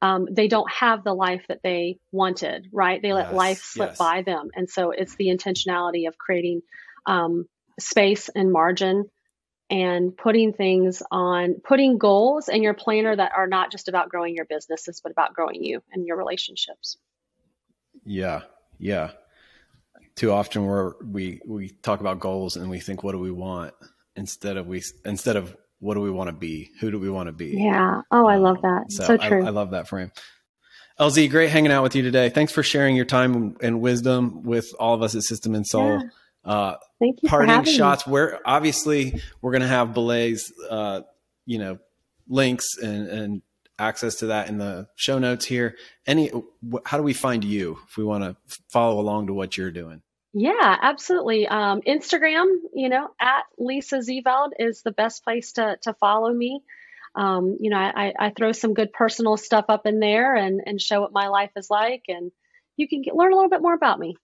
um, 0.00 0.28
they 0.30 0.48
don't 0.48 0.70
have 0.70 1.02
the 1.02 1.14
life 1.14 1.44
that 1.48 1.60
they 1.62 1.98
wanted, 2.12 2.68
right? 2.72 3.02
They 3.02 3.12
let 3.12 3.26
Yes, 3.26 3.34
life 3.34 3.62
slip 3.62 3.90
yes. 3.90 3.98
by 3.98 4.22
them. 4.22 4.50
And 4.54 4.68
so 4.70 4.90
it's 4.90 5.16
the 5.16 5.28
intentionality 5.28 6.06
of 6.06 6.16
creating 6.16 6.62
um, 7.06 7.46
space 7.80 8.28
and 8.28 8.52
margin 8.52 9.10
and 9.70 10.16
putting 10.16 10.52
things 10.52 11.02
on, 11.10 11.56
putting 11.62 11.98
goals 11.98 12.48
in 12.48 12.62
your 12.62 12.74
planner 12.74 13.14
that 13.14 13.32
are 13.36 13.46
not 13.46 13.70
just 13.70 13.88
about 13.88 14.08
growing 14.08 14.34
your 14.34 14.46
businesses, 14.46 15.00
but 15.02 15.12
about 15.12 15.34
growing 15.34 15.62
you 15.62 15.82
and 15.92 16.06
your 16.06 16.16
relationships. 16.16 16.96
Yeah, 18.04 18.42
yeah. 18.78 19.10
Too 20.14 20.32
often 20.32 20.64
we're 20.64 20.94
we 21.04 21.40
we 21.46 21.68
talk 21.68 22.00
about 22.00 22.18
goals 22.20 22.56
and 22.56 22.70
we 22.70 22.80
think 22.80 23.02
what 23.02 23.12
do 23.12 23.18
we 23.18 23.30
want 23.30 23.74
instead 24.16 24.56
of 24.56 24.66
we 24.66 24.82
instead 25.04 25.36
of 25.36 25.56
what 25.80 25.94
do 25.94 26.00
we 26.00 26.10
want 26.10 26.28
to 26.28 26.32
be? 26.34 26.70
Who 26.80 26.90
do 26.90 26.98
we 26.98 27.10
want 27.10 27.28
to 27.28 27.32
be? 27.32 27.56
Yeah. 27.56 28.02
Oh, 28.10 28.26
I 28.26 28.36
love 28.36 28.62
that. 28.62 28.86
So, 28.90 29.16
I, 29.20 29.28
true. 29.28 29.46
I 29.46 29.50
love 29.50 29.70
that 29.70 29.88
frame. 29.88 30.10
LZ, 30.98 31.30
great 31.30 31.50
hanging 31.50 31.70
out 31.70 31.84
with 31.84 31.94
you 31.94 32.02
today. 32.02 32.28
Thanks 32.28 32.52
for 32.52 32.62
sharing 32.64 32.96
your 32.96 33.04
time 33.04 33.56
and 33.60 33.80
wisdom 33.80 34.42
with 34.42 34.66
all 34.80 34.94
of 34.94 35.02
us 35.02 35.14
at 35.14 35.22
System 35.22 35.54
and 35.54 35.64
Soul. 35.64 36.02
Uh, 36.44 36.74
Thank 36.98 37.22
you 37.22 37.28
for 37.28 37.36
parting 37.36 37.50
having 37.50 37.70
me. 37.70 37.76
shots. 37.76 38.06
Where 38.06 38.40
obviously 38.44 39.20
we're 39.40 39.52
going 39.52 39.62
to 39.62 39.68
have 39.68 39.94
Belay's, 39.94 40.52
uh, 40.68 41.02
you 41.46 41.58
know, 41.58 41.78
links 42.28 42.66
and, 42.82 43.06
and 43.06 43.42
access 43.78 44.16
to 44.16 44.26
that 44.26 44.48
in 44.48 44.58
the 44.58 44.88
show 44.96 45.20
notes 45.20 45.44
here. 45.44 45.76
Any, 46.04 46.32
how 46.84 46.96
do 46.96 47.04
we 47.04 47.12
find 47.12 47.44
you 47.44 47.78
if 47.88 47.96
we 47.96 48.02
want 48.02 48.24
to 48.24 48.36
follow 48.72 48.98
along 49.00 49.28
to 49.28 49.34
what 49.34 49.56
you're 49.56 49.70
doing? 49.70 50.02
Yeah, 50.38 50.76
absolutely. 50.82 51.48
Um, 51.48 51.80
Instagram, 51.82 52.46
you 52.74 52.88
know, 52.88 53.08
at 53.20 53.44
Lisa 53.58 53.98
Zeveld 53.98 54.50
is 54.58 54.82
the 54.82 54.92
best 54.92 55.24
place 55.24 55.52
to 55.52 55.78
to 55.82 55.94
follow 55.94 56.32
me. 56.32 56.62
Um, 57.14 57.56
you 57.60 57.70
know, 57.70 57.78
I, 57.78 58.12
I 58.18 58.30
throw 58.30 58.52
some 58.52 58.74
good 58.74 58.92
personal 58.92 59.36
stuff 59.36 59.64
up 59.68 59.86
in 59.86 59.98
there 59.98 60.36
and 60.36 60.60
and 60.64 60.80
show 60.80 61.00
what 61.00 61.12
my 61.12 61.28
life 61.28 61.50
is 61.56 61.68
like, 61.70 62.04
and 62.08 62.30
you 62.76 62.88
can 62.88 63.02
get, 63.02 63.16
learn 63.16 63.32
a 63.32 63.34
little 63.34 63.50
bit 63.50 63.62
more 63.62 63.74
about 63.74 63.98
me. 63.98 64.16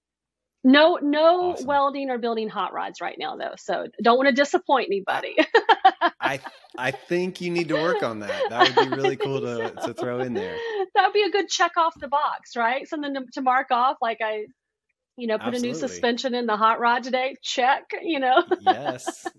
No, 0.66 0.98
no 1.02 1.52
Awesome. 1.52 1.66
welding 1.66 2.10
or 2.10 2.16
building 2.16 2.48
hot 2.48 2.72
rods 2.72 3.02
right 3.02 3.16
now, 3.18 3.36
though. 3.36 3.52
So 3.58 3.86
don't 4.02 4.16
want 4.16 4.28
to 4.28 4.34
disappoint 4.34 4.86
anybody. 4.86 5.36
I, 6.20 6.40
I 6.78 6.90
think 6.90 7.42
you 7.42 7.50
need 7.50 7.68
to 7.68 7.74
work 7.74 8.02
on 8.02 8.20
that. 8.20 8.48
That 8.48 8.74
would 8.74 8.90
be 8.90 8.96
really 8.96 9.16
cool 9.16 9.42
to, 9.42 9.74
to 9.84 9.92
throw 9.92 10.20
in 10.20 10.32
there. 10.32 10.56
that 10.94 11.04
would 11.04 11.12
be 11.12 11.22
a 11.22 11.30
good 11.30 11.48
check 11.50 11.72
off 11.76 11.92
the 12.00 12.08
box, 12.08 12.56
right? 12.56 12.88
Something 12.88 13.12
to, 13.12 13.24
to 13.34 13.42
mark 13.42 13.70
off, 13.72 13.98
like 14.00 14.20
I, 14.22 14.46
you 15.16 15.26
know, 15.26 15.38
put 15.38 15.54
a 15.54 15.58
new 15.60 15.74
suspension 15.74 16.34
in 16.34 16.46
the 16.46 16.56
hot 16.56 16.80
rod 16.80 17.04
today. 17.04 17.36
Check, 17.42 17.90
you 18.02 18.20
know. 18.20 18.42
Yes. 18.60 19.26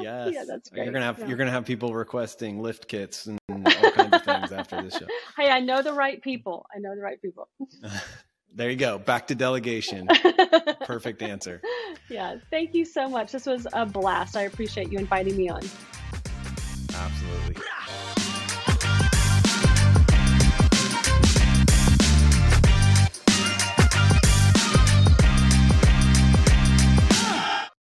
Yes. 0.00 0.32
Yeah, 0.34 0.42
that's 0.48 0.70
great. 0.70 0.82
You're 0.82 0.92
gonna 0.92 1.04
have 1.04 1.20
Yeah. 1.20 1.28
you're 1.28 1.36
gonna 1.36 1.52
have 1.52 1.64
people 1.64 1.94
requesting 1.94 2.60
lift 2.60 2.88
kits 2.88 3.26
and 3.26 3.38
all 3.48 3.90
kinds 3.92 4.14
of 4.16 4.24
things 4.24 4.50
after 4.50 4.82
this 4.82 4.96
show. 4.96 5.06
Hey, 5.36 5.48
I 5.50 5.60
know 5.60 5.82
the 5.82 5.92
right 5.92 6.20
people. 6.20 6.66
I 6.74 6.80
know 6.80 6.96
the 6.96 7.00
right 7.00 7.22
people. 7.22 7.48
There 8.54 8.68
you 8.68 8.76
go. 8.76 8.98
Back 8.98 9.28
to 9.28 9.34
delegation. 9.34 10.08
Perfect 10.84 11.22
answer. 11.22 11.62
Yeah, 12.10 12.36
thank 12.50 12.74
you 12.74 12.84
so 12.84 13.08
much. 13.08 13.32
This 13.32 13.46
was 13.46 13.66
a 13.72 13.86
blast. 13.86 14.36
I 14.36 14.42
appreciate 14.42 14.92
you 14.92 14.98
inviting 14.98 15.36
me 15.36 15.48
on. 15.48 15.62
Absolutely. 16.94 17.62